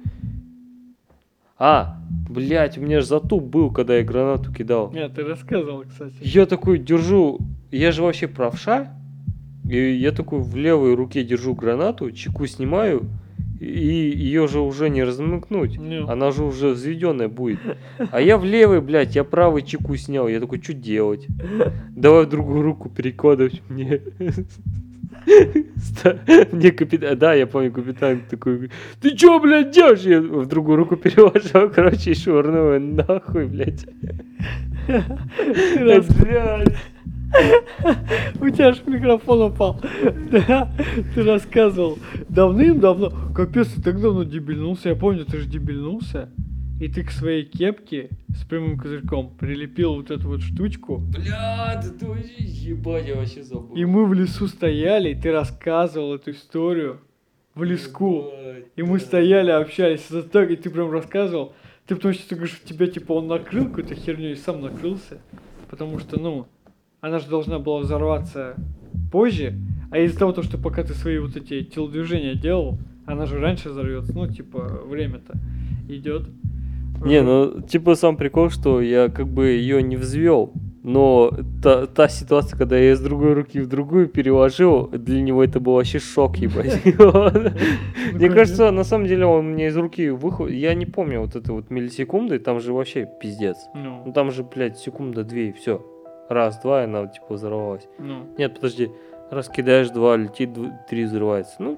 А, 1.59 1.99
блядь, 2.29 2.79
у 2.79 2.81
меня 2.81 3.01
же 3.01 3.07
затуп 3.07 3.45
был, 3.45 3.71
когда 3.71 3.97
я 3.99 4.05
гранату 4.05 4.53
кидал. 4.53 4.91
нет, 4.93 5.15
ты 5.15 5.23
рассказывал, 5.23 5.85
кстати. 5.85 6.15
Я 6.21 6.47
такой 6.47 6.79
держу, 6.79 7.39
я 7.71 7.93
же 7.93 8.03
вообще 8.03 8.29
правша, 8.29 8.93
и 9.69 9.93
я 9.93 10.13
такой 10.13 10.41
в 10.41 10.57
левой 10.57 10.95
руке 10.95 11.23
держу 11.23 11.55
гранату, 11.55 12.11
чеку 12.11 12.47
снимаю, 12.47 13.09
и 13.61 13.67
ее 13.67 14.49
же 14.49 14.61
уже 14.61 14.89
не 14.89 15.05
размыкнуть. 15.05 15.79
Ну. 15.79 16.09
Она 16.09 16.31
же 16.31 16.45
уже 16.45 16.71
взведенная 16.71 17.29
будет. 17.29 17.59
А 18.11 18.21
я 18.21 18.39
в 18.39 18.45
левой, 18.45 18.81
блядь, 18.81 19.15
я 19.15 19.23
правой 19.23 19.63
чеку 19.63 19.97
снял. 19.97 20.29
Я 20.29 20.41
такой, 20.41 20.63
что 20.63 20.73
делать? 20.73 21.27
Давай 21.91 22.25
в 22.25 22.29
другую 22.29 22.63
руку 22.63 22.89
перекладывать 22.89 23.61
мне. 23.69 24.01
Мне 26.53 26.71
капитан, 26.73 27.19
да, 27.19 27.35
я 27.35 27.47
помню, 27.47 27.71
капитан 27.71 28.23
такой, 28.31 28.71
ты 29.03 29.15
чё, 29.15 29.39
блядь, 29.39 29.71
делаешь? 29.71 30.01
Я 30.01 30.21
в 30.21 30.47
другую 30.47 30.77
руку 30.79 30.97
переложил, 30.97 31.71
короче, 31.75 32.13
и 32.13 32.15
швырнул 32.15 32.79
нахуй, 32.81 33.47
блядь. 33.47 33.87
Блядь. 34.87 36.09
У 38.41 38.51
тебя 38.51 38.73
же 38.73 38.81
микрофон 38.87 39.43
упал. 39.43 39.81
Да, 40.31 40.73
ты 41.15 41.23
рассказывал. 41.23 41.99
Давным-давно. 42.29 43.13
Капец, 43.35 43.69
ты 43.69 43.83
так 43.83 44.01
давно 44.01 44.25
дебильнулся. 44.25 44.91
Я 44.91 44.97
помню, 44.97 45.25
ты 45.25 45.39
же 45.39 45.49
дебильнулся. 45.49 46.31
И 46.81 46.89
ты 46.89 47.05
к 47.05 47.11
своей 47.11 47.45
кепке 47.45 48.09
с 48.29 48.45
прямым 48.45 48.79
козырьком 48.79 49.35
прилепил 49.39 49.97
вот 49.97 50.11
эту 50.11 50.29
вот 50.29 50.41
штучку. 50.41 50.97
Блядь, 50.97 51.99
ты 51.99 52.07
вообще 52.07 52.33
ебать, 52.39 53.07
я 53.07 53.17
вообще 53.17 53.43
забыл. 53.43 53.77
И 53.77 53.85
мы 53.85 54.07
в 54.07 54.15
лесу 54.15 54.47
стояли, 54.47 55.11
и 55.11 55.15
ты 55.15 55.31
рассказывал 55.31 56.15
эту 56.15 56.31
историю 56.31 57.01
в 57.55 57.65
леску. 57.65 58.31
И 58.77 58.83
мы 58.83 58.99
стояли, 58.99 59.51
общались. 59.51 60.09
Так, 60.33 60.51
и 60.51 60.57
ты 60.57 60.71
прям 60.71 60.91
рассказывал. 60.91 61.53
Ты 61.87 61.97
потому 61.97 62.15
что 62.15 62.29
ты 62.29 62.35
говоришь, 62.37 62.61
тебя 62.65 62.87
типа 62.87 63.13
он 63.13 63.27
накрыл 63.27 63.67
какой-то 63.67 63.95
херню 63.95 64.31
и 64.31 64.37
сам 64.37 64.63
накрылся. 64.63 65.21
Потому 65.69 65.99
что, 65.99 66.19
ну, 66.19 66.47
она 67.01 67.19
же 67.19 67.29
должна 67.29 67.59
была 67.59 67.81
взорваться 67.81 68.55
позже. 69.11 69.55
А 69.91 69.99
из-за 69.99 70.19
того, 70.19 70.33
то, 70.33 70.43
что 70.43 70.59
пока 70.59 70.85
ты 70.85 70.95
свои 70.95 71.19
вот 71.19 71.37
эти 71.37 71.65
телодвижения 71.65 72.35
делал, 72.35 72.79
она 73.07 73.27
же 73.27 73.39
раньше 73.39 73.71
взорвется. 73.71 74.13
Ну, 74.15 74.29
типа, 74.29 74.83
время-то 74.87 75.35
идет. 75.89 76.29
Не, 77.05 77.23
ну, 77.23 77.63
типа 77.63 77.95
сам 77.95 78.17
прикол, 78.17 78.51
что 78.51 78.81
я 78.81 79.09
как 79.09 79.27
бы 79.27 79.49
ее 79.49 79.83
не 79.83 79.97
взвел, 79.97 80.53
но 80.83 81.33
та, 81.63 81.87
та 81.87 82.09
ситуация, 82.09 82.59
когда 82.59 82.77
я 82.77 82.93
из 82.93 83.01
другой 83.01 83.33
руки 83.33 83.59
в 83.61 83.69
другую 83.69 84.07
переложил, 84.07 84.89
для 84.89 85.23
него 85.23 85.43
это 85.43 85.61
был 85.61 85.75
вообще 85.75 85.99
шок, 85.99 86.37
ебать. 86.37 86.85
Мне 88.13 88.29
кажется, 88.29 88.71
на 88.71 88.85
самом 88.85 89.07
деле 89.07 89.25
он 89.25 89.53
мне 89.53 89.69
из 89.69 89.77
руки 89.79 90.11
выходит, 90.11 90.59
я 90.59 90.75
не 90.75 90.85
помню 90.85 91.23
вот 91.23 91.37
это 91.37 91.55
вот 91.55 91.71
миллисекунды, 91.71 92.39
там 92.39 92.61
же 92.61 92.75
вообще 92.75 93.09
пиздец. 93.21 93.57
Ну 93.75 94.03
Ну, 94.05 94.13
там 94.13 94.31
же, 94.31 94.45
блядь, 94.45 94.79
секунда, 94.79 95.25
две 95.25 95.49
и 95.49 95.53
все. 95.53 95.83
Раз, 96.31 96.61
два, 96.61 96.83
и 96.83 96.85
она 96.85 97.09
типа 97.09 97.35
взорвалась. 97.35 97.89
ну. 97.99 98.27
Нет, 98.39 98.55
подожди, 98.55 98.91
раз 99.31 99.49
кидаешь 99.49 99.91
два, 99.91 100.17
летит 100.17 100.51
дв- 100.51 100.73
три, 100.89 101.05
взрывается. 101.05 101.57
Ну, 101.59 101.77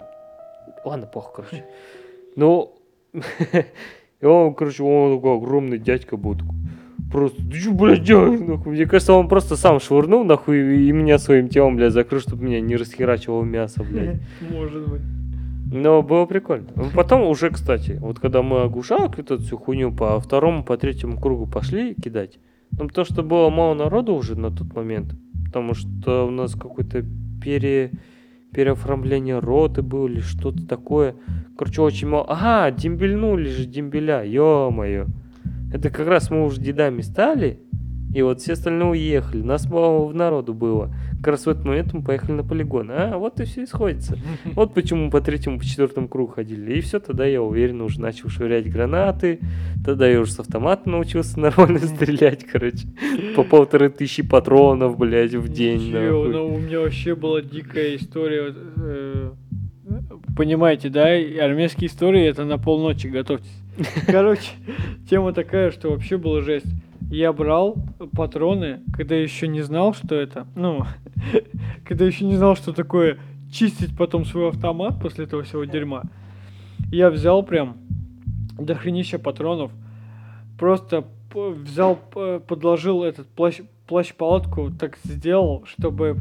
ладно, 0.85 1.07
плохо, 1.07 1.33
короче. 1.37 1.65
Ну, 2.37 2.75
и 4.21 4.27
он, 4.27 4.55
короче, 4.55 4.83
он 4.83 5.17
такой 5.17 5.37
огромный 5.39 5.79
дядька 5.79 6.19
был 6.19 6.35
такой. 6.35 6.55
Просто, 7.11 7.43
ты 7.43 7.55
что, 7.57 7.73
блядь, 7.73 8.03
делаешь, 8.05 8.41
нахуй? 8.41 8.73
Мне 8.73 8.85
кажется, 8.87 9.15
он 9.15 9.29
просто 9.29 9.57
сам 9.57 9.81
швырнул, 9.81 10.23
нахуй, 10.25 10.87
и 10.87 10.93
меня 10.93 11.19
своим 11.19 11.49
телом, 11.49 11.77
блядь, 11.77 11.93
закрыл, 11.93 12.21
чтобы 12.21 12.45
меня 12.45 12.61
не 12.61 12.77
расхерачивало 12.77 13.45
мясо, 13.45 13.83
блядь. 13.83 14.21
Может 14.51 14.87
быть. 14.89 15.01
Но 15.73 16.03
было 16.03 16.27
прикольно. 16.27 16.67
Ну, 16.77 16.85
Потом 16.95 17.23
уже, 17.23 17.49
кстати, 17.49 17.99
вот 18.01 18.19
когда 18.19 18.43
мы 18.43 18.63
оглушалок 18.63 19.19
эту 19.19 19.39
всю 19.39 19.57
хуйню 19.57 19.93
по 19.93 20.21
второму, 20.21 20.63
по 20.63 20.77
третьему 20.77 21.19
кругу 21.19 21.47
пошли 21.47 21.95
кидать, 21.95 22.39
Ну, 22.79 22.89
то, 22.89 23.05
что 23.05 23.23
было 23.23 23.51
мало 23.51 23.75
народу 23.75 24.15
уже 24.15 24.39
на 24.39 24.51
тот 24.51 24.75
момент, 24.75 25.15
потому 25.47 25.75
что 25.75 26.27
у 26.27 26.31
нас 26.31 26.55
какое-то 26.55 27.05
пере... 27.43 27.91
переоформление 28.53 29.39
роты 29.39 29.83
было 29.83 30.09
или 30.09 30.21
что-то 30.21 30.67
такое. 30.67 31.15
Короче, 31.57 31.83
очень 31.83 32.09
мало. 32.09 32.27
Ага, 32.29 32.71
дембельнули 32.77 33.49
же 33.49 33.67
дембеля, 33.67 34.25
ё-моё. 34.25 35.07
Это 35.73 35.91
как 35.91 36.07
раз 36.07 36.31
мы 36.31 36.45
уже 36.45 36.61
дедами 36.61 37.01
стали, 37.03 37.61
и 38.15 38.23
вот 38.23 38.41
все 38.41 38.53
остальные 38.53 38.91
уехали. 38.91 39.43
Нас 39.43 39.69
мало 39.69 40.07
в 40.07 40.15
народу 40.15 40.55
было. 40.55 40.95
Как 41.23 41.35
раз 41.35 41.47
в 41.47 41.49
этот 41.49 41.65
момент 41.65 41.93
мы 41.93 42.03
поехали 42.03 42.33
на 42.33 42.43
полигон. 42.43 42.91
А, 42.91 43.17
вот 43.17 43.39
и 43.39 43.45
все 43.45 43.63
исходится. 43.63 44.19
Вот 44.57 44.75
почему 44.75 45.05
мы 45.05 45.11
по 45.11 45.21
третьему, 45.21 45.59
по 45.61 45.65
четвертому 45.65 46.09
кругу 46.09 46.33
ходили. 46.33 46.75
И 46.75 46.81
все, 46.81 46.99
тогда 46.99 47.25
я 47.27 47.41
уверенно 47.41 47.85
уже 47.85 48.01
начал 48.01 48.29
швырять 48.29 48.69
гранаты. 48.69 49.39
Тогда 49.85 50.09
я 50.09 50.21
уже 50.21 50.33
с 50.33 50.41
автомата 50.41 50.91
научился 50.91 51.39
нормально 51.41 51.79
стрелять, 51.79 52.45
короче. 52.45 52.89
По 53.37 53.45
полторы 53.45 53.89
тысячи 53.89 54.23
патронов, 54.25 54.99
блядь, 54.99 55.35
в 55.35 55.49
день. 55.49 55.91
Ничего, 55.91 56.25
ну, 56.25 56.55
у 56.55 56.59
меня 56.59 56.81
вообще 56.81 57.15
была 57.15 57.41
дикая 57.41 57.95
история. 57.95 58.53
э, 58.77 59.31
Понимаете, 60.37 60.89
да? 60.89 61.05
Армейские 61.45 61.89
истории 61.89 62.25
это 62.25 62.45
на 62.45 62.59
полночи, 62.59 63.07
готовьтесь. 63.07 63.63
Короче, 64.07 64.51
тема 65.09 65.33
такая, 65.33 65.71
что 65.71 65.91
вообще 65.91 66.17
была 66.17 66.41
жесть. 66.41 66.67
Я 67.13 67.35
брал 67.35 67.77
патроны, 68.17 68.81
когда 68.95 69.15
еще 69.15 69.47
не 69.47 69.61
знал, 69.61 69.93
что 69.93 70.15
это. 70.15 70.47
Ну, 70.57 70.87
когда 71.85 72.07
еще 72.07 72.25
не 72.25 72.37
знал, 72.37 72.57
что 72.57 72.73
такое 72.73 73.19
чистить 73.53 73.95
потом 73.95 74.25
свой 74.25 74.49
автомат 74.49 74.99
после 74.99 75.27
этого 75.27 75.43
всего 75.43 75.65
дерьма. 75.65 76.05
Я 76.91 77.11
взял 77.11 77.43
прям 77.43 77.77
дохренища 78.59 79.19
патронов. 79.19 79.73
Просто 80.59 81.05
взял, 81.35 81.97
подложил 81.97 83.05
этот 83.05 83.29
плащ, 83.29 83.61
плащ-палатку, 83.87 84.71
так 84.71 84.97
сделал, 85.05 85.67
чтобы 85.67 86.17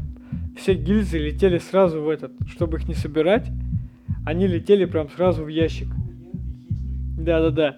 все 0.57 0.73
гильзы 0.73 1.19
летели 1.19 1.59
сразу 1.59 2.01
в 2.01 2.09
этот, 2.09 2.33
чтобы 2.49 2.79
их 2.79 2.89
не 2.89 2.95
собирать, 2.95 3.49
они 4.25 4.45
летели 4.45 4.83
прям 4.83 5.09
сразу 5.09 5.45
в 5.45 5.47
ящик. 5.47 5.87
Да-да-да. 7.17 7.77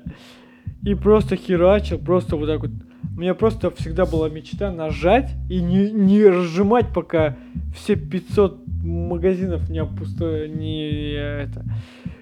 И 0.82 0.96
просто 0.96 1.36
херачил, 1.36 2.00
просто 2.00 2.38
вот 2.38 2.48
так 2.48 2.62
вот. 2.62 2.72
У 3.16 3.20
меня 3.20 3.36
просто 3.36 3.70
всегда 3.72 4.06
была 4.06 4.30
мечта 4.30 4.72
нажать 4.72 5.32
и 5.50 5.62
не, 5.62 5.92
не 5.92 6.26
разжимать, 6.26 6.88
пока 6.94 7.38
все 7.76 7.96
500 7.96 8.64
магазинов 8.84 9.70
не 9.70 9.80
опусто... 9.80 10.48
не 10.48 11.14
это. 11.14 11.64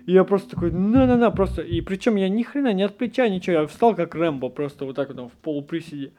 И 0.05 0.13
я 0.13 0.23
просто 0.23 0.51
такой, 0.51 0.71
на-на-на, 0.71 1.31
просто. 1.31 1.61
И 1.61 1.81
причем 1.81 2.15
я 2.15 2.27
ни 2.29 2.43
хрена 2.43 2.73
не 2.73 2.83
от 2.83 2.97
плеча, 2.97 3.27
ничего. 3.29 3.61
Я 3.61 3.67
встал 3.67 3.95
как 3.95 4.15
Рэмбо, 4.15 4.49
просто 4.49 4.85
вот 4.85 4.95
так 4.95 5.09
вот 5.09 5.17
там 5.17 5.29
в 5.29 5.33
полуприседе. 5.33 6.11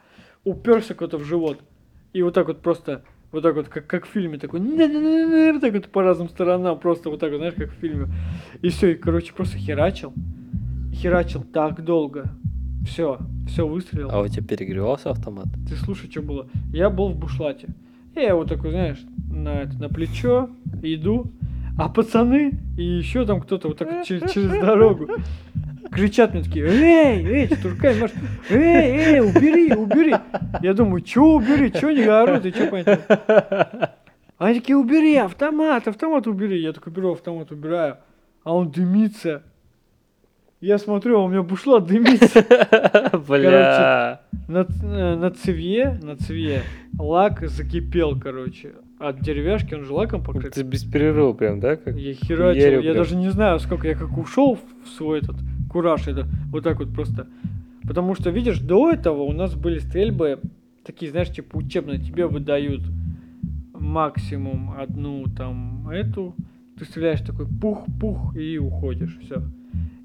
Уперся 0.45 0.95
куда-то 0.95 1.19
в 1.19 1.25
живот. 1.25 1.61
И 2.13 2.23
вот 2.23 2.35
так 2.35 2.47
вот 2.47 2.61
просто, 2.61 3.03
вот 3.33 3.43
так 3.43 3.55
вот, 3.55 3.69
как, 3.69 3.87
как 3.87 4.07
в 4.07 4.11
фильме, 4.11 4.39
такой, 4.39 4.61
вот 4.61 5.61
так 5.61 5.73
вот 5.73 5.87
по 5.89 6.03
разным 6.03 6.29
сторонам, 6.29 6.79
просто 6.79 7.11
вот 7.11 7.21
так 7.21 7.31
вот, 7.31 7.39
знаешь, 7.39 7.55
как 7.57 7.71
в 7.71 7.81
фильме. 7.81 8.09
И 8.61 8.69
все, 8.69 8.93
и, 8.93 8.95
короче, 8.95 9.33
просто 9.33 9.59
херачил. 9.59 10.13
Херачил 10.95 11.43
так 11.43 11.85
долго. 11.85 12.31
Все, 12.87 13.19
все 13.47 13.67
выстрелил. 13.67 14.11
А 14.11 14.21
у 14.21 14.29
тебя 14.29 14.43
перегревался 14.43 15.11
автомат? 15.11 15.47
Ты 15.69 15.77
слушай, 15.77 16.11
что 16.11 16.23
было. 16.23 16.49
Я 16.73 16.91
был 16.91 17.11
в 17.11 17.17
бушлате. 17.17 17.69
Я 18.15 18.35
вот 18.35 18.49
такой, 18.49 18.71
знаешь, 18.71 19.01
на, 19.31 19.63
это, 19.63 19.75
на 19.79 19.89
плечо 19.89 20.51
иду, 20.83 21.33
а 21.79 21.89
пацаны 21.89 22.61
и 22.77 22.83
еще 22.83 23.25
там 23.25 23.41
кто-то 23.41 23.69
вот 23.69 23.79
так 23.79 24.05
через, 24.05 24.31
через 24.31 24.51
дорогу 24.51 25.09
кричат 25.93 26.35
мне 26.35 26.43
такие, 26.43 26.67
эй, 26.67 27.25
эй, 27.25 27.49
Туркай, 27.49 28.01
Маш, 28.01 28.11
эй, 28.51 29.15
эй, 29.15 29.21
убери, 29.21 29.73
убери. 29.75 30.15
Я 30.61 30.75
думаю, 30.75 31.05
что 31.07 31.35
убери, 31.35 31.69
что 31.69 31.93
не 31.93 32.03
орут, 32.03 32.47
и 32.47 32.51
что 32.51 32.67
понять? 32.67 33.01
Они 34.39 34.59
такие, 34.59 34.77
убери, 34.77 35.17
автомат, 35.17 35.87
автомат 35.87 36.27
убери. 36.27 36.61
Я 36.61 36.73
такой 36.73 36.93
беру 36.93 37.13
автомат, 37.13 37.53
убираю, 37.53 37.99
а 38.43 38.55
он 38.55 38.71
дымится. 38.71 39.45
Я 40.63 40.79
смотрю, 40.79 41.19
а 41.19 41.25
у 41.25 41.29
меня 41.29 41.43
бушла 41.43 41.81
дымится. 41.81 42.47
Бля. 43.29 44.21
На, 44.47 44.65
ц- 44.65 44.87
э, 44.87 45.17
на 45.17 45.31
цевье, 45.33 45.99
на 46.01 46.17
цевье 46.17 46.63
лак 46.97 47.49
закипел, 47.49 48.19
короче. 48.19 48.75
От 49.01 49.21
деревяшки, 49.21 49.75
он 49.75 49.85
же 49.85 49.93
лаком 49.93 50.23
покрыт. 50.23 50.55
Ты 50.55 50.63
без 50.63 50.85
перерыва 50.85 51.33
прям, 51.33 51.59
да? 51.59 51.75
Как? 51.75 51.97
Я 51.97 52.15
херачил, 52.15 52.63
я 52.63 52.81
прям. 52.81 52.95
даже 52.95 53.17
не 53.17 53.31
знаю, 53.31 53.59
сколько 53.59 53.89
я 53.89 53.97
как 53.97 54.17
ушел 54.17 54.57
в 54.85 54.89
свой 54.91 55.19
этот 55.19 55.35
кураж, 55.69 56.07
это 56.07 56.29
вот 56.53 56.63
так 56.63 56.79
вот 56.79 56.95
просто. 56.95 57.27
Потому 57.83 58.15
что, 58.15 58.31
видишь, 58.31 58.61
до 58.61 58.93
этого 58.93 59.23
у 59.23 59.33
нас 59.33 59.57
были 59.57 59.81
стрельбы 59.81 60.39
такие, 60.85 61.11
знаешь, 61.11 61.31
типа 61.31 61.57
учебные, 61.57 61.99
тебе 61.99 62.27
выдают 62.29 62.83
максимум 63.73 64.77
одну 64.79 65.25
там 65.37 65.89
эту, 65.89 66.37
ты 66.79 66.85
стреляешь 66.85 67.23
такой 67.23 67.49
пух-пух 67.49 68.37
и 68.37 68.59
уходишь, 68.59 69.19
все. 69.25 69.43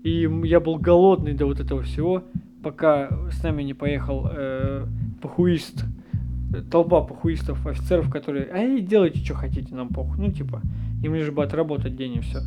И 0.03 0.27
я 0.43 0.59
был 0.59 0.77
голодный 0.77 1.33
до 1.33 1.45
вот 1.45 1.59
этого 1.59 1.81
всего, 1.83 2.23
пока 2.63 3.09
с 3.31 3.43
нами 3.43 3.63
не 3.63 3.73
поехал 3.73 4.27
э, 4.31 4.85
похуист, 5.21 5.83
э, 6.53 6.61
толпа 6.71 7.01
похуистов, 7.01 7.65
офицеров, 7.67 8.09
которые, 8.09 8.49
ай, 8.51 8.81
делайте, 8.81 9.19
что 9.23 9.33
хотите, 9.33 9.75
нам 9.75 9.89
похуй. 9.89 10.17
Ну, 10.17 10.31
типа, 10.31 10.61
им 11.03 11.13
лишь 11.15 11.31
бы 11.31 11.43
отработать 11.43 11.95
день 11.95 12.15
и 12.15 12.19
все. 12.21 12.39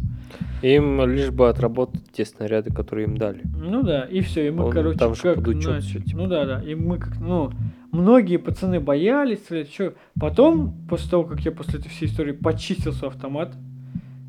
Им 0.62 1.04
лишь 1.10 1.30
бы 1.30 1.48
отработать 1.48 2.02
те 2.12 2.24
снаряды, 2.24 2.72
которые 2.72 3.06
им 3.08 3.16
дали. 3.16 3.42
Ну 3.56 3.82
да, 3.82 4.02
и 4.04 4.20
все, 4.20 4.46
и 4.46 4.50
мы, 4.50 4.66
Он 4.66 4.72
короче, 4.72 4.98
там 4.98 5.14
же 5.14 5.22
как 5.22 5.36
под 5.36 5.48
учет 5.48 5.72
начали- 5.72 5.88
всё, 5.88 6.00
типа. 6.00 6.18
Ну 6.18 6.26
да, 6.28 6.44
да, 6.44 6.62
и 6.62 6.74
мы 6.74 6.98
как, 6.98 7.18
ну, 7.20 7.50
многие 7.90 8.36
пацаны 8.36 8.78
боялись 8.80 9.40
стрелять, 9.40 9.70
чё. 9.70 9.94
Потом, 10.20 10.72
после 10.88 11.10
того, 11.10 11.24
как 11.24 11.40
я 11.40 11.50
после 11.52 11.80
этой 11.80 11.88
всей 11.88 12.06
истории 12.06 12.32
почистил 12.32 12.92
свой 12.92 13.10
автомат, 13.10 13.54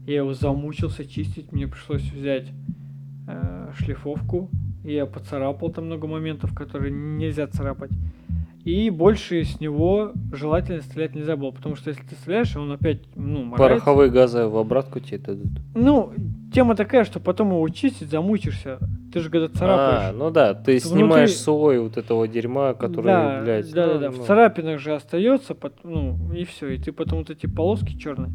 я 0.07 0.17
его 0.17 0.33
замучился 0.33 1.05
чистить, 1.05 1.51
мне 1.51 1.67
пришлось 1.67 2.01
взять 2.01 2.47
э, 3.33 3.71
шлифовку, 3.77 4.49
я 4.83 5.05
поцарапал 5.05 5.69
там 5.69 5.85
много 5.85 6.07
моментов, 6.07 6.53
которые 6.53 6.91
нельзя 6.91 7.47
царапать. 7.47 7.91
И 8.63 8.91
больше 8.91 9.43
с 9.43 9.59
него 9.59 10.11
желательно 10.31 10.81
стрелять 10.81 11.15
нельзя 11.15 11.35
было, 11.35 11.49
потому 11.51 11.75
что 11.75 11.89
если 11.89 12.03
ты 12.03 12.13
стреляешь, 12.15 12.55
он 12.55 12.71
опять, 12.71 12.99
ну, 13.15 13.43
морается. 13.43 13.57
Пороховые 13.57 14.11
газы 14.11 14.45
в 14.45 14.55
обратку 14.55 14.99
тебе 14.99 15.17
дадут. 15.17 15.51
Ну, 15.73 16.13
тема 16.53 16.75
такая, 16.75 17.03
что 17.05 17.19
потом 17.19 17.49
его 17.49 17.67
чистить 17.69 18.09
замучишься. 18.09 18.77
Ты 19.11 19.19
же 19.19 19.29
когда 19.31 19.47
царапаешь. 19.47 20.11
А, 20.11 20.13
ну 20.13 20.29
да, 20.29 20.53
ты 20.53 20.73
Внутри- 20.73 20.79
снимаешь 20.79 21.35
слой 21.35 21.79
вот 21.79 21.97
этого 21.97 22.27
дерьма, 22.27 22.75
который, 22.75 23.07
да, 23.07 23.41
блядь, 23.41 23.71
да, 23.71 23.87
ну, 23.87 23.93
да, 23.93 23.99
да. 23.99 24.11
ну. 24.11 24.23
В 24.23 24.27
царапинах 24.27 24.79
же 24.79 24.93
остается, 24.93 25.57
ну, 25.83 26.31
и 26.33 26.43
все. 26.45 26.69
И 26.69 26.77
ты 26.77 26.91
потом 26.91 27.19
вот 27.19 27.31
эти 27.31 27.47
полоски 27.47 27.97
черные. 27.97 28.31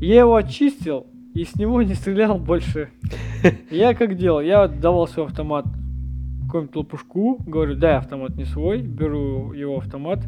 Я 0.00 0.20
его 0.20 0.34
очистил 0.34 1.06
и 1.34 1.44
с 1.44 1.56
него 1.56 1.82
не 1.82 1.94
стрелял 1.94 2.38
больше. 2.38 2.90
Я 3.70 3.94
как 3.94 4.16
делал? 4.16 4.40
Я 4.40 4.64
отдавал 4.64 5.06
свой 5.06 5.26
автомат 5.26 5.66
какому-нибудь 6.46 6.76
лопушку, 6.76 7.38
говорю, 7.46 7.76
дай 7.76 7.96
автомат 7.96 8.36
не 8.36 8.44
свой, 8.44 8.78
беру 8.78 9.52
его 9.52 9.78
автомат. 9.78 10.20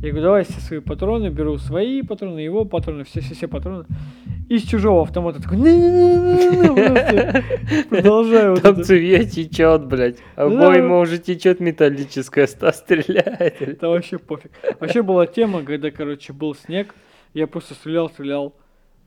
Я 0.00 0.10
говорю, 0.10 0.24
давай 0.24 0.44
все 0.44 0.60
свои 0.60 0.80
патроны, 0.80 1.28
беру 1.28 1.58
свои 1.58 2.02
патроны, 2.02 2.38
его 2.38 2.64
патроны, 2.64 3.04
все-все-все 3.04 3.48
патроны. 3.48 3.86
И 4.48 4.58
с 4.58 4.62
чужого 4.62 5.02
автомата 5.02 5.42
такой, 5.42 5.56
продолжаю 7.88 8.56
Там 8.58 8.74
это. 8.74 8.84
цевья 8.84 9.24
течет, 9.24 9.86
блядь. 9.86 10.18
Обойма 10.36 10.98
уже 10.98 11.18
течет 11.18 11.60
металлическая, 11.60 12.46
ста 12.46 12.70
стреляет. 12.72 13.62
Это 13.62 13.88
вообще 13.88 14.18
пофиг. 14.18 14.52
Вообще 14.78 15.02
была 15.02 15.26
тема, 15.26 15.62
когда, 15.62 15.90
короче, 15.90 16.34
был 16.34 16.54
снег, 16.54 16.94
я 17.32 17.46
просто 17.46 17.74
стрелял, 17.74 18.10
стрелял. 18.10 18.54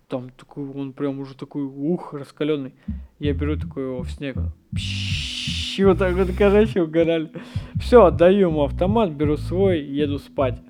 Там 0.07 0.29
такой, 0.37 0.69
он 0.69 0.93
прям 0.93 1.19
уже 1.19 1.35
такой, 1.35 1.63
ух, 1.63 2.13
раскаленный. 2.13 2.73
Я 3.19 3.33
беру 3.33 3.57
такой 3.57 3.83
его 3.83 4.03
в 4.03 4.09
снег. 4.09 4.37
И 5.77 5.83
вот 5.83 5.97
так 5.99 6.15
вот, 6.15 6.29
короче, 6.37 6.81
угорали. 6.81 7.29
Все, 7.75 8.05
отдаю 8.05 8.47
ему 8.47 8.63
автомат, 8.63 9.11
беру 9.11 9.35
свой, 9.35 9.81
еду 9.83 10.17
спать. 10.17 10.61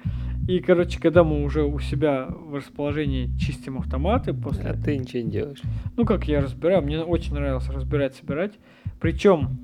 И, 0.48 0.60
короче, 0.60 1.00
когда 1.00 1.24
мы 1.24 1.44
уже 1.44 1.64
у 1.64 1.78
себя 1.80 2.28
в 2.30 2.56
расположении 2.56 3.30
чистим 3.38 3.78
автоматы 3.78 4.34
после... 4.34 4.64
А 4.64 4.74
ты 4.74 4.98
ничего 4.98 5.22
не 5.22 5.30
делаешь. 5.30 5.62
Ну, 5.98 6.06
как 6.06 6.28
я 6.28 6.42
разбираю, 6.42 6.82
мне 6.82 7.00
очень 7.02 7.34
нравилось 7.36 7.70
разбирать, 7.70 8.16
собирать. 8.16 8.54
Причем, 9.00 9.60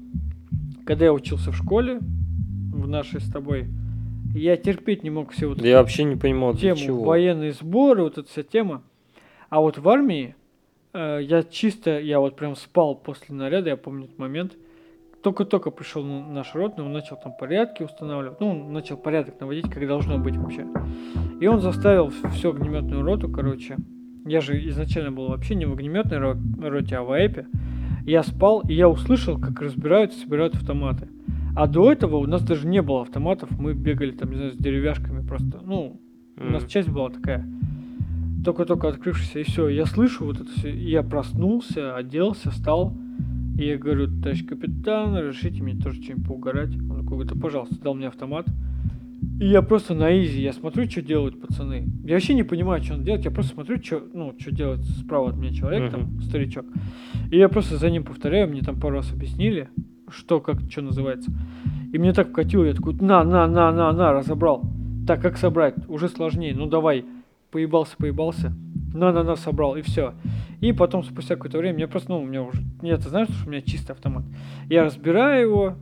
когда 0.85 1.05
я 1.05 1.13
учился 1.13 1.51
в 1.51 1.55
школе, 1.55 1.99
в 1.99 2.87
нашей 2.87 3.21
с 3.21 3.31
тобой, 3.31 3.67
я 4.35 4.55
терпеть 4.55 5.03
не 5.03 5.09
мог 5.09 5.31
все 5.31 5.47
вот 5.47 5.61
Я 5.61 5.79
вообще 5.79 6.03
не 6.03 6.15
понимал, 6.15 6.53
для 6.53 6.75
тему, 6.75 6.85
чего. 6.85 7.03
военные 7.05 7.53
сборы, 7.53 8.03
вот 8.03 8.17
эта 8.17 8.29
вся 8.29 8.43
тема. 8.43 8.83
А 9.53 9.59
вот 9.59 9.77
в 9.77 9.87
армии 9.87 10.33
э, 10.93 11.19
я 11.21 11.43
чисто, 11.43 11.99
я 11.99 12.19
вот 12.19 12.35
прям 12.35 12.55
спал 12.55 12.95
после 12.95 13.35
наряда, 13.35 13.69
я 13.69 13.77
помню 13.77 14.05
этот 14.05 14.17
момент. 14.17 14.57
Только-только 15.21 15.69
пришел 15.69 16.03
наш 16.03 16.55
ротный, 16.55 16.83
он 16.83 16.91
начал 16.91 17.17
там 17.17 17.33
порядки 17.39 17.83
устанавливать, 17.83 18.39
ну, 18.39 18.49
он 18.49 18.73
начал 18.73 18.97
порядок 18.97 19.39
наводить, 19.39 19.69
как 19.69 19.87
должно 19.87 20.17
быть 20.17 20.35
вообще. 20.37 20.65
И 21.39 21.45
он 21.45 21.61
заставил 21.61 22.11
всю 22.31 22.49
огнеметную 22.49 23.03
роту, 23.03 23.29
короче. 23.29 23.77
Я 24.25 24.41
же 24.41 24.57
изначально 24.69 25.11
был 25.11 25.27
вообще 25.27 25.53
не 25.53 25.67
в 25.67 25.73
огнеметной 25.73 26.17
ро- 26.17 26.67
роте, 26.67 26.95
а 26.95 27.03
в 27.03 27.11
АЭПе. 27.11 27.45
Я 28.07 28.23
спал, 28.23 28.61
и 28.67 28.73
я 28.73 28.89
услышал, 28.89 29.39
как 29.39 29.61
разбирают 29.61 30.13
и 30.13 30.15
собирают 30.15 30.55
автоматы. 30.55 31.09
А 31.55 31.67
до 31.67 31.91
этого 31.91 32.15
у 32.15 32.25
нас 32.25 32.41
даже 32.41 32.65
не 32.65 32.81
было 32.81 33.03
автоматов, 33.03 33.51
мы 33.51 33.75
бегали 33.75 34.13
там, 34.13 34.31
не 34.31 34.37
знаю, 34.37 34.51
с 34.53 34.57
деревяшками 34.57 35.23
просто. 35.23 35.59
Ну, 35.61 36.01
у 36.37 36.43
нас 36.43 36.65
часть 36.65 36.89
была 36.89 37.11
такая, 37.11 37.47
только-только 38.43 38.89
открывшаяся, 38.89 39.39
и 39.39 39.43
все. 39.43 39.67
Я 39.67 39.85
слышу 39.85 40.25
вот 40.25 40.39
это 40.39 40.49
все, 40.51 40.71
и 40.71 40.89
я 40.89 41.03
проснулся, 41.03 41.95
оделся, 41.95 42.51
встал, 42.51 42.95
и 43.57 43.65
я 43.65 43.77
говорю, 43.77 44.07
товарищ 44.07 44.45
капитан, 44.45 45.15
разрешите 45.15 45.61
мне 45.61 45.75
тоже 45.75 46.01
что-нибудь 46.01 46.27
поугарать? 46.27 46.75
Он 46.75 47.03
такой 47.03 47.17
говорит, 47.17 47.33
да 47.33 47.39
пожалуйста, 47.39 47.79
дал 47.81 47.93
мне 47.93 48.07
автомат. 48.07 48.47
И 49.39 49.47
я 49.47 49.61
просто 49.61 49.93
на 49.93 50.21
изи, 50.21 50.41
я 50.41 50.53
смотрю, 50.53 50.89
что 50.89 51.01
делают 51.01 51.39
пацаны. 51.39 51.87
Я 52.03 52.15
вообще 52.15 52.33
не 52.33 52.43
понимаю, 52.43 52.83
что 52.83 52.95
он 52.95 53.03
делает, 53.03 53.25
я 53.25 53.31
просто 53.31 53.53
смотрю, 53.53 53.81
что, 53.81 54.01
ну, 54.13 54.33
что 54.39 54.51
делает 54.51 54.83
справа 54.85 55.29
от 55.29 55.37
меня 55.37 55.53
человек, 55.53 55.91
там, 55.91 56.21
старичок. 56.21 56.65
И 57.31 57.37
я 57.37 57.49
просто 57.49 57.77
за 57.77 57.89
ним 57.89 58.03
повторяю, 58.03 58.49
мне 58.49 58.61
там 58.61 58.79
пару 58.79 58.95
раз 58.95 59.11
объяснили, 59.11 59.69
что, 60.09 60.39
как, 60.39 60.59
что 60.69 60.81
называется. 60.81 61.31
И 61.91 61.97
мне 61.97 62.13
так 62.13 62.29
вкатило, 62.29 62.63
я 62.63 62.73
такой, 62.73 62.95
на, 62.95 63.23
на, 63.23 63.47
на, 63.47 63.71
на, 63.71 63.91
на, 63.91 64.11
разобрал. 64.13 64.63
Так, 65.07 65.21
как 65.21 65.37
собрать? 65.37 65.75
Уже 65.87 66.09
сложнее, 66.09 66.53
ну 66.55 66.67
давай. 66.67 67.05
Поебался, 67.53 67.95
поебался. 67.97 68.51
На, 68.95 69.11
на, 69.11 69.23
на, 69.23 69.35
собрал, 69.35 69.75
и 69.75 69.83
все. 69.83 70.15
И 70.59 70.71
потом, 70.71 71.03
спустя 71.03 71.35
какое-то 71.35 71.59
время, 71.59 71.81
я 71.81 71.87
просто, 71.87 72.09
ну, 72.09 72.21
у 72.21 72.25
меня 72.25 72.41
уже, 72.41 72.63
нет, 72.81 73.01
ты 73.03 73.09
знаешь, 73.09 73.27
что 73.29 73.47
у 73.47 73.51
меня 73.51 73.61
чистый 73.61 73.91
автомат. 73.91 74.23
Я 74.69 74.85
разбираю 74.85 75.41
его, 75.41 75.73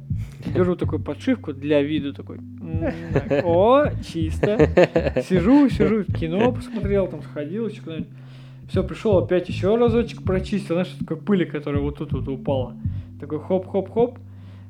беру 0.54 0.76
такую 0.76 1.02
подшивку 1.02 1.54
для 1.54 1.82
виду 1.82 2.14
такой. 2.14 2.40
О, 3.46 3.86
чисто. 4.06 4.58
Сижу, 5.30 5.70
сижу, 5.70 6.04
кино 6.04 6.52
посмотрел, 6.52 7.08
там 7.08 7.22
сходил 7.24 7.68
еще 7.68 7.82
куда-нибудь. 7.82 8.10
Все, 8.70 8.84
пришел 8.84 9.18
опять 9.18 9.48
еще 9.48 9.76
разочек 9.78 10.24
прочистил, 10.24 10.76
знаешь, 10.76 10.94
такой 11.00 11.18
пыли, 11.18 11.46
которая 11.46 11.82
вот 11.82 12.00
тут 12.00 12.12
вот 12.12 12.28
упала. 12.28 12.76
Такой 13.22 13.40
хоп-хоп-хоп, 13.40 14.20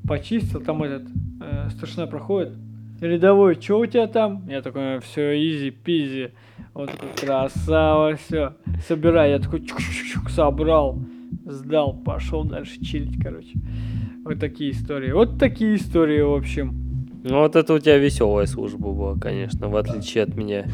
почистил, 0.08 0.62
там 0.62 0.84
этот 0.84 1.08
э, 1.42 1.70
старшина 1.72 2.06
проходит. 2.06 2.54
Рядовой, 3.02 3.60
что 3.60 3.80
у 3.80 3.86
тебя 3.88 4.06
там? 4.06 4.48
Я 4.48 4.62
такой, 4.62 5.00
все, 5.00 5.34
изи-пизи. 5.36 6.34
Он 6.76 6.86
такой, 6.86 7.10
красава, 7.20 8.16
все. 8.16 8.54
Собирай. 8.88 9.32
Я 9.32 9.40
такой, 9.40 9.62
чук-чук-чук, 9.62 10.30
собрал, 10.30 11.00
сдал, 11.46 11.94
пошел 11.94 12.44
дальше 12.44 12.80
чилить, 12.80 13.20
короче. 13.20 13.58
Вот 14.24 14.40
такие 14.40 14.70
истории. 14.70 15.12
Вот 15.12 15.40
такие 15.40 15.78
истории, 15.78 16.22
в 16.22 16.32
общем. 16.32 17.10
Ну 17.24 17.40
вот 17.40 17.56
это 17.56 17.74
у 17.74 17.80
тебя 17.80 17.98
веселая 17.98 18.46
служба 18.46 18.92
была, 18.92 19.16
конечно, 19.20 19.68
в 19.68 19.76
отличие 19.76 20.24
от 20.24 20.36
меня. 20.36 20.68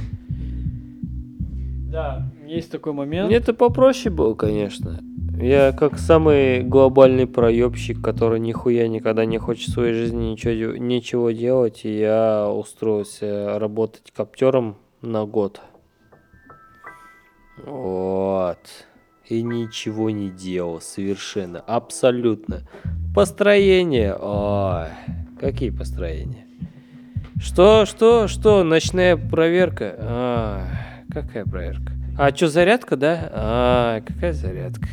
Да, 1.90 2.30
есть 2.46 2.70
такой 2.70 2.92
момент. 2.92 3.28
Мне 3.28 3.38
это 3.38 3.54
попроще 3.54 4.14
было, 4.14 4.34
конечно. 4.34 5.00
Я 5.40 5.72
как 5.72 6.00
самый 6.00 6.64
глобальный 6.64 7.28
проебщик, 7.28 8.02
который 8.02 8.40
нихуя 8.40 8.88
никогда 8.88 9.24
не 9.24 9.38
хочет 9.38 9.70
в 9.70 9.74
своей 9.74 9.94
жизни 9.94 10.32
ничего, 10.32 10.76
ничего 10.76 11.30
делать, 11.30 11.82
и 11.86 12.00
я 12.00 12.50
устроился 12.50 13.60
работать 13.60 14.12
коптером 14.16 14.78
на 15.04 15.26
год. 15.26 15.62
Вот. 17.64 18.58
И 19.30 19.44
ничего 19.44 20.10
не 20.10 20.32
делал 20.32 20.82
совершенно, 20.82 21.60
абсолютно. 21.60 22.64
Построение. 23.14 24.16
Ой, 24.16 24.88
какие 25.40 25.70
построения? 25.70 26.48
Что, 27.40 27.86
что, 27.86 28.28
что, 28.28 28.64
ночная 28.64 29.16
проверка? 29.18 29.96
А, 30.00 30.68
какая 31.14 31.46
проверка? 31.46 31.94
А 32.18 32.36
что, 32.36 32.48
зарядка, 32.48 32.96
да? 32.96 33.30
А, 33.32 34.02
какая 34.02 34.34
зарядка? 34.34 34.88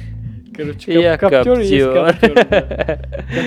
Короче, 0.57 0.93
Я 0.93 1.17
коп- 1.19 1.31
коптер 1.31 1.59
есть 1.61 1.85
коптер. 1.85 2.35
коптер. 2.35 2.47
да. 2.51 3.01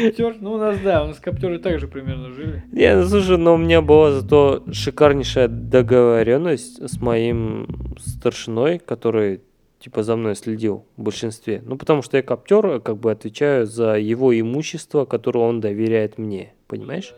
Коптер, 0.03 0.35
ну 0.41 0.53
у 0.53 0.57
нас, 0.57 0.77
да, 0.83 1.03
у 1.03 1.07
нас 1.07 1.19
коптеры 1.19 1.59
также 1.59 1.87
примерно 1.87 2.31
жили. 2.31 2.63
Не, 2.71 2.95
ну 2.95 3.05
слушай, 3.05 3.37
но 3.37 3.53
у 3.53 3.57
меня 3.57 3.81
была 3.81 4.11
зато 4.11 4.63
шикарнейшая 4.71 5.47
договоренность 5.47 6.81
с 6.87 6.99
моим 7.01 7.95
старшиной, 7.99 8.79
который 8.79 9.41
типа 9.79 10.03
за 10.03 10.15
мной 10.15 10.35
следил 10.35 10.85
в 10.97 11.03
большинстве. 11.03 11.61
Ну, 11.65 11.77
потому 11.77 12.01
что 12.01 12.17
я 12.17 12.23
коптер, 12.23 12.79
как 12.81 12.97
бы 12.97 13.11
отвечаю 13.11 13.65
за 13.67 13.93
его 13.97 14.37
имущество, 14.37 15.05
которое 15.05 15.39
он 15.45 15.61
доверяет 15.61 16.17
мне, 16.17 16.53
понимаешь? 16.67 17.13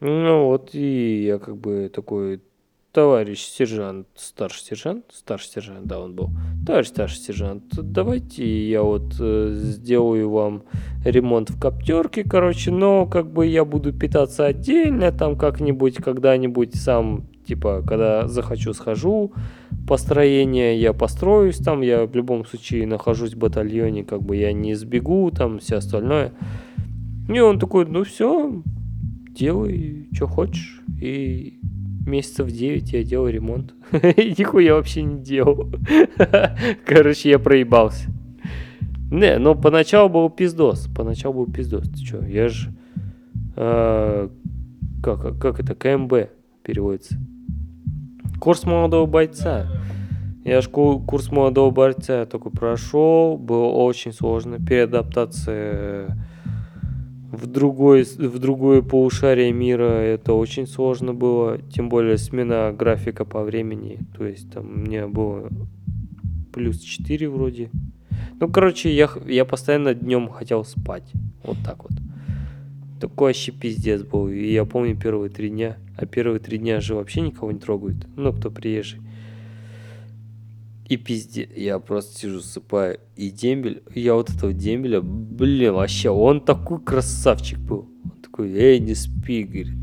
Ну 0.00 0.44
вот, 0.46 0.70
и 0.74 1.24
я 1.24 1.38
как 1.38 1.56
бы 1.56 1.90
такой, 1.92 2.40
товарищ 2.92 3.40
сержант, 3.40 4.06
старший 4.14 4.64
сержант, 4.64 5.04
старший 5.12 5.50
сержант, 5.50 5.86
да, 5.86 6.00
он 6.00 6.14
был. 6.14 6.30
Товарищ 6.66 6.88
старший 6.88 7.18
сержант, 7.18 7.64
давайте 7.74 8.68
я 8.68 8.82
вот 8.82 9.14
э, 9.20 9.50
сделаю 9.54 10.30
вам 10.30 10.62
ремонт 11.04 11.50
в 11.50 11.60
коптерке, 11.60 12.24
короче, 12.24 12.70
но 12.70 13.06
как 13.06 13.30
бы 13.30 13.46
я 13.46 13.64
буду 13.64 13.92
питаться 13.92 14.46
отдельно, 14.46 15.12
там 15.12 15.36
как-нибудь, 15.36 15.96
когда-нибудь 15.96 16.74
сам, 16.74 17.26
типа, 17.46 17.82
когда 17.86 18.26
захочу, 18.26 18.72
схожу, 18.72 19.32
построение 19.86 20.80
я 20.80 20.92
построюсь 20.92 21.58
там, 21.58 21.82
я 21.82 22.06
в 22.06 22.14
любом 22.14 22.44
случае 22.46 22.86
нахожусь 22.86 23.34
в 23.34 23.38
батальоне, 23.38 24.04
как 24.04 24.22
бы 24.22 24.36
я 24.36 24.52
не 24.52 24.74
сбегу, 24.74 25.30
там 25.30 25.58
все 25.58 25.76
остальное. 25.76 26.32
И 27.28 27.38
он 27.40 27.58
такой, 27.58 27.84
ну 27.86 28.04
все, 28.04 28.62
делай, 29.30 30.08
что 30.12 30.26
хочешь. 30.26 30.80
И 31.00 31.60
месяцев 32.08 32.50
9 32.50 32.92
я 32.92 33.04
делал 33.04 33.28
ремонт. 33.28 33.74
И 33.92 34.34
нихуя 34.38 34.74
вообще 34.74 35.02
не 35.02 35.22
делал. 35.22 35.70
Короче, 36.86 37.30
я 37.30 37.38
проебался. 37.38 38.08
Не, 39.10 39.38
ну 39.38 39.54
поначалу 39.54 40.08
был 40.08 40.30
пиздос. 40.30 40.88
Поначалу 40.94 41.44
был 41.44 41.52
пиздос. 41.52 41.88
Ты 41.88 41.98
чё, 41.98 42.22
я 42.22 42.48
же... 42.48 42.70
э, 43.56 44.28
как, 45.02 45.38
как 45.38 45.60
это? 45.60 45.74
КМБ 45.74 46.12
переводится. 46.62 47.16
Курс 48.40 48.64
молодого 48.64 49.06
бойца. 49.06 49.66
Я 50.44 50.60
же 50.60 50.68
курс 50.70 51.30
молодого 51.30 51.70
бойца 51.70 52.26
только 52.26 52.50
прошел. 52.50 53.36
Было 53.36 53.66
очень 53.66 54.12
сложно. 54.12 54.58
Переадаптация 54.58 56.16
в, 57.30 57.46
другой, 57.46 58.04
в 58.04 58.38
другое 58.38 58.80
полушарие 58.82 59.52
мира 59.52 60.00
это 60.00 60.32
очень 60.32 60.66
сложно 60.66 61.12
было. 61.12 61.58
Тем 61.74 61.88
более 61.88 62.16
смена 62.16 62.74
графика 62.76 63.24
по 63.24 63.42
времени. 63.42 63.98
То 64.16 64.24
есть 64.24 64.50
там 64.50 64.84
меня 64.84 65.08
было 65.08 65.48
плюс 66.52 66.80
4 66.80 67.28
вроде. 67.28 67.70
Ну, 68.40 68.48
короче, 68.48 68.94
я, 68.94 69.10
я 69.26 69.44
постоянно 69.44 69.94
днем 69.94 70.28
хотел 70.28 70.64
спать. 70.64 71.12
Вот 71.44 71.58
так 71.64 71.82
вот. 71.82 71.92
Такой 73.00 73.28
вообще 73.28 73.52
пиздец 73.52 74.02
был. 74.02 74.28
И 74.28 74.50
я 74.50 74.64
помню 74.64 74.96
первые 74.96 75.30
три 75.30 75.50
дня. 75.50 75.76
А 75.96 76.06
первые 76.06 76.40
три 76.40 76.58
дня 76.58 76.80
же 76.80 76.94
вообще 76.94 77.20
никого 77.20 77.52
не 77.52 77.58
трогают. 77.58 78.06
Ну, 78.16 78.32
кто 78.32 78.50
приезжий. 78.50 79.00
И 80.88 80.96
пиздец. 80.96 81.48
Я 81.54 81.78
просто 81.78 82.18
сижу, 82.18 82.40
сыпаю. 82.40 82.98
И 83.16 83.30
дембель. 83.30 83.82
Я 83.94 84.14
вот 84.14 84.30
этого 84.30 84.52
дембеля, 84.52 85.00
блин, 85.02 85.74
вообще, 85.74 86.10
он 86.10 86.40
такой 86.40 86.80
красавчик 86.80 87.58
был. 87.58 87.88
Он 88.04 88.22
такой, 88.22 88.52
эй, 88.52 88.80
не 88.80 88.94
спи, 88.94 89.42
говорит. 89.44 89.74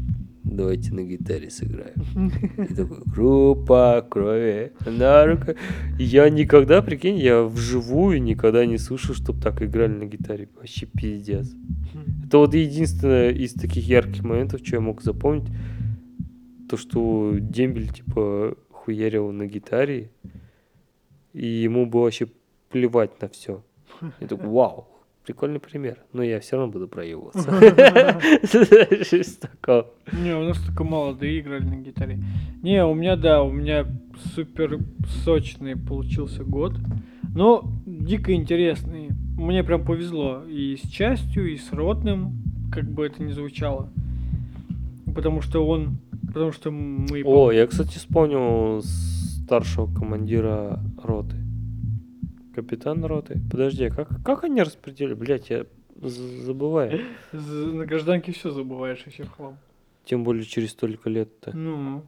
Давайте 0.44 0.94
на 0.94 1.04
гитаре 1.04 1.50
сыграем. 1.50 2.32
И 2.70 2.74
такой, 2.74 3.00
группа 3.06 4.06
крови 4.10 4.72
на 4.86 5.26
руках. 5.26 5.56
Я 6.00 6.30
никогда, 6.30 6.82
прикинь, 6.82 7.18
я 7.18 7.44
вживую 7.44 8.22
никогда 8.22 8.66
не 8.66 8.78
слышал, 8.78 9.14
чтобы 9.16 9.42
так 9.42 9.62
играли 9.62 9.92
на 9.92 10.06
гитаре. 10.06 10.50
Вообще 10.56 10.86
пиздец. 10.86 11.52
Это 12.26 12.38
вот 12.38 12.54
единственное 12.54 13.32
из 13.32 13.54
таких 13.54 13.88
ярких 13.88 14.24
моментов, 14.24 14.62
что 14.64 14.78
я 14.78 14.82
мог 14.82 15.02
запомнить, 15.02 15.50
то, 16.70 16.78
что 16.78 17.36
Дембель, 17.40 17.92
типа, 17.92 18.56
хуярил 18.70 19.32
на 19.32 19.46
гитаре, 19.48 20.12
и 21.36 21.46
ему 21.46 21.86
было 21.86 22.04
вообще 22.04 22.28
плевать 22.72 23.22
на 23.22 23.28
все. 23.28 23.62
Я 24.22 24.28
такой, 24.28 24.48
вау, 24.48 24.88
прикольный 25.26 25.60
пример. 25.60 25.98
Но 26.14 26.24
я 26.24 26.40
все 26.40 26.56
равно 26.56 26.72
буду 26.72 26.88
проебываться. 26.88 27.52
Не, 30.14 30.34
у 30.34 30.44
нас 30.44 30.58
только 30.66 30.86
молодые 30.86 31.42
играли 31.42 31.66
на 31.66 31.76
гитаре. 31.76 32.20
Не, 32.64 32.86
у 32.86 32.94
меня, 32.94 33.18
да, 33.18 33.44
у 33.44 33.52
меня 33.52 33.86
супер 34.34 34.80
сочный 35.26 35.76
получился 35.76 36.46
год. 36.46 36.74
Но 37.36 37.70
дико 37.86 38.34
интересный. 38.34 39.10
Мне 39.38 39.62
прям 39.66 39.84
повезло 39.84 40.46
и 40.46 40.78
с 40.78 40.90
частью, 40.90 41.52
и 41.52 41.58
с 41.58 41.74
ротным, 41.74 42.42
как 42.72 42.86
бы 42.90 43.06
это 43.06 43.22
ни 43.22 43.34
звучало. 43.34 43.90
Потому 45.14 45.42
что 45.42 45.68
он, 45.68 45.98
потому 46.26 46.54
что 46.54 46.72
мы... 46.72 47.24
О, 47.26 47.52
я, 47.52 47.68
кстати, 47.68 47.98
вспомнил 47.98 48.82
старшего 49.46 49.86
командира 49.94 50.80
роты. 51.02 51.36
Капитан 52.56 53.04
роты. 53.06 53.40
Подожди, 53.52 53.86
а 53.86 53.90
как, 53.92 54.24
как 54.24 54.44
они 54.44 54.62
распределили? 54.62 55.14
Блять, 55.14 55.50
я 55.50 55.66
забываю. 56.02 57.02
на 57.32 57.86
гражданке 57.86 58.32
все 58.32 58.50
забываешь 58.52 59.04
еще 59.06 59.26
хлам. 59.26 59.58
Тем 60.06 60.24
более 60.24 60.44
через 60.44 60.72
столько 60.72 61.10
лет-то. 61.10 61.56
Ну, 61.56 62.04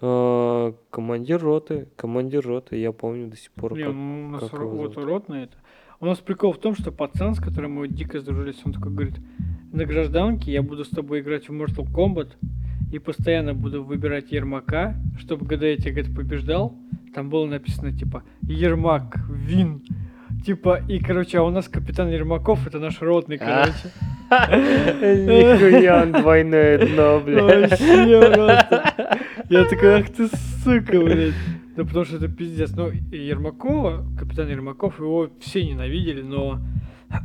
А, 0.00 0.74
командир 0.90 1.40
роты, 1.40 1.88
командир 1.96 2.46
роты, 2.46 2.76
я 2.76 2.92
помню 2.92 3.28
до 3.28 3.36
сих 3.36 3.50
пор. 3.52 3.74
не, 3.76 3.84
как- 3.84 3.94
ну, 3.94 4.26
у 4.26 4.28
нас 4.28 4.50
как 4.50 4.60
вот 4.60 4.96
ротный 4.98 5.44
это. 5.44 5.56
У 6.00 6.04
нас 6.06 6.18
прикол 6.18 6.52
в 6.52 6.58
том, 6.58 6.74
что 6.74 6.92
пацан, 6.92 7.34
с 7.34 7.40
которым 7.40 7.72
мы 7.76 7.88
дико 7.88 8.20
сдружились, 8.20 8.60
он 8.66 8.74
такой 8.74 8.92
говорит, 8.92 9.14
на 9.72 9.86
гражданке 9.86 10.52
я 10.52 10.62
буду 10.62 10.84
с 10.84 10.90
тобой 10.90 11.20
играть 11.20 11.48
в 11.48 11.52
Mortal 11.52 11.86
Kombat 11.90 12.32
и 12.92 12.98
постоянно 12.98 13.54
буду 13.54 13.82
выбирать 13.82 14.32
Ермака, 14.32 14.94
чтобы 15.18 15.46
когда 15.46 15.66
я 15.66 15.76
тебя 15.76 15.92
говорит, 15.92 16.14
побеждал, 16.14 16.76
там 17.14 17.30
было 17.30 17.46
написано 17.46 17.92
типа 17.92 18.22
Ермак, 18.42 19.18
Вин. 19.28 19.82
Типа, 20.44 20.80
и, 20.86 21.00
короче, 21.00 21.38
а 21.38 21.42
у 21.42 21.50
нас 21.50 21.66
капитан 21.68 22.08
Ермаков, 22.08 22.66
это 22.66 22.78
наш 22.78 23.00
родный, 23.00 23.38
А. 23.40 23.64
короче. 23.64 23.90
Нихуя 25.26 26.02
он 26.02 26.12
двойное 26.12 26.78
дно, 26.86 27.20
блядь. 27.20 27.80
Я 29.48 29.64
такой, 29.64 30.00
ах 30.00 30.10
ты 30.10 30.28
сука, 30.62 31.00
блядь. 31.00 31.34
Да 31.76 31.84
потому 31.84 32.04
что 32.04 32.16
это 32.16 32.28
пиздец. 32.28 32.72
Ну, 32.76 32.90
Ермакова, 32.90 34.06
капитан 34.18 34.48
Ермаков, 34.48 34.98
его 34.98 35.30
все 35.40 35.64
ненавидели, 35.64 36.22
но 36.22 36.60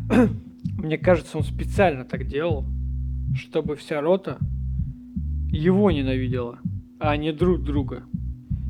мне 0.77 0.97
кажется, 0.97 1.37
он 1.37 1.43
специально 1.43 2.05
так 2.05 2.25
делал, 2.25 2.65
чтобы 3.35 3.75
вся 3.75 4.01
рота 4.01 4.37
его 5.51 5.91
ненавидела, 5.91 6.59
а 6.99 7.15
не 7.17 7.31
друг 7.31 7.63
друга. 7.63 8.03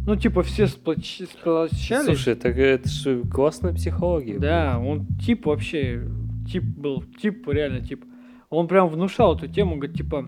Ну, 0.06 0.16
типа, 0.16 0.42
все 0.42 0.64
сплоч- 0.64 1.28
сплочались. 1.32 2.06
Слушай, 2.06 2.36
так 2.36 2.58
это 2.58 2.90
же 2.90 3.22
классная 3.24 3.74
психология. 3.74 4.40
Да, 4.40 4.80
он 4.80 5.06
тип 5.24 5.46
вообще, 5.46 6.08
тип 6.52 6.64
был, 6.64 7.04
тип, 7.22 7.48
реально 7.48 7.82
тип. 7.82 8.04
Он 8.50 8.68
прям 8.68 8.90
внушал 8.90 9.36
эту 9.36 9.48
тему, 9.48 9.76
говорит, 9.76 9.96
типа, 9.96 10.28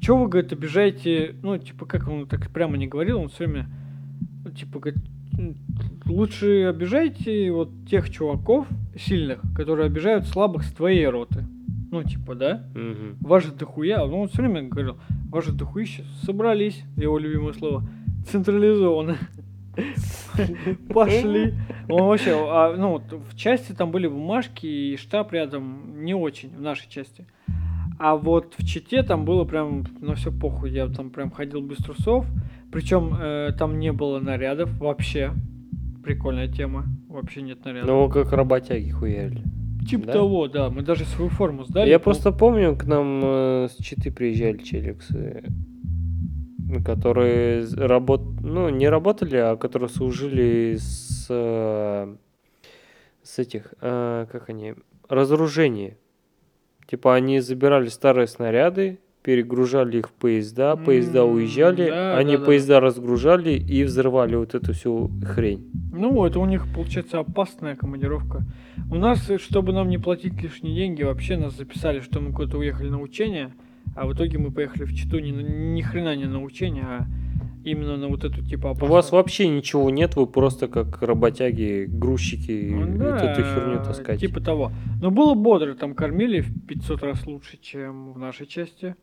чё 0.00 0.16
вы, 0.16 0.28
говорит, 0.28 0.52
обижаете, 0.52 1.34
ну, 1.42 1.58
типа, 1.58 1.84
как 1.86 2.08
он 2.08 2.26
так 2.26 2.50
прямо 2.50 2.76
не 2.76 2.86
говорил, 2.86 3.20
он 3.20 3.28
все 3.28 3.44
время, 3.46 3.68
ну, 4.44 4.50
типа, 4.52 4.78
говорит, 4.78 5.02
«М, 5.38 5.56
лучше 6.06 6.64
обижайте 6.68 7.50
вот 7.50 7.70
тех 7.90 8.08
чуваков 8.10 8.66
сильных, 8.96 9.40
которые 9.56 9.86
обижают 9.86 10.26
слабых 10.26 10.62
с 10.64 10.72
твоей 10.72 11.06
роты. 11.08 11.44
Ну, 11.92 12.02
типа, 12.02 12.34
да? 12.34 12.64
Вас 13.20 13.44
же 13.44 13.52
дохуя, 13.52 14.04
ну, 14.06 14.22
он 14.22 14.28
все 14.28 14.38
время 14.38 14.62
говорил, 14.62 14.96
вас 15.30 15.44
же 15.44 15.52
дохуища 15.52 16.04
собрались, 16.24 16.82
его 16.96 17.18
любимое 17.18 17.52
слово, 17.52 17.86
централизованно. 18.26 19.18
Пошли. 20.88 21.54
Он 21.90 22.08
вообще, 22.08 22.32
а, 22.32 22.74
ну, 22.74 22.98
в 22.98 23.36
части 23.36 23.72
там 23.72 23.90
были 23.90 24.06
бумажки 24.06 24.66
и 24.66 24.96
штаб 24.96 25.32
рядом 25.32 26.02
не 26.02 26.14
очень, 26.14 26.56
в 26.56 26.62
нашей 26.62 26.88
части. 26.88 27.26
А 27.98 28.16
вот 28.16 28.54
в 28.56 28.66
Чите 28.66 29.02
там 29.02 29.26
было 29.26 29.44
прям 29.44 29.84
на 30.00 30.14
все 30.14 30.32
похуй. 30.32 30.70
Я 30.70 30.88
там 30.88 31.10
прям 31.10 31.30
ходил 31.30 31.60
без 31.60 31.76
трусов. 31.76 32.26
Причем 32.72 33.14
э, 33.20 33.52
там 33.56 33.78
не 33.78 33.92
было 33.92 34.18
нарядов 34.18 34.76
вообще. 34.78 35.32
Прикольная 36.02 36.48
тема. 36.48 36.86
Вообще 37.08 37.42
нет 37.42 37.64
нарядов. 37.64 37.88
Ну, 37.88 38.08
как 38.08 38.32
работяги 38.32 38.90
хуяли. 38.90 39.44
Типа 39.88 40.06
да? 40.06 40.12
того, 40.12 40.48
да. 40.48 40.70
Мы 40.70 40.82
даже 40.82 41.04
свою 41.04 41.30
форму 41.30 41.64
сдали. 41.64 41.88
Я 41.90 41.98
просто 41.98 42.32
помню, 42.32 42.76
к 42.76 42.84
нам 42.84 43.20
э, 43.24 43.68
с 43.70 43.82
Читы 43.82 44.10
приезжали 44.10 44.58
челиксы, 44.58 45.44
которые 46.84 47.62
з- 47.62 47.76
работ... 47.76 48.22
ну, 48.40 48.68
не 48.68 48.88
работали, 48.88 49.36
а 49.36 49.56
которые 49.56 49.88
служили 49.88 50.76
с, 50.78 51.26
э, 51.28 52.16
с 53.22 53.38
этих, 53.38 53.74
э, 53.80 54.26
как 54.30 54.48
они, 54.48 54.74
разоружение. 55.08 55.96
Типа 56.86 57.14
они 57.14 57.40
забирали 57.40 57.88
старые 57.88 58.26
снаряды, 58.26 58.98
перегружали 59.22 59.98
их 59.98 60.08
в 60.08 60.12
поезда, 60.12 60.76
поезда 60.76 61.24
уезжали, 61.24 61.88
да, 61.88 62.16
они 62.16 62.32
да, 62.32 62.38
да, 62.38 62.44
поезда 62.44 62.80
разгружали 62.80 63.52
и 63.52 63.84
взрывали 63.84 64.36
вот 64.36 64.54
эту 64.54 64.72
всю 64.72 65.10
хрень. 65.24 65.70
Ну, 65.92 66.24
это 66.24 66.40
у 66.40 66.46
них, 66.46 66.66
получается, 66.74 67.20
опасная 67.20 67.76
командировка. 67.76 68.44
У 68.90 68.96
нас, 68.96 69.30
э, 69.30 69.38
чтобы 69.38 69.72
нам 69.72 69.88
не 69.88 69.98
платить 69.98 70.42
лишние 70.42 70.74
деньги, 70.74 71.02
вообще 71.02 71.36
нас 71.36 71.56
записали, 71.56 72.00
что 72.00 72.20
мы 72.20 72.32
куда-то 72.32 72.58
уехали 72.58 72.88
на 72.88 73.00
учение, 73.00 73.52
а 73.94 74.06
в 74.06 74.14
итоге 74.14 74.38
мы 74.38 74.50
поехали 74.50 74.84
в 74.84 74.94
Читу 74.94 75.18
ни, 75.18 75.30
ни 75.30 75.82
хрена 75.82 76.16
не 76.16 76.24
на 76.24 76.42
учение, 76.42 76.84
а 76.84 77.06
именно 77.64 77.96
на 77.96 78.08
вот 78.08 78.24
эту 78.24 78.44
типа 78.44 78.68
У 78.68 78.70
опасную... 78.70 78.92
вас 78.92 79.12
вообще 79.12 79.48
ничего 79.48 79.90
нет, 79.90 80.16
вы 80.16 80.26
просто 80.26 80.66
как 80.66 81.00
работяги, 81.02 81.86
грузчики, 81.88 82.70
Ну 82.72 82.86
вот 82.86 82.98
да, 82.98 83.32
эту 83.32 83.42
херню 83.42 83.84
таскать. 83.84 84.20
Типа 84.20 84.40
того. 84.40 84.72
Но 85.00 85.10
было 85.10 85.34
бодро, 85.34 85.74
там 85.74 85.94
кормили 85.94 86.40
в 86.40 86.66
500 86.66 87.02
раз 87.02 87.26
лучше, 87.26 87.58
чем 87.60 88.12
в 88.12 88.18
нашей 88.18 88.46
части. 88.46 88.96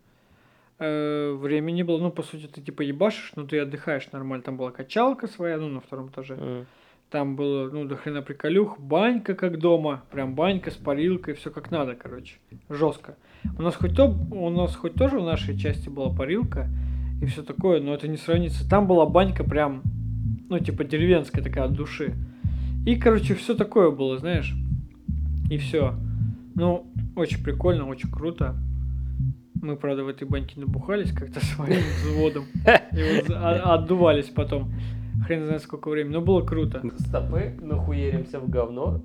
Э, 0.79 1.33
времени 1.33 1.83
было, 1.83 1.97
ну, 1.97 2.09
по 2.09 2.23
сути, 2.23 2.47
ты 2.47 2.61
типа 2.61 2.83
ебашишь, 2.83 3.33
но 3.35 3.45
ты 3.45 3.59
отдыхаешь 3.59 4.09
нормально. 4.11 4.43
Там 4.43 4.55
была 4.55 4.71
качалка 4.71 5.27
своя, 5.27 5.57
ну, 5.57 5.67
на 5.67 5.81
втором 5.81 6.07
этаже. 6.07 6.35
М. 6.35 6.65
Там 7.09 7.35
было, 7.35 7.69
ну, 7.69 7.85
до 7.85 7.97
хрена 7.97 8.21
приколюх, 8.21 8.79
банька 8.79 9.33
как 9.33 9.59
дома, 9.59 10.03
прям 10.11 10.35
банька 10.35 10.71
с 10.71 10.75
парилкой, 10.75 11.33
все 11.33 11.49
как 11.49 11.71
надо, 11.71 11.95
короче, 11.95 12.35
жестко. 12.69 13.17
У 13.57 13.61
нас 13.61 13.75
хоть 13.75 13.95
то, 13.95 14.05
у 14.31 14.49
нас 14.49 14.75
хоть 14.75 14.93
тоже 14.93 15.19
в 15.19 15.23
нашей 15.23 15.57
части 15.57 15.89
была 15.89 16.15
парилка 16.15 16.67
и 17.21 17.25
все 17.25 17.41
такое, 17.41 17.81
но 17.81 17.93
это 17.93 18.07
не 18.07 18.17
сравнится. 18.17 18.69
Там 18.69 18.87
была 18.87 19.05
банька 19.05 19.43
прям, 19.43 19.81
ну, 20.49 20.59
типа 20.59 20.83
деревенская 20.83 21.43
такая 21.43 21.65
от 21.65 21.73
души. 21.73 22.13
И, 22.85 22.95
короче, 22.95 23.33
все 23.33 23.55
такое 23.55 23.91
было, 23.91 24.17
знаешь. 24.17 24.53
И 25.49 25.57
все. 25.57 25.95
Ну, 26.55 26.87
очень 27.15 27.43
прикольно, 27.43 27.87
очень 27.87 28.11
круто. 28.11 28.55
Мы, 29.61 29.75
правда, 29.75 30.03
в 30.03 30.07
этой 30.07 30.27
баньке 30.27 30.59
набухались 30.59 31.11
как-то 31.11 31.39
своим 31.45 31.81
взводом. 32.03 32.45
И 32.91 33.21
вот 33.21 33.29
а, 33.35 33.75
отдувались 33.75 34.29
потом. 34.29 34.71
Хрен 35.25 35.45
знает 35.45 35.61
сколько 35.61 35.89
времени, 35.89 36.13
но 36.13 36.21
было 36.21 36.41
круто. 36.41 36.81
Стопы, 36.97 37.57
нахуеримся 37.61 38.39
в 38.39 38.49
говно, 38.49 39.03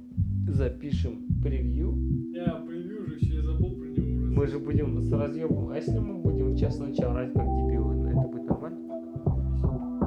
запишем 0.49 1.27
превью. 1.43 1.97
Я 2.33 2.55
превью 2.67 3.07
же 3.07 3.17
еще, 3.17 3.35
я 3.37 3.43
забыл 3.43 3.77
про 3.77 3.87
него 3.89 4.23
уже. 4.23 4.31
Мы 4.31 4.47
же 4.47 4.59
будем 4.59 5.01
с 5.01 5.13
разъемом. 5.13 5.71
А 5.71 5.77
если 5.77 5.99
мы 5.99 6.23
будем 6.23 6.55
в 6.55 6.59
час 6.59 6.79
ночи 6.79 7.03
орать, 7.03 7.33
как 7.33 7.45
дебилы, 7.45 7.95
ну, 7.97 8.09
это 8.09 8.29
будет 8.29 8.49
нормально? 8.49 8.79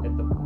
Это 0.04 0.37